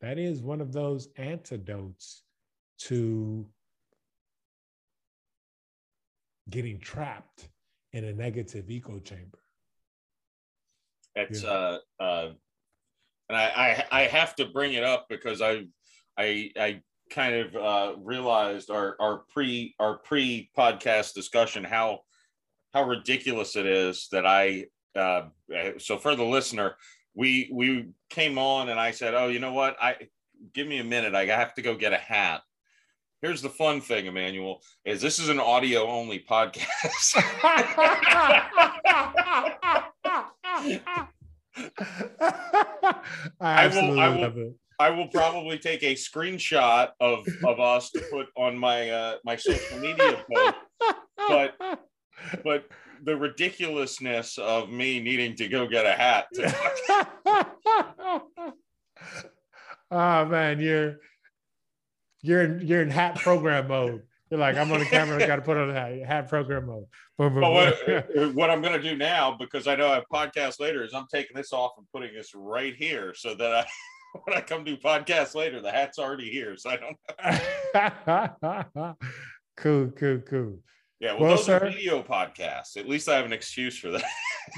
that 0.00 0.18
is 0.18 0.42
one 0.42 0.60
of 0.60 0.72
those 0.72 1.08
antidotes 1.16 2.22
to 2.78 3.46
getting 6.48 6.78
trapped 6.78 7.48
in 7.96 8.04
a 8.04 8.12
negative 8.12 8.66
echo 8.70 8.98
chamber. 8.98 9.38
It's 11.14 11.42
yeah. 11.42 11.50
uh 11.50 11.78
uh 11.98 12.28
and 13.28 13.38
I, 13.38 13.84
I 13.90 14.02
I 14.02 14.02
have 14.02 14.36
to 14.36 14.44
bring 14.44 14.74
it 14.74 14.84
up 14.84 15.06
because 15.08 15.40
I 15.40 15.64
I 16.18 16.50
I 16.58 16.80
kind 17.10 17.34
of 17.36 17.56
uh 17.56 17.98
realized 17.98 18.70
our 18.70 18.96
our 19.00 19.22
pre 19.32 19.74
our 19.80 19.96
pre 19.96 20.50
podcast 20.56 21.14
discussion 21.14 21.64
how 21.64 22.00
how 22.74 22.82
ridiculous 22.82 23.56
it 23.56 23.64
is 23.64 24.08
that 24.12 24.26
I 24.26 24.66
uh 24.94 25.22
so 25.78 25.96
for 25.96 26.14
the 26.14 26.24
listener 26.24 26.76
we 27.14 27.48
we 27.50 27.88
came 28.10 28.36
on 28.36 28.68
and 28.68 28.78
I 28.78 28.90
said, 28.90 29.14
"Oh, 29.14 29.28
you 29.28 29.38
know 29.38 29.54
what? 29.54 29.74
I 29.80 29.96
give 30.52 30.66
me 30.66 30.80
a 30.80 30.84
minute. 30.84 31.14
I 31.14 31.24
have 31.24 31.54
to 31.54 31.62
go 31.62 31.74
get 31.74 31.94
a 31.94 31.96
hat." 31.96 32.42
Here's 33.26 33.42
the 33.42 33.50
fun 33.50 33.80
thing, 33.80 34.06
Emmanuel, 34.06 34.62
is 34.84 35.02
this 35.02 35.18
is 35.18 35.28
an 35.28 35.40
audio 35.40 35.88
only 35.88 36.20
podcast. 36.20 37.16
I, 37.42 38.54
I 43.40 43.66
will, 43.66 43.98
I 43.98 44.08
will, 44.10 44.54
I 44.78 44.90
will 44.90 45.08
probably 45.08 45.58
take 45.58 45.82
a 45.82 45.94
screenshot 45.94 46.90
of, 47.00 47.26
of 47.44 47.58
us 47.58 47.90
to 47.90 48.00
put 48.12 48.26
on 48.36 48.56
my 48.56 48.90
uh, 48.90 49.16
my 49.24 49.34
social 49.34 49.80
media 49.80 50.24
post, 50.32 50.54
but 51.26 51.56
but 52.44 52.68
the 53.02 53.16
ridiculousness 53.16 54.38
of 54.38 54.70
me 54.70 55.00
needing 55.00 55.34
to 55.34 55.48
go 55.48 55.66
get 55.66 55.84
a 55.84 55.94
hat. 55.94 56.28
oh 59.90 60.24
man, 60.26 60.60
you're 60.60 61.00
you're 62.26 62.42
in 62.42 62.66
you're 62.66 62.82
in 62.82 62.90
hat 62.90 63.16
program 63.16 63.68
mode. 63.68 64.02
You're 64.30 64.40
like, 64.40 64.56
I'm 64.56 64.72
on 64.72 64.80
the 64.80 64.86
camera, 64.86 65.22
I 65.22 65.26
got 65.26 65.36
to 65.36 65.42
put 65.42 65.56
on 65.56 65.70
a 65.70 66.04
hat, 66.04 66.28
program 66.28 66.66
mode. 66.66 66.86
Boom, 67.16 67.34
boom, 67.34 67.42
what, 67.42 67.88
uh, 67.88 68.02
what, 68.32 68.50
I'm 68.50 68.60
going 68.60 68.72
to 68.72 68.82
do 68.82 68.96
now, 68.96 69.36
because 69.38 69.68
I 69.68 69.76
know 69.76 69.88
I 69.88 69.94
have 69.94 70.04
podcast 70.12 70.58
later, 70.58 70.82
is 70.82 70.92
I'm 70.92 71.06
taking 71.12 71.36
this 71.36 71.52
off 71.52 71.74
and 71.78 71.86
putting 71.92 72.12
this 72.12 72.34
right 72.34 72.74
here 72.74 73.14
so 73.14 73.36
that 73.36 73.54
I, 73.54 73.64
when 74.24 74.36
I 74.36 74.40
come 74.40 74.64
do 74.64 74.76
podcast 74.76 75.36
later, 75.36 75.62
the 75.62 75.70
hat's 75.70 76.00
already 76.00 76.28
here. 76.28 76.56
So 76.56 76.70
I 76.70 76.76
don't. 76.76 76.96
cool, 79.56 79.92
cool, 79.92 80.18
cool. 80.28 80.58
Yeah, 80.98 81.12
well, 81.12 81.20
well 81.20 81.36
those 81.36 81.44
sir, 81.46 81.58
are 81.58 81.70
video 81.70 82.02
podcasts. 82.02 82.76
At 82.76 82.88
least 82.88 83.08
I 83.08 83.16
have 83.16 83.26
an 83.26 83.32
excuse 83.32 83.78
for 83.78 83.92
that. 83.92 84.02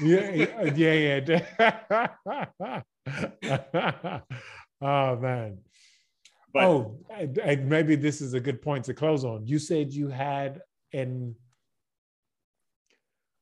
yeah, 0.01 0.31
yeah, 0.73 1.37
yeah. 3.43 4.21
oh 4.81 5.15
man. 5.17 5.59
But, 6.53 6.63
oh, 6.63 6.99
and 7.11 7.69
maybe 7.69 7.95
this 7.95 8.21
is 8.21 8.33
a 8.33 8.39
good 8.39 8.61
point 8.61 8.85
to 8.85 8.93
close 8.93 9.23
on. 9.23 9.45
You 9.45 9.59
said 9.59 9.93
you 9.93 10.07
had 10.07 10.61
an 10.93 11.35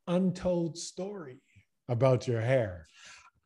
untold 0.07 0.77
story 0.77 1.41
about 1.87 2.27
your 2.27 2.41
hair. 2.41 2.87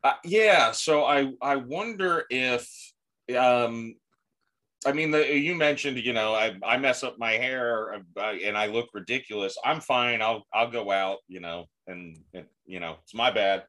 Uh, 0.03 0.14
yeah, 0.24 0.72
so 0.72 1.05
I 1.05 1.34
I 1.41 1.57
wonder 1.57 2.26
if 2.30 2.68
um 3.38 3.95
I 4.84 4.93
mean, 4.93 5.12
the, 5.12 5.38
you 5.38 5.53
mentioned, 5.53 5.99
you 5.99 6.12
know, 6.12 6.34
I, 6.34 6.55
I 6.66 6.78
mess 6.78 7.03
up 7.03 7.20
my 7.20 7.34
hair 7.34 8.01
uh, 8.18 8.34
and 8.43 8.57
I 8.57 8.66
look 8.66 8.89
ridiculous. 8.95 9.55
I'm 9.64 9.80
fine. 9.80 10.24
I'll 10.24 10.47
I'll 10.53 10.72
go 10.72 10.91
out, 10.91 11.20
you 11.28 11.39
know, 11.39 11.66
and, 11.86 12.18
and 12.34 12.45
you 12.66 12.80
know, 12.80 12.95
it's 13.03 13.14
my 13.14 13.30
bad. 13.30 13.64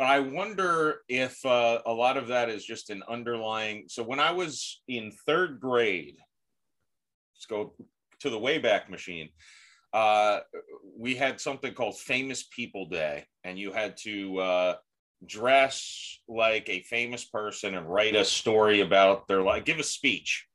But 0.00 0.06
I 0.06 0.20
wonder 0.20 1.02
if 1.10 1.44
uh, 1.44 1.82
a 1.84 1.92
lot 1.92 2.16
of 2.16 2.28
that 2.28 2.48
is 2.48 2.64
just 2.64 2.88
an 2.88 3.02
underlying. 3.06 3.84
So 3.88 4.02
when 4.02 4.18
I 4.18 4.32
was 4.32 4.80
in 4.88 5.12
third 5.26 5.60
grade, 5.60 6.16
let's 7.34 7.44
go 7.44 7.74
to 8.20 8.30
the 8.30 8.38
Wayback 8.38 8.88
Machine. 8.88 9.28
Uh, 9.92 10.40
we 10.98 11.16
had 11.16 11.38
something 11.38 11.74
called 11.74 11.98
Famous 11.98 12.44
People 12.44 12.86
Day, 12.86 13.26
and 13.44 13.58
you 13.58 13.72
had 13.72 13.98
to 13.98 14.38
uh, 14.38 14.74
dress 15.26 16.18
like 16.26 16.70
a 16.70 16.80
famous 16.84 17.26
person 17.26 17.74
and 17.74 17.86
write 17.86 18.16
a 18.16 18.24
story 18.24 18.80
about 18.80 19.28
their 19.28 19.42
life, 19.42 19.66
give 19.66 19.80
a 19.80 19.82
speech. 19.82 20.46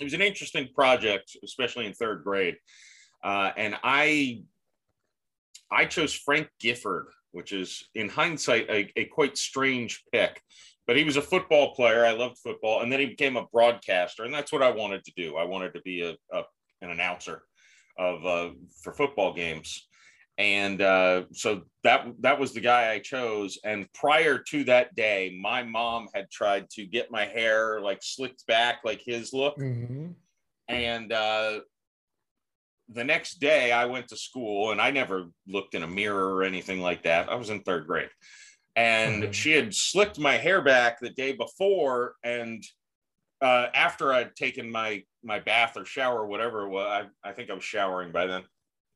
It 0.00 0.04
was 0.04 0.14
an 0.14 0.22
interesting 0.22 0.70
project, 0.74 1.36
especially 1.44 1.84
in 1.84 1.92
third 1.92 2.24
grade. 2.24 2.56
Uh, 3.22 3.50
and 3.54 3.76
I, 3.84 4.44
I 5.70 5.84
chose 5.84 6.14
Frank 6.14 6.48
Gifford 6.58 7.08
which 7.32 7.52
is 7.52 7.84
in 7.94 8.08
hindsight 8.08 8.68
a, 8.70 8.90
a 8.96 9.04
quite 9.06 9.36
strange 9.36 10.02
pick. 10.12 10.40
But 10.86 10.96
he 10.96 11.04
was 11.04 11.16
a 11.16 11.22
football 11.22 11.74
player. 11.74 12.04
I 12.04 12.12
loved 12.12 12.38
football, 12.38 12.82
and 12.82 12.90
then 12.90 13.00
he 13.00 13.06
became 13.06 13.36
a 13.36 13.46
broadcaster, 13.46 14.24
and 14.24 14.34
that's 14.34 14.52
what 14.52 14.62
I 14.62 14.70
wanted 14.70 15.04
to 15.04 15.12
do. 15.16 15.36
I 15.36 15.44
wanted 15.44 15.74
to 15.74 15.82
be 15.82 16.02
a, 16.02 16.16
a 16.36 16.42
an 16.80 16.90
announcer 16.90 17.42
of 17.98 18.26
uh, 18.26 18.50
for 18.82 18.92
football 18.92 19.32
games 19.32 19.86
and 20.38 20.80
uh, 20.80 21.24
so 21.32 21.62
that 21.84 22.06
that 22.20 22.40
was 22.40 22.52
the 22.52 22.60
guy 22.60 22.92
I 22.92 22.98
chose. 23.00 23.58
And 23.64 23.90
prior 23.92 24.38
to 24.38 24.64
that 24.64 24.94
day, 24.94 25.38
my 25.40 25.62
mom 25.62 26.08
had 26.14 26.30
tried 26.30 26.70
to 26.70 26.86
get 26.86 27.10
my 27.10 27.26
hair 27.26 27.80
like 27.80 28.00
slicked 28.02 28.46
back, 28.46 28.80
like 28.84 29.02
his 29.04 29.32
look. 29.32 29.56
Mm-hmm. 29.58 30.08
And 30.68 31.12
uh, 31.12 31.60
the 32.88 33.04
next 33.04 33.40
day, 33.40 33.72
I 33.72 33.86
went 33.86 34.08
to 34.08 34.16
school, 34.16 34.72
and 34.72 34.80
I 34.80 34.90
never 34.90 35.26
looked 35.46 35.74
in 35.74 35.82
a 35.82 35.88
mirror 35.88 36.34
or 36.34 36.42
anything 36.42 36.80
like 36.80 37.02
that. 37.04 37.28
I 37.30 37.34
was 37.34 37.50
in 37.50 37.62
third 37.62 37.86
grade, 37.86 38.10
and 38.76 39.22
mm-hmm. 39.22 39.32
she 39.32 39.52
had 39.52 39.74
slicked 39.74 40.18
my 40.18 40.34
hair 40.36 40.62
back 40.62 41.00
the 41.00 41.10
day 41.10 41.32
before, 41.32 42.14
and 42.22 42.62
uh, 43.40 43.66
after 43.74 44.12
I'd 44.12 44.36
taken 44.36 44.70
my 44.70 45.02
my 45.24 45.38
bath 45.38 45.76
or 45.76 45.84
shower 45.84 46.20
or 46.20 46.26
whatever 46.26 46.66
it 46.66 46.70
was, 46.70 47.06
I, 47.24 47.28
I 47.28 47.32
think 47.32 47.50
I 47.50 47.54
was 47.54 47.64
showering 47.64 48.12
by 48.12 48.26
then. 48.26 48.42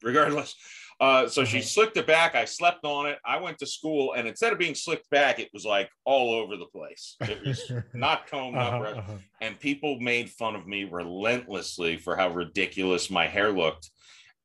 Regardless, 0.03 0.55
uh, 0.99 1.29
so 1.29 1.45
she 1.45 1.59
uh-huh. 1.59 1.67
slicked 1.67 1.97
it 1.97 2.07
back. 2.07 2.35
I 2.35 2.47
slept 2.47 2.85
on 2.85 3.07
it. 3.07 3.19
I 3.25 3.39
went 3.39 3.59
to 3.59 3.67
school, 3.67 4.15
and 4.15 4.27
instead 4.27 4.53
of 4.53 4.59
being 4.59 4.75
slicked 4.75 5.11
back, 5.11 5.39
it 5.39 5.51
was 5.53 5.65
like 5.65 5.91
all 6.05 6.33
over 6.33 6.57
the 6.57 6.67
place. 6.67 7.17
It 7.21 7.45
was 7.45 7.71
not 7.95 8.27
combed 8.27 8.57
uh-huh, 8.57 8.79
up, 8.79 8.97
uh-huh. 8.97 9.19
and 9.43 9.61
people 9.61 10.01
made 10.01 10.31
fun 10.31 10.57
of 10.57 10.67
me 10.67 10.85
relentlessly 10.85 11.99
for 11.99 12.17
how 12.17 12.31
ridiculous 12.31 13.11
my 13.11 13.27
hair 13.27 13.53
looked, 13.53 13.91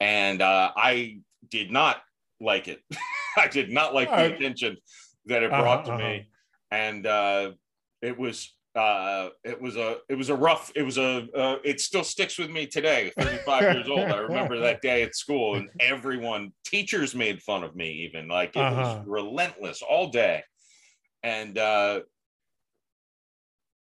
and 0.02 0.42
uh, 0.42 0.72
I 0.76 1.20
did 1.50 1.72
not 1.72 2.02
like 2.42 2.68
it. 2.68 2.82
I 3.38 3.48
did 3.48 3.72
not 3.72 3.94
like 3.94 4.10
the 4.10 4.36
attention 4.36 4.76
that 5.28 5.44
it 5.44 5.52
brought 5.52 5.88
uh-huh, 5.88 5.98
to 5.98 6.04
me, 6.04 6.16
uh-huh. 6.16 6.76
and 6.76 7.08
uh, 7.08 7.52
it 8.02 8.18
was 8.20 8.54
uh 8.76 9.30
it 9.44 9.62
was 9.62 9.76
a 9.76 9.98
it 10.08 10.16
was 10.16 10.30
a 10.30 10.36
rough 10.36 10.72
it 10.76 10.84
was 10.84 10.98
a 10.98 11.28
uh, 11.36 11.58
it 11.64 11.82
still 11.82 12.06
sticks 12.06 12.38
with 12.38 12.50
me 12.50 12.66
today 12.66 13.12
35 13.20 13.62
years 13.64 13.90
old 13.90 14.00
i 14.00 14.18
remember 14.18 14.58
that 14.58 14.82
day 14.82 15.04
at 15.04 15.14
school 15.14 15.56
and 15.56 15.70
everyone 15.82 16.54
teachers 16.64 17.14
made 17.14 17.42
fun 17.42 17.64
of 17.64 17.76
me 17.76 17.92
even 18.10 18.30
like 18.30 18.56
it 18.56 18.60
uh-huh. 18.60 19.00
was 19.00 19.08
relentless 19.08 19.82
all 19.82 20.10
day 20.10 20.42
and 21.22 21.58
uh 21.58 22.00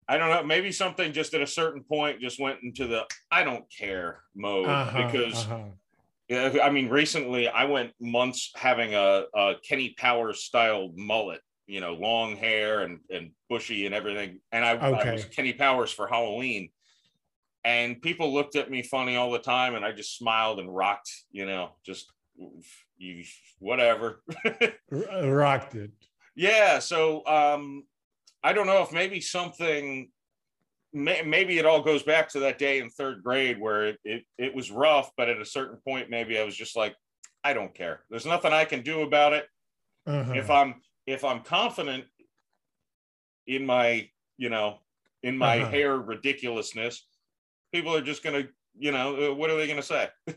i 0.08 0.18
don't 0.18 0.30
know 0.30 0.44
maybe 0.44 0.72
something 0.72 1.12
just 1.12 1.34
at 1.34 1.42
a 1.42 1.48
certain 1.48 1.84
point 1.84 2.22
just 2.22 2.40
went 2.40 2.60
into 2.64 2.88
the 2.88 3.06
i 3.30 3.44
don't 3.44 3.66
care 3.70 4.22
mode 4.36 4.70
uh-huh, 4.70 5.06
because 5.06 5.46
uh-huh. 5.48 5.66
yeah 6.30 6.60
i 6.64 6.70
mean 6.70 6.88
recently 6.88 7.50
i 7.50 7.66
went 7.66 7.92
months 8.00 8.52
having 8.56 8.96
a, 8.96 9.26
a 9.36 9.56
kenny 9.68 9.94
powers 9.98 10.46
style 10.46 10.94
mullet 10.96 11.42
you 11.68 11.82
know, 11.82 11.94
long 11.94 12.36
hair 12.36 12.82
and, 12.82 13.00
and 13.10 13.32
bushy 13.50 13.86
and 13.86 13.94
everything. 13.94 14.40
And 14.52 14.66
I, 14.66 14.74
okay. 14.78 15.10
I 15.10 15.14
was 15.14 15.26
Kenny 15.26 15.54
Powers 15.54 15.92
for 15.92 16.08
Halloween. 16.08 16.70
And 17.64 18.02
people 18.02 18.34
looked 18.34 18.56
at 18.56 18.72
me 18.72 18.82
funny 18.82 19.18
all 19.18 19.30
the 19.30 19.40
time, 19.40 19.76
and 19.76 19.84
I 19.84 19.92
just 19.92 20.18
smiled 20.18 20.60
and 20.60 20.74
rocked, 20.74 21.12
you 21.32 21.46
know, 21.46 21.72
just 21.86 22.10
you 22.98 23.24
whatever. 23.60 24.24
rocked 25.22 25.76
it. 25.76 25.92
Yeah. 26.36 26.80
So 26.80 27.26
um, 27.26 27.84
I 28.42 28.54
don't 28.54 28.68
know 28.68 28.82
if 28.82 28.94
maybe 28.94 29.20
something 29.20 30.10
maybe 30.94 31.60
it 31.60 31.66
all 31.66 31.82
goes 31.82 32.02
back 32.02 32.30
to 32.30 32.40
that 32.40 32.58
day 32.58 32.80
in 32.80 32.90
third 32.90 33.22
grade 33.22 33.60
where 33.60 33.88
it, 33.88 34.00
it, 34.04 34.24
it 34.38 34.56
was 34.56 34.72
rough, 34.72 35.12
but 35.18 35.30
at 35.30 35.40
a 35.40 35.46
certain 35.46 35.78
point, 35.86 36.10
maybe 36.10 36.40
I 36.40 36.44
was 36.44 36.56
just 36.56 36.76
like, 36.76 36.96
I 37.44 37.54
don't 37.54 37.74
care. 37.74 38.02
There's 38.10 38.26
nothing 38.26 38.54
I 38.54 38.66
can 38.66 38.82
do 38.82 39.02
about 39.02 39.34
it. 39.34 39.48
Uh-huh. 40.08 40.34
If 40.34 40.50
I'm 40.50 40.76
if 41.08 41.24
I'm 41.24 41.42
confident 41.42 42.04
in 43.48 43.66
my, 43.66 44.10
you 44.38 44.50
know, 44.50 44.80
in 45.24 45.38
my 45.38 45.62
uh-huh. 45.62 45.72
hair 45.72 45.98
ridiculousness, 45.98 47.08
people 47.74 47.96
are 47.96 48.02
just 48.02 48.24
going 48.24 48.44
to, 48.44 48.50
you 48.78 48.92
know, 48.92 49.32
uh, 49.32 49.34
what 49.34 49.50
are 49.50 49.58
they 49.58 49.66
going 49.66 49.82
to 49.82 49.84
say? 49.84 50.10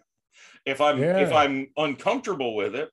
if 0.64 0.80
I'm 0.80 0.98
yeah. 0.98 1.18
if 1.18 1.32
I'm 1.32 1.68
uncomfortable 1.76 2.54
with 2.54 2.74
it, 2.74 2.88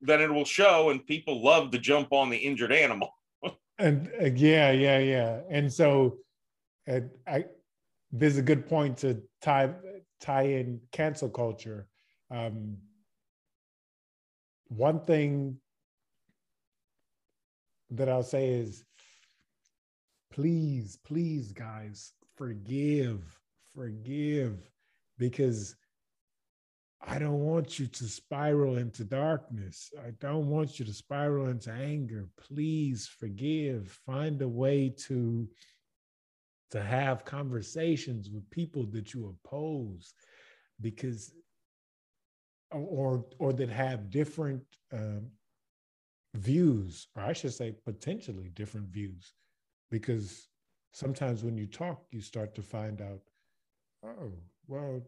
then 0.00 0.22
it 0.22 0.32
will 0.32 0.44
show, 0.44 0.90
and 0.90 1.04
people 1.04 1.42
love 1.42 1.72
to 1.72 1.78
jump 1.78 2.12
on 2.12 2.30
the 2.30 2.36
injured 2.36 2.72
animal. 2.72 3.10
and 3.78 4.10
uh, 4.20 4.26
yeah, 4.26 4.70
yeah, 4.70 4.98
yeah, 4.98 5.40
and 5.50 5.70
so, 5.70 6.18
uh, 6.88 7.00
I 7.26 7.44
there's 8.12 8.38
a 8.38 8.42
good 8.42 8.68
point 8.68 8.96
to 8.98 9.20
tie 9.42 9.70
tie 10.20 10.42
in 10.44 10.80
cancel 10.92 11.28
culture. 11.28 11.88
Um, 12.30 12.76
one 14.68 15.00
thing 15.00 15.58
that 17.90 18.08
I'll 18.08 18.22
say 18.22 18.48
is 18.48 18.84
please, 20.32 20.98
please, 21.04 21.52
guys, 21.52 22.12
forgive, 22.36 23.38
forgive, 23.74 24.70
because 25.18 25.74
I 27.02 27.18
don't 27.18 27.40
want 27.40 27.78
you 27.78 27.86
to 27.86 28.04
spiral 28.04 28.76
into 28.76 29.04
darkness. 29.04 29.90
I 30.04 30.10
don't 30.20 30.48
want 30.48 30.78
you 30.78 30.84
to 30.84 30.92
spiral 30.92 31.48
into 31.48 31.72
anger. 31.72 32.28
Please 32.38 33.08
forgive. 33.08 33.88
Find 34.06 34.40
a 34.42 34.48
way 34.48 34.94
to 35.06 35.48
to 36.70 36.80
have 36.80 37.24
conversations 37.24 38.30
with 38.30 38.48
people 38.50 38.86
that 38.92 39.12
you 39.12 39.34
oppose 39.44 40.12
because 40.80 41.32
or 42.70 43.24
or 43.38 43.52
that 43.54 43.70
have 43.70 44.10
different 44.10 44.62
um, 44.92 45.30
views, 46.34 47.08
or 47.16 47.22
I 47.22 47.32
should 47.32 47.52
say, 47.52 47.74
potentially 47.84 48.50
different 48.54 48.88
views, 48.88 49.34
because 49.90 50.48
sometimes 50.92 51.42
when 51.42 51.56
you 51.56 51.66
talk, 51.66 52.04
you 52.10 52.20
start 52.20 52.54
to 52.54 52.62
find 52.62 53.00
out, 53.00 53.20
oh, 54.04 54.32
well, 54.66 55.02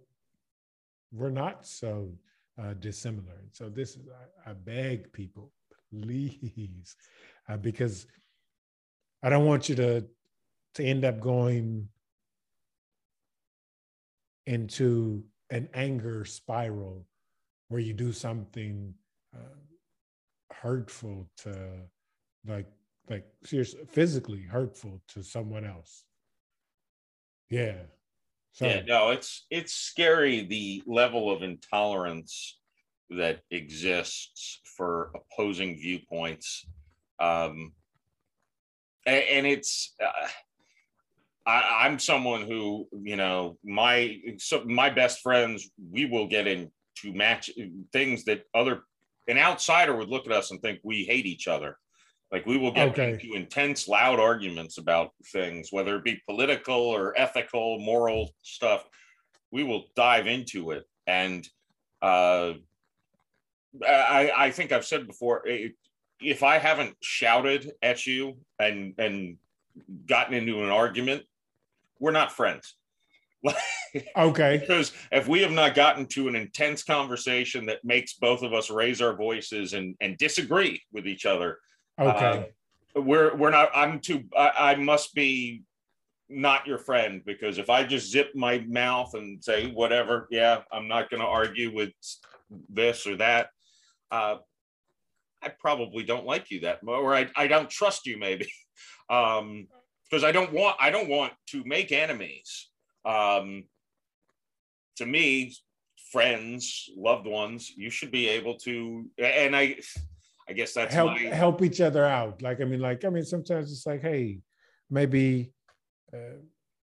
we're 1.13 1.31
not 1.31 1.67
so 1.67 2.11
uh, 2.61 2.75
dissimilar. 2.75 3.35
And 3.41 3.51
so 3.53 3.69
this 3.69 3.91
is, 3.91 4.09
I, 4.47 4.51
I 4.51 4.53
beg 4.55 5.13
people, 5.13 5.53
please, 5.91 6.97
uh, 7.49 7.57
because 7.57 8.07
I 9.23 9.29
don't 9.29 9.47
want 9.47 9.69
you 9.69 9.77
to 9.77 10.05
to 10.75 10.85
end 10.85 11.05
up 11.05 11.21
going 11.21 11.87
into 14.47 15.23
an 15.51 15.69
anger 15.75 16.25
spiral 16.25 17.07
where 17.69 17.81
you 17.81 17.93
do 17.93 18.11
something 18.11 18.95
uh, 19.35 19.59
hurtful 20.63 21.29
to 21.37 21.55
like 22.47 22.69
like 23.11 23.27
seriously 23.43 23.81
physically 23.89 24.43
hurtful 24.43 25.03
to 25.09 25.23
someone 25.23 25.65
else. 25.65 26.05
Yeah. 27.51 27.83
So, 28.53 28.67
yeah 28.67 28.83
no 28.87 29.11
it's 29.11 29.47
it's 29.51 29.75
scary 29.75 30.45
the 30.45 30.83
level 30.87 31.31
of 31.31 31.43
intolerance 31.43 32.61
that 33.11 33.41
exists 33.51 34.61
for 34.77 35.11
opposing 35.15 35.77
viewpoints. 35.77 36.65
Um 37.19 37.73
and, 39.05 39.25
and 39.25 39.47
it's 39.47 39.95
uh, 40.03 40.29
I, 41.45 41.87
am 41.87 41.99
someone 41.99 42.43
who, 42.43 42.87
you 43.03 43.17
know, 43.17 43.59
my 43.65 44.17
so 44.39 44.65
my 44.65 44.91
best 44.91 45.23
friends, 45.23 45.71
we 45.91 46.05
will 46.05 46.29
get 46.29 46.47
into 46.47 46.71
match 47.07 47.51
things 47.93 48.25
that 48.27 48.45
other 48.55 48.83
an 49.29 49.39
outsider 49.39 49.95
would 49.95 50.09
look 50.09 50.27
at 50.27 50.33
us 50.33 50.51
and 50.51 50.61
think 50.61 50.81
we 50.83 51.05
hate 51.05 51.27
each 51.27 51.49
other. 51.49 51.79
Like 52.31 52.47
we 52.47 52.57
will 52.57 52.73
get 52.73 52.89
okay. 52.91 53.13
into 53.13 53.35
intense, 53.35 53.89
loud 53.89 54.19
arguments 54.19 54.79
about 54.79 55.11
things, 55.27 55.69
whether 55.71 55.97
it 55.97 56.05
be 56.05 56.23
political 56.27 56.81
or 56.81 57.13
ethical, 57.17 57.79
moral 57.79 58.31
stuff. 58.43 58.89
We 59.51 59.65
will 59.65 59.85
dive 59.95 60.27
into 60.27 60.71
it, 60.71 60.85
and 61.07 61.47
uh, 62.01 62.55
I, 63.87 64.33
I 64.35 64.51
think 64.51 64.73
I've 64.73 64.87
said 64.87 65.07
before, 65.07 65.47
if 66.21 66.43
I 66.43 66.57
haven't 66.57 66.97
shouted 67.03 67.73
at 67.83 68.07
you 68.07 68.39
and 68.59 68.95
and 68.97 69.37
gotten 70.07 70.33
into 70.33 70.63
an 70.65 70.71
argument, 70.71 71.25
we're 72.01 72.13
not 72.13 72.33
friends. 72.33 72.77
Okay. 74.17 74.59
Because 74.61 74.93
if 75.11 75.29
we 75.29 75.41
have 75.43 75.53
not 75.53 75.75
gotten 75.75 76.07
to 76.07 76.29
an 76.29 76.37
intense 76.37 76.83
conversation 76.83 77.67
that 77.67 77.85
makes 77.85 78.15
both 78.15 78.43
of 78.43 78.53
us 78.53 78.71
raise 78.71 79.01
our 79.03 79.15
voices 79.15 79.73
and, 79.73 79.97
and 80.01 80.17
disagree 80.19 80.83
with 80.93 81.07
each 81.07 81.27
other, 81.27 81.59
okay, 81.99 82.51
uh, 82.97 83.01
we're 83.01 83.35
we're 83.37 83.51
not. 83.51 83.71
I'm 83.75 84.01
too. 84.01 84.25
I, 84.37 84.53
I, 84.57 84.75
must 84.77 85.15
be 85.15 85.63
not 86.29 86.67
your 86.67 86.79
friend 86.79 87.23
because 87.25 87.59
if 87.59 87.71
I 87.71 87.85
just 87.85 88.11
zip 88.11 88.31
my 88.35 88.59
mouth 88.69 89.15
and 89.15 89.43
say 89.43 89.71
whatever, 89.71 90.29
yeah, 90.31 90.61
I'm 90.71 90.89
not 90.89 91.11
going 91.11 91.21
to 91.21 91.27
argue 91.27 91.75
with 91.75 91.91
this 92.69 93.07
or 93.07 93.17
that. 93.17 93.49
Uh, 94.11 94.37
I 95.43 95.49
probably 95.49 96.05
don't 96.05 96.27
like 96.27 96.51
you 96.51 96.61
that, 96.61 96.83
much, 96.83 96.95
or 96.95 97.15
I, 97.15 97.29
I 97.35 97.49
don't 97.49 97.69
trust 97.69 98.07
you 98.07 98.19
maybe, 98.19 98.51
Um 99.11 99.67
because 100.11 100.25
um, 100.25 100.29
I 100.29 100.33
don't 100.33 100.53
want 100.53 100.77
I 100.79 100.91
don't 100.91 101.09
want 101.09 101.33
to 101.49 101.65
make 101.65 101.91
enemies 101.91 102.69
um, 103.05 103.65
to 104.97 105.07
me, 105.07 105.55
friends, 106.11 106.91
loved 106.97 107.27
ones, 107.27 107.73
you 107.77 107.91
should 107.91 108.11
be 108.11 108.29
able 108.29 108.57
to. 108.59 109.07
And 109.19 109.57
I, 109.57 109.77
I 110.49 110.53
guess 110.53 110.75
that's 110.75 110.95
help 110.95 111.13
my... 111.13 111.23
help 111.23 111.63
each 111.63 111.81
other 111.81 112.05
out. 112.05 112.43
Like 112.43 112.61
I 112.61 112.65
mean, 112.65 112.81
like 112.81 113.05
I 113.05 113.09
mean, 113.09 113.25
sometimes 113.25 113.73
it's 113.73 113.87
like, 113.87 114.03
hey, 114.03 114.41
maybe 114.91 115.53
uh, 116.13 116.39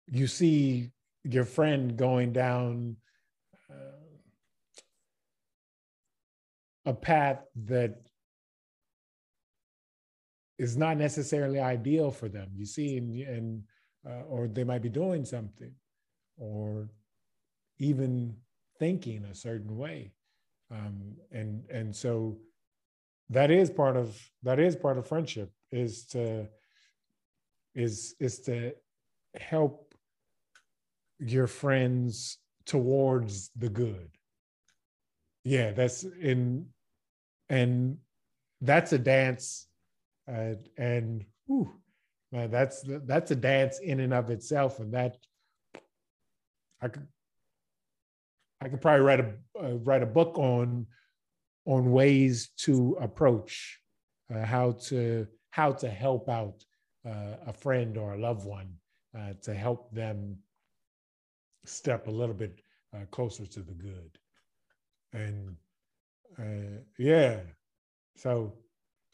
you 0.07 0.27
see 0.27 0.91
your 1.23 1.43
friend 1.43 1.97
going 1.97 2.31
down 2.31 2.95
uh, 3.69 3.97
a 6.85 6.93
path 6.93 7.39
that 7.65 8.01
is 10.57 10.77
not 10.77 10.97
necessarily 10.97 11.59
ideal 11.59 12.09
for 12.11 12.29
them. 12.29 12.49
You 12.55 12.65
see, 12.65 12.97
and, 12.97 13.21
and 13.21 13.63
uh, 14.07 14.23
or 14.29 14.47
they 14.47 14.63
might 14.63 14.81
be 14.81 14.89
doing 14.89 15.25
something, 15.25 15.71
or 16.37 16.89
even 17.79 18.35
thinking 18.79 19.25
a 19.25 19.35
certain 19.35 19.77
way, 19.77 20.11
um, 20.71 21.15
and 21.31 21.63
and 21.71 21.95
so 21.95 22.37
that 23.29 23.51
is 23.51 23.69
part 23.69 23.97
of 23.97 24.17
that 24.43 24.59
is 24.59 24.75
part 24.75 24.97
of 24.97 25.07
friendship 25.07 25.51
is 25.71 26.05
to 26.05 26.47
is 27.75 28.15
is 28.19 28.39
to 28.39 28.73
help 29.39 29.93
your 31.19 31.47
friends 31.47 32.37
towards 32.65 33.49
the 33.55 33.69
good. 33.69 34.09
Yeah 35.43 35.71
that's 35.71 36.03
in 36.03 36.67
and 37.49 37.97
that's 38.61 38.93
a 38.93 38.97
dance 38.97 39.67
uh, 40.27 40.55
and 40.77 41.25
whew, 41.45 41.73
man, 42.31 42.51
that's 42.51 42.83
that's 43.05 43.31
a 43.31 43.35
dance 43.35 43.79
in 43.79 43.99
and 43.99 44.13
of 44.13 44.29
itself. 44.29 44.79
And 44.79 44.93
that 44.93 45.17
i 46.81 46.87
could 46.87 47.07
i 48.61 48.67
could 48.67 48.81
probably 48.81 49.05
write 49.05 49.19
a 49.19 49.33
uh, 49.61 49.75
write 49.83 50.03
a 50.03 50.05
book 50.05 50.37
on 50.37 50.85
on 51.65 51.91
ways 51.91 52.49
to 52.57 52.97
approach 53.01 53.79
uh, 54.33 54.45
how 54.45 54.71
to 54.71 55.27
how 55.51 55.71
to 55.71 55.89
help 55.89 56.29
out 56.29 56.63
uh, 57.05 57.35
a 57.47 57.53
friend 57.53 57.97
or 57.97 58.13
a 58.13 58.19
loved 58.19 58.45
one 58.45 58.69
uh, 59.17 59.33
to 59.41 59.53
help 59.53 59.91
them 59.91 60.37
step 61.65 62.07
a 62.07 62.11
little 62.11 62.35
bit 62.35 62.61
uh, 62.93 63.05
closer 63.11 63.45
to 63.45 63.59
the 63.61 63.73
good. 63.73 64.17
And 65.13 65.55
uh, 66.39 66.81
yeah. 66.97 67.39
So 68.15 68.53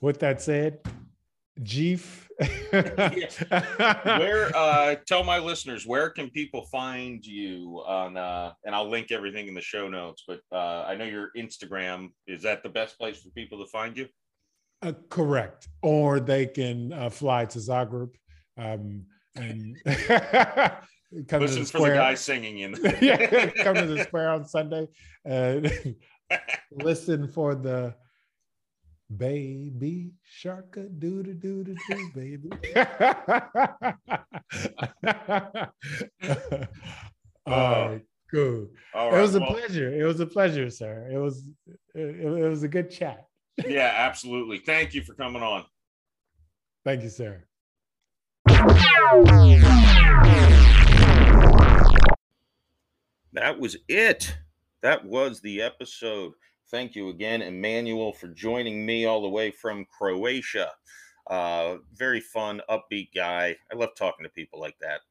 with 0.02 0.20
that 0.20 0.42
said 0.42 0.80
Jeff. 1.62 2.28
where 2.72 4.52
uh 4.56 4.96
tell 5.06 5.24
my 5.24 5.38
listeners 5.38 5.86
where 5.86 6.10
can 6.10 6.30
people 6.32 6.66
find 6.66 7.24
you 7.24 7.84
on 7.86 8.18
uh 8.18 8.54
and 8.66 8.74
I'll 8.74 8.90
link 8.90 9.12
everything 9.12 9.48
in 9.48 9.54
the 9.54 9.62
show 9.62 9.88
notes, 9.88 10.24
but 10.28 10.40
uh 10.52 10.84
I 10.88 10.96
know 10.96 11.06
your 11.06 11.30
Instagram 11.38 12.10
is 12.26 12.42
that 12.42 12.64
the 12.64 12.70
best 12.70 12.98
place 12.98 13.22
for 13.22 13.30
people 13.30 13.64
to 13.64 13.70
find 13.70 13.96
you? 13.96 14.08
Uh, 14.82 14.94
correct. 15.10 15.68
Or 15.84 16.20
they 16.20 16.48
can 16.48 16.92
uh, 16.92 17.10
fly 17.10 17.46
to 17.46 17.60
Zagreb 17.60 18.10
um 18.58 19.06
and 19.36 19.78
come 21.28 21.42
Listen 21.42 21.58
to 21.58 21.62
the 21.62 21.66
square. 21.66 21.66
Listen 21.66 21.70
for 21.70 21.90
the 21.90 21.96
guy 21.96 22.14
singing 22.16 22.60
in. 22.60 22.76
yeah, 23.00 23.48
come 23.64 23.76
to 23.76 23.86
the 23.86 24.04
square 24.04 24.30
on 24.30 24.46
Sunday 24.46 24.88
and 25.24 25.96
listen 26.72 27.28
for 27.28 27.54
the 27.54 27.94
baby 29.18 30.14
shark 30.24 30.78
a 30.78 30.84
doo 30.84 31.24
doo 31.24 31.34
doo 31.34 31.64
doo 31.64 31.76
doo 31.90 32.12
baby. 32.16 32.52
All 37.46 37.54
uh, 37.54 37.90
right, 37.90 38.02
cool. 38.32 38.70
All 38.94 39.12
right, 39.12 39.18
it 39.18 39.22
was 39.22 39.36
a 39.36 39.40
well, 39.40 39.54
pleasure. 39.54 39.94
It 39.94 40.06
was 40.06 40.20
a 40.20 40.26
pleasure, 40.26 40.70
sir. 40.70 41.10
It 41.12 41.18
was 41.18 41.50
it, 41.94 42.22
it 42.22 42.50
was 42.50 42.64
a 42.64 42.68
good 42.68 42.90
chat. 42.90 43.28
yeah, 43.68 43.94
absolutely. 43.96 44.60
Thank 44.60 44.94
you 44.94 45.04
for 45.04 45.14
coming 45.14 45.44
on. 45.44 45.66
Thank 46.86 47.04
you, 47.04 47.10
sir. 47.10 47.44
That 53.34 53.60
was 53.60 53.78
it. 53.88 54.36
That 54.82 55.06
was 55.06 55.42
the 55.42 55.62
episode. 55.62 56.34
Thank 56.74 56.96
you 56.96 57.10
again, 57.10 57.44
Emmanuel, 57.44 58.14
for 58.14 58.30
joining 58.30 58.84
me 58.84 59.06
all 59.06 59.22
the 59.22 59.30
way 59.30 59.52
from 59.52 59.86
Croatia. 59.96 60.72
Uh, 61.30 61.76
very 61.94 62.20
fun, 62.20 62.64
upbeat 62.68 63.10
guy. 63.14 63.56
I 63.72 63.76
love 63.76 63.92
talking 63.96 64.24
to 64.24 64.30
people 64.32 64.60
like 64.60 64.76
that. 64.82 65.02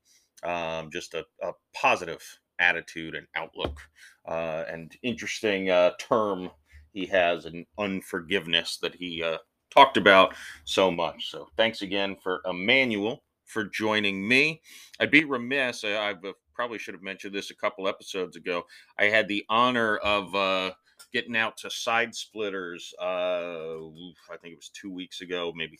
Um, 0.42 0.90
just 0.90 1.14
a, 1.14 1.24
a, 1.40 1.52
positive 1.72 2.20
attitude 2.58 3.14
and 3.14 3.28
outlook, 3.36 3.78
uh, 4.26 4.64
and 4.68 4.92
interesting 5.04 5.70
uh, 5.70 5.92
term 6.00 6.50
he 6.92 7.06
has 7.06 7.44
an 7.44 7.64
unforgiveness 7.78 8.78
that 8.78 8.96
he 8.96 9.22
uh, 9.22 9.38
talked 9.70 9.96
about 9.96 10.34
so 10.64 10.90
much. 10.90 11.30
So 11.30 11.46
thanks 11.56 11.82
again 11.82 12.16
for 12.20 12.40
Emmanuel 12.44 13.22
for 13.44 13.66
joining 13.66 14.26
me. 14.26 14.62
I'd 14.98 15.12
be 15.12 15.22
remiss. 15.22 15.84
I, 15.84 16.10
I 16.10 16.14
probably 16.56 16.78
should 16.78 16.94
have 16.94 17.04
mentioned 17.04 17.36
this 17.36 17.52
a 17.52 17.56
couple 17.56 17.86
episodes 17.86 18.34
ago. 18.36 18.64
I 18.98 19.04
had 19.04 19.28
the 19.28 19.44
honor 19.48 19.98
of 19.98 20.34
uh, 20.34 20.72
getting 21.12 21.36
out 21.36 21.56
to 21.58 21.70
side 21.70 22.14
splitters. 22.14 22.94
Uh, 23.00 23.86
I 24.30 24.36
think 24.40 24.52
it 24.52 24.56
was 24.56 24.70
two 24.70 24.90
weeks 24.90 25.20
ago, 25.20 25.52
maybe 25.54 25.78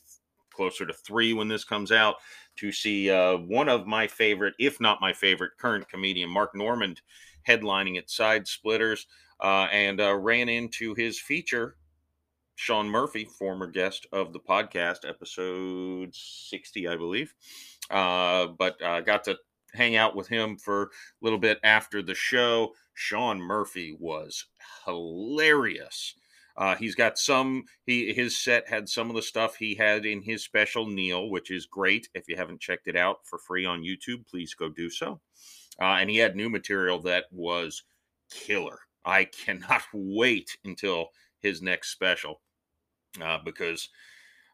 closer 0.53 0.85
to 0.85 0.93
three 0.93 1.33
when 1.33 1.47
this 1.47 1.63
comes 1.63 1.91
out, 1.91 2.15
to 2.57 2.71
see 2.71 3.09
uh, 3.09 3.37
one 3.37 3.69
of 3.69 3.87
my 3.87 4.07
favorite, 4.07 4.53
if 4.59 4.79
not 4.79 5.01
my 5.01 5.13
favorite, 5.13 5.51
current 5.59 5.89
comedian, 5.89 6.29
Mark 6.29 6.55
Normand, 6.55 7.01
headlining 7.47 7.97
at 7.97 8.09
Side 8.09 8.47
Splitters, 8.47 9.07
uh, 9.41 9.67
and 9.71 9.99
uh, 9.99 10.15
ran 10.15 10.49
into 10.49 10.93
his 10.93 11.19
feature. 11.19 11.75
Sean 12.55 12.87
Murphy, 12.87 13.25
former 13.25 13.67
guest 13.67 14.05
of 14.11 14.31
the 14.31 14.39
podcast, 14.39 15.09
episode 15.09 16.13
60, 16.13 16.87
I 16.87 16.95
believe. 16.95 17.33
Uh, 17.89 18.47
but 18.57 18.81
uh, 18.81 19.01
got 19.01 19.23
to 19.25 19.37
hang 19.73 19.95
out 19.95 20.15
with 20.15 20.27
him 20.27 20.57
for 20.57 20.83
a 20.83 20.87
little 21.21 21.39
bit 21.39 21.59
after 21.63 22.01
the 22.01 22.13
show. 22.13 22.73
Sean 22.93 23.41
Murphy 23.41 23.95
was 23.99 24.45
hilarious. 24.85 26.15
Uh, 26.55 26.75
he's 26.75 26.95
got 26.95 27.17
some. 27.17 27.63
He 27.85 28.13
his 28.13 28.37
set 28.37 28.69
had 28.69 28.87
some 28.87 29.09
of 29.09 29.15
the 29.15 29.21
stuff 29.21 29.55
he 29.55 29.73
had 29.75 30.05
in 30.05 30.21
his 30.21 30.43
special 30.43 30.85
Neil, 30.85 31.29
which 31.29 31.49
is 31.49 31.65
great. 31.65 32.07
If 32.13 32.27
you 32.27 32.35
haven't 32.35 32.61
checked 32.61 32.87
it 32.87 32.95
out 32.95 33.25
for 33.25 33.39
free 33.39 33.65
on 33.65 33.81
YouTube, 33.81 34.27
please 34.27 34.53
go 34.53 34.69
do 34.69 34.89
so. 34.89 35.19
Uh, 35.81 35.95
and 35.95 36.09
he 36.09 36.17
had 36.17 36.35
new 36.35 36.49
material 36.49 36.99
that 37.01 37.25
was 37.31 37.83
killer. 38.29 38.79
I 39.03 39.25
cannot 39.45 39.83
wait 39.93 40.57
until 40.63 41.09
his 41.39 41.61
next 41.61 41.89
special 41.89 42.41
uh, 43.21 43.39
because 43.43 43.89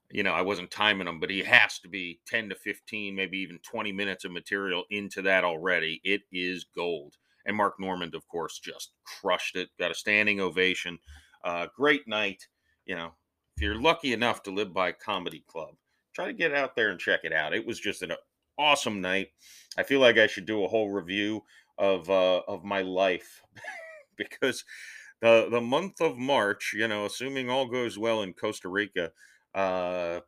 you 0.10 0.24
know 0.24 0.34
I 0.34 0.42
wasn't 0.42 0.72
timing 0.72 1.08
him, 1.08 1.20
but 1.20 1.30
he 1.30 1.44
has 1.44 1.80
to 1.80 1.90
be 1.90 2.22
ten 2.26 2.48
to 2.50 2.56
fifteen, 2.56 3.16
maybe 3.16 3.40
even 3.40 3.60
twenty 3.60 3.92
minutes 3.92 4.24
of 4.24 4.32
material 4.32 4.86
into 4.90 5.22
that 5.24 5.44
already. 5.44 6.00
It 6.06 6.22
is 6.32 6.66
gold. 6.76 7.16
And 7.50 7.58
Mark 7.58 7.80
Normand, 7.80 8.14
of 8.14 8.28
course, 8.28 8.60
just 8.60 8.92
crushed 9.04 9.56
it. 9.56 9.70
Got 9.80 9.90
a 9.90 9.96
standing 9.96 10.40
ovation. 10.40 11.00
Uh, 11.44 11.66
great 11.76 12.08
night. 12.08 12.48
You 12.86 12.96
know, 12.96 13.14
if 13.58 13.64
you're 13.64 13.82
lucky 13.82 14.14
enough 14.14 14.44
to 14.44 14.52
live 14.52 14.72
by 14.72 14.92
Comedy 14.92 15.44
Club, 15.48 15.74
try 16.14 16.28
to 16.28 16.34
get 16.34 16.54
out 16.54 16.76
there 16.76 16.92
and 16.92 17.00
check 17.00 17.22
it 17.24 17.34
out. 17.34 17.56
It 17.56 17.66
was 17.66 17.80
just 17.80 18.04
an 18.04 18.12
awesome 18.60 19.02
night. 19.02 19.30
I 19.80 19.82
feel 19.82 20.00
like 20.00 20.20
I 20.20 20.28
should 20.28 20.46
do 20.46 20.64
a 20.64 20.68
whole 20.68 20.92
review 20.92 21.42
of 21.80 22.08
uh, 22.12 22.42
of 22.48 22.64
my 22.64 22.84
life 22.84 23.42
because 24.16 24.64
the 25.20 25.48
the 25.50 25.60
month 25.60 26.02
of 26.02 26.20
March, 26.20 26.76
you 26.78 26.88
know, 26.88 27.06
assuming 27.06 27.50
all 27.50 27.66
goes 27.66 27.98
well 27.98 28.22
in 28.22 28.34
Costa 28.34 28.70
Rica, 28.70 29.10
uh, 29.56 30.20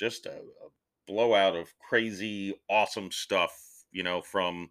just 0.00 0.26
a, 0.26 0.32
a 0.32 0.68
blowout 1.06 1.54
of 1.54 1.72
crazy, 1.78 2.54
awesome 2.68 3.12
stuff. 3.12 3.56
You 3.92 4.02
know, 4.02 4.20
from 4.20 4.70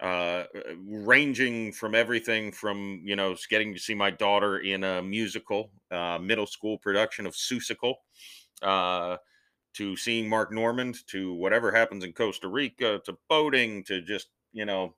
uh, 0.00 0.44
ranging 0.86 1.72
from 1.72 1.94
everything 1.94 2.52
from 2.52 3.00
you 3.02 3.16
know 3.16 3.34
getting 3.48 3.72
to 3.72 3.80
see 3.80 3.94
my 3.94 4.10
daughter 4.10 4.58
in 4.58 4.84
a 4.84 5.02
musical 5.02 5.70
uh, 5.90 6.18
middle 6.20 6.46
school 6.46 6.78
production 6.78 7.26
of 7.26 7.34
Seussical, 7.34 7.94
uh, 8.62 9.16
to 9.74 9.96
seeing 9.96 10.28
Mark 10.28 10.52
Normand, 10.52 11.06
to 11.08 11.34
whatever 11.34 11.72
happens 11.72 12.04
in 12.04 12.12
Costa 12.12 12.48
Rica, 12.48 13.00
to 13.04 13.16
boating, 13.28 13.84
to 13.84 14.02
just 14.02 14.28
you 14.52 14.64
know 14.64 14.94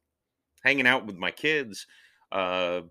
hanging 0.65 0.87
out 0.87 1.07
with 1.07 1.17
my 1.17 1.31
kids. 1.31 1.87
Uh, 2.33 2.83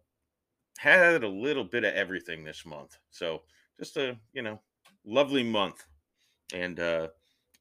had 0.78 1.24
a 1.24 1.28
little 1.28 1.64
bit 1.64 1.84
of 1.84 1.94
everything 1.94 2.44
this 2.44 2.66
month, 2.66 2.98
so 3.10 3.42
just 3.80 3.98
a 3.98 4.18
you 4.34 4.42
know 4.42 4.62
lovely 5.06 5.44
month 5.44 5.86
and 6.54 6.80
uh, 6.80 7.08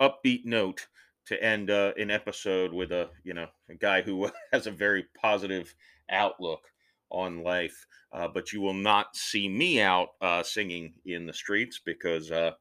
upbeat 0.00 0.44
note 0.44 0.86
to 1.26 1.42
end 1.42 1.70
uh, 1.70 1.92
an 1.98 2.10
episode 2.10 2.72
with 2.72 2.92
a 2.92 3.08
you 3.24 3.34
know 3.34 3.46
a 3.68 3.74
guy 3.74 4.02
who 4.02 4.30
has 4.52 4.66
a 4.66 4.70
very 4.70 5.06
positive 5.20 5.74
outlook 6.10 6.62
on 7.10 7.42
life. 7.42 7.86
Uh, 8.12 8.28
but 8.28 8.52
you 8.52 8.60
will 8.60 8.74
not 8.74 9.14
see 9.16 9.48
me 9.48 9.80
out 9.80 10.10
uh, 10.22 10.42
singing 10.42 10.94
in 11.04 11.26
the 11.26 11.32
streets 11.32 11.80
because, 11.84 12.30
uh, 12.30 12.52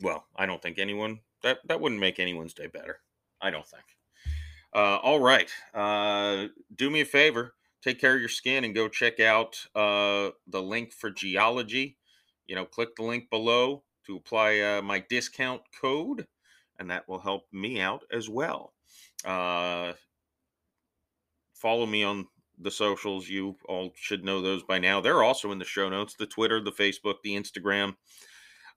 well, 0.00 0.26
I 0.36 0.44
don't 0.44 0.60
think 0.60 0.78
anyone 0.78 1.20
that 1.42 1.58
that 1.66 1.80
wouldn't 1.80 2.00
make 2.00 2.18
anyone's 2.18 2.54
day 2.54 2.66
better. 2.66 3.00
I 3.40 3.50
don't 3.50 3.66
think. 3.66 3.84
Uh, 4.74 4.98
all 5.02 5.20
right, 5.20 5.50
uh, 5.72 6.48
do 6.74 6.90
me 6.90 7.00
a 7.00 7.06
favor, 7.06 7.54
take 7.80 7.98
care 7.98 8.14
of 8.14 8.20
your 8.20 8.28
skin, 8.28 8.64
and 8.64 8.74
go 8.74 8.88
check 8.88 9.20
out 9.20 9.56
the 9.74 10.32
link 10.52 10.92
for 10.92 11.10
Geologie 11.10 11.96
you 12.46 12.54
know, 12.54 12.64
click 12.64 12.94
the 12.96 13.02
link 13.02 13.28
below 13.30 13.82
to 14.06 14.16
apply 14.16 14.60
uh, 14.60 14.82
my 14.82 15.04
discount 15.08 15.62
code, 15.80 16.26
and 16.78 16.90
that 16.90 17.08
will 17.08 17.18
help 17.18 17.44
me 17.52 17.80
out 17.80 18.04
as 18.12 18.28
well. 18.28 18.72
Uh, 19.24 19.92
follow 21.54 21.86
me 21.86 22.04
on 22.04 22.26
the 22.58 22.70
socials. 22.70 23.28
You 23.28 23.56
all 23.68 23.92
should 23.96 24.24
know 24.24 24.40
those 24.40 24.62
by 24.62 24.78
now. 24.78 25.00
They're 25.00 25.22
also 25.22 25.52
in 25.52 25.58
the 25.58 25.64
show 25.64 25.88
notes 25.88 26.14
the 26.14 26.26
Twitter, 26.26 26.60
the 26.60 26.72
Facebook, 26.72 27.16
the 27.22 27.36
Instagram. 27.36 27.96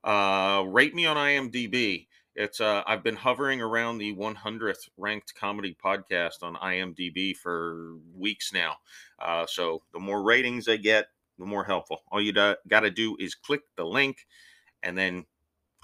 Uh, 0.04 0.64
rate 0.68 0.96
me 0.96 1.06
on 1.06 1.18
IMDb. 1.18 2.08
It's 2.36 2.62
uh, 2.62 2.84
I've 2.88 3.04
been 3.04 3.18
hovering 3.18 3.62
around 3.62 3.98
the 3.98 4.16
100th 4.16 4.88
ranked 4.98 5.34
comedy 5.36 5.76
podcast 5.84 6.42
on 6.42 6.56
IMDb 6.56 7.36
for 7.36 7.96
weeks 8.16 8.54
now. 8.54 8.76
Uh, 9.20 9.46
so 9.46 9.82
the 9.92 10.00
more 10.00 10.24
ratings 10.24 10.70
I 10.70 10.78
get, 10.78 11.08
the 11.38 11.46
more 11.46 11.66
helpful. 11.66 12.04
All 12.12 12.22
you 12.22 12.32
got 12.32 12.58
to 12.68 12.92
do 12.92 13.18
is 13.20 13.36
click 13.36 13.62
the 13.76 13.84
link, 13.84 14.26
and 14.84 14.98
then 14.98 15.26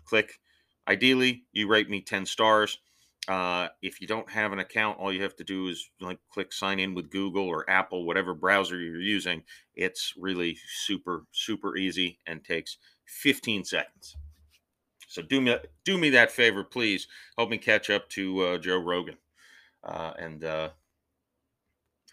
click. 0.06 0.40
Ideally, 0.88 1.44
you 1.52 1.68
rate 1.68 1.90
me 1.90 2.02
10 2.02 2.26
stars. 2.26 2.80
Uh, 3.28 3.70
if 3.82 4.00
you 4.00 4.08
don't 4.08 4.30
have 4.30 4.54
an 4.54 4.60
account, 4.60 5.00
all 5.00 5.12
you 5.12 5.24
have 5.24 5.36
to 5.36 5.44
do 5.44 5.68
is 5.68 5.90
like 6.00 6.20
click 6.32 6.54
sign 6.54 6.80
in 6.80 6.94
with 6.94 7.10
Google 7.10 7.48
or 7.48 7.68
Apple, 7.70 8.06
whatever 8.06 8.36
browser 8.36 8.80
you're 8.80 9.02
using. 9.02 9.42
It's 9.74 10.14
really 10.16 10.58
super, 10.68 11.26
super 11.32 11.76
easy 11.76 12.20
and 12.28 12.44
takes 12.44 12.78
15 13.08 13.64
seconds. 13.64 14.16
So 15.08 15.22
do 15.22 15.40
me 15.42 15.56
do 15.86 15.98
me 15.98 16.10
that 16.12 16.32
favor, 16.32 16.64
please. 16.64 17.08
Help 17.38 17.50
me 17.50 17.58
catch 17.58 17.90
up 17.90 18.10
to 18.10 18.42
uh, 18.42 18.58
Joe 18.58 18.80
Rogan 18.80 19.18
uh, 19.84 20.12
and 20.20 20.44
uh, 20.44 20.70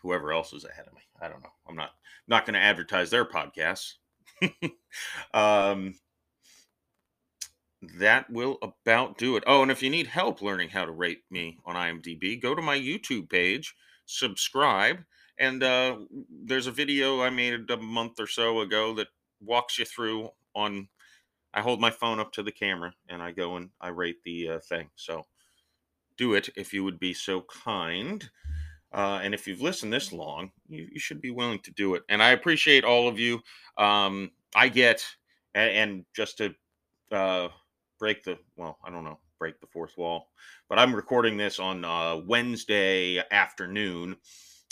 whoever 0.03 0.33
else 0.33 0.53
is 0.53 0.65
ahead 0.65 0.87
of 0.87 0.95
me. 0.95 1.01
I 1.21 1.29
don't 1.29 1.43
know. 1.43 1.53
I'm 1.69 1.77
not 1.77 1.91
not 2.29 2.47
going 2.47 2.55
to 2.55 2.61
advertise 2.61 3.11
their 3.11 3.25
podcasts. 3.25 3.95
um, 5.35 5.95
that 7.83 8.31
will 8.31 8.59
about 8.63 9.19
do 9.19 9.37
it. 9.37 9.45
Oh, 9.47 9.63
and 9.63 9.71
if 9.71 9.83
you 9.83 9.91
need 9.91 10.07
help 10.07 10.41
learning 10.41 10.69
how 10.69 10.85
to 10.85 10.93
rate 10.93 11.23
me 11.31 11.59
on 11.65 11.75
IMDb, 11.75 12.41
go 12.41 12.55
to 12.55 12.63
my 12.63 12.79
YouTube 12.79 13.29
page, 13.29 13.75
subscribe, 14.07 14.99
and 15.39 15.63
uh, 15.63 15.97
there's 16.45 16.69
a 16.69 16.73
video 16.73 17.23
I 17.23 17.31
made 17.31 17.69
a 17.71 17.77
month 17.77 18.21
or 18.21 18.27
so 18.27 18.61
ago 18.61 18.95
that 18.95 19.09
walks 19.41 19.79
you 19.79 19.85
through 19.85 20.31
on. 20.55 20.89
I 21.55 21.61
hold 21.61 21.81
my 21.81 21.91
phone 21.91 22.19
up 22.19 22.33
to 22.33 22.43
the 22.43 22.53
camera 22.53 22.95
and 23.09 23.21
I 23.21 23.33
go 23.33 23.57
and 23.57 23.71
I 23.81 23.89
rate 23.89 24.23
the 24.25 24.51
uh, 24.51 24.59
thing. 24.61 24.89
So 24.97 25.27
do 26.17 26.35
it 26.35 26.49
if 26.57 26.73
you 26.73 26.85
would 26.85 26.99
be 26.99 27.13
so 27.13 27.43
kind. 27.43 28.29
Uh, 28.93 29.21
and 29.23 29.35
if 29.35 29.47
you've 29.47 29.61
listened 29.61 29.93
this 29.93 30.13
long, 30.13 30.51
you, 30.69 30.89
you, 30.93 31.01
should 31.01 31.21
be 31.21 31.31
willing 31.31 31.59
to 31.61 31.71
do 31.73 31.95
it. 31.95 32.03
And 32.09 32.23
I 32.23 32.31
appreciate 32.31 32.85
all 32.85 33.09
of 33.09 33.19
you. 33.19 33.41
Um, 33.79 34.31
I 34.55 34.69
get, 34.69 35.05
and, 35.55 35.71
and 35.71 36.05
just 36.15 36.39
to 36.39 36.55
uh, 37.11 37.49
break 38.03 38.25
the 38.25 38.37
well, 38.57 38.79
I 38.85 38.91
don't 38.91 39.05
know, 39.05 39.21
break 39.39 39.61
the 39.61 39.69
fourth 39.69 39.97
wall. 39.97 40.27
But 40.69 40.81
I'm 40.81 40.93
recording 40.93 41.37
this 41.37 41.61
on 41.61 41.85
uh, 41.85 42.17
Wednesday 42.27 43.23
afternoon, 43.31 44.17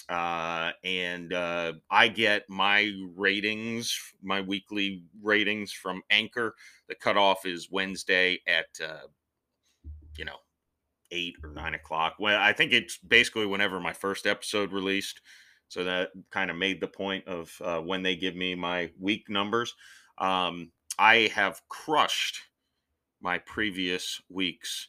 uh, 0.09 0.73
and 0.83 1.33
uh, 1.33 1.75
I 1.93 2.09
get 2.09 2.51
my 2.51 2.91
ratings, 3.15 3.97
my 4.21 4.41
weekly 4.41 5.05
ratings 5.23 5.71
from 5.71 6.03
Anchor. 6.11 6.57
The 6.89 6.97
cutoff 6.97 7.47
is 7.47 7.71
Wednesday 7.71 8.41
at 8.49 8.67
uh, 8.85 9.07
you 10.19 10.25
know 10.25 10.39
eight 11.13 11.37
or 11.45 11.51
nine 11.51 11.75
o'clock. 11.75 12.17
Well, 12.19 12.37
I 12.43 12.53
think 12.53 12.73
it's 12.73 12.99
basically 12.99 13.47
whenever 13.47 13.79
my 13.79 13.93
first 13.93 14.27
episode 14.27 14.73
released. 14.73 15.21
So 15.69 15.85
that 15.85 16.09
kind 16.33 16.51
of 16.51 16.57
made 16.57 16.81
the 16.81 16.89
point 16.89 17.29
of 17.29 17.53
uh, 17.65 17.79
when 17.79 18.03
they 18.03 18.17
give 18.17 18.35
me 18.35 18.57
my 18.57 18.91
week 18.99 19.31
numbers. 19.31 19.73
Um, 20.19 20.73
I 20.99 21.31
have 21.33 21.63
crushed 21.69 22.41
my 23.21 23.39
previous 23.39 24.21
week's 24.29 24.89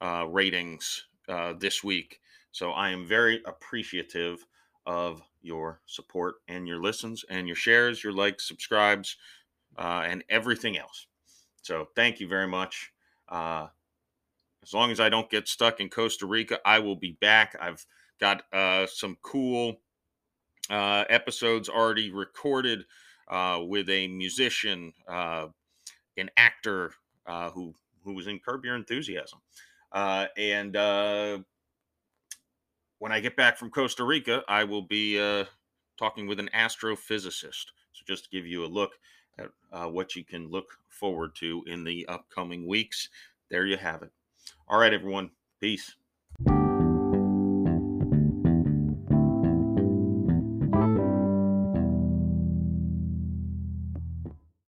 uh, 0.00 0.26
ratings 0.28 1.04
uh, 1.28 1.54
this 1.58 1.84
week. 1.84 2.20
So 2.52 2.70
I 2.72 2.90
am 2.90 3.06
very 3.06 3.42
appreciative 3.46 4.44
of 4.86 5.22
your 5.42 5.80
support 5.86 6.36
and 6.48 6.66
your 6.66 6.80
listens 6.80 7.24
and 7.28 7.46
your 7.46 7.56
shares, 7.56 8.02
your 8.02 8.12
likes, 8.12 8.48
subscribes, 8.48 9.16
uh, 9.76 10.04
and 10.06 10.24
everything 10.28 10.78
else. 10.78 11.06
So 11.62 11.88
thank 11.94 12.20
you 12.20 12.28
very 12.28 12.48
much. 12.48 12.92
Uh, 13.28 13.68
as 14.62 14.72
long 14.72 14.90
as 14.90 14.98
I 14.98 15.08
don't 15.08 15.30
get 15.30 15.46
stuck 15.46 15.80
in 15.80 15.88
Costa 15.88 16.26
Rica, 16.26 16.58
I 16.64 16.80
will 16.80 16.96
be 16.96 17.16
back. 17.20 17.56
I've 17.60 17.84
got 18.20 18.42
uh, 18.52 18.86
some 18.86 19.16
cool 19.22 19.76
uh, 20.70 21.04
episodes 21.08 21.68
already 21.68 22.10
recorded 22.10 22.84
with 23.60 23.88
a 23.88 24.08
musician, 24.08 24.92
an 25.08 26.30
actor, 26.36 26.92
uh, 27.28 27.50
who 27.50 27.74
who 28.02 28.14
was 28.14 28.26
in 28.26 28.40
Curb 28.40 28.64
Your 28.64 28.74
Enthusiasm, 28.74 29.38
uh, 29.92 30.26
and 30.36 30.74
uh, 30.76 31.38
when 32.98 33.12
I 33.12 33.20
get 33.20 33.36
back 33.36 33.56
from 33.56 33.70
Costa 33.70 34.04
Rica, 34.04 34.42
I 34.48 34.64
will 34.64 34.82
be 34.82 35.20
uh, 35.20 35.44
talking 35.98 36.26
with 36.26 36.40
an 36.40 36.50
astrophysicist. 36.54 37.66
So 37.92 38.04
just 38.06 38.24
to 38.24 38.30
give 38.30 38.46
you 38.46 38.64
a 38.64 38.66
look 38.66 38.92
at 39.38 39.46
uh, 39.72 39.86
what 39.86 40.16
you 40.16 40.24
can 40.24 40.48
look 40.48 40.66
forward 40.88 41.34
to 41.36 41.62
in 41.66 41.84
the 41.84 42.06
upcoming 42.08 42.66
weeks, 42.66 43.08
there 43.50 43.66
you 43.66 43.76
have 43.76 44.02
it. 44.02 44.10
All 44.66 44.80
right, 44.80 44.92
everyone. 44.92 45.30
Peace. 45.60 45.94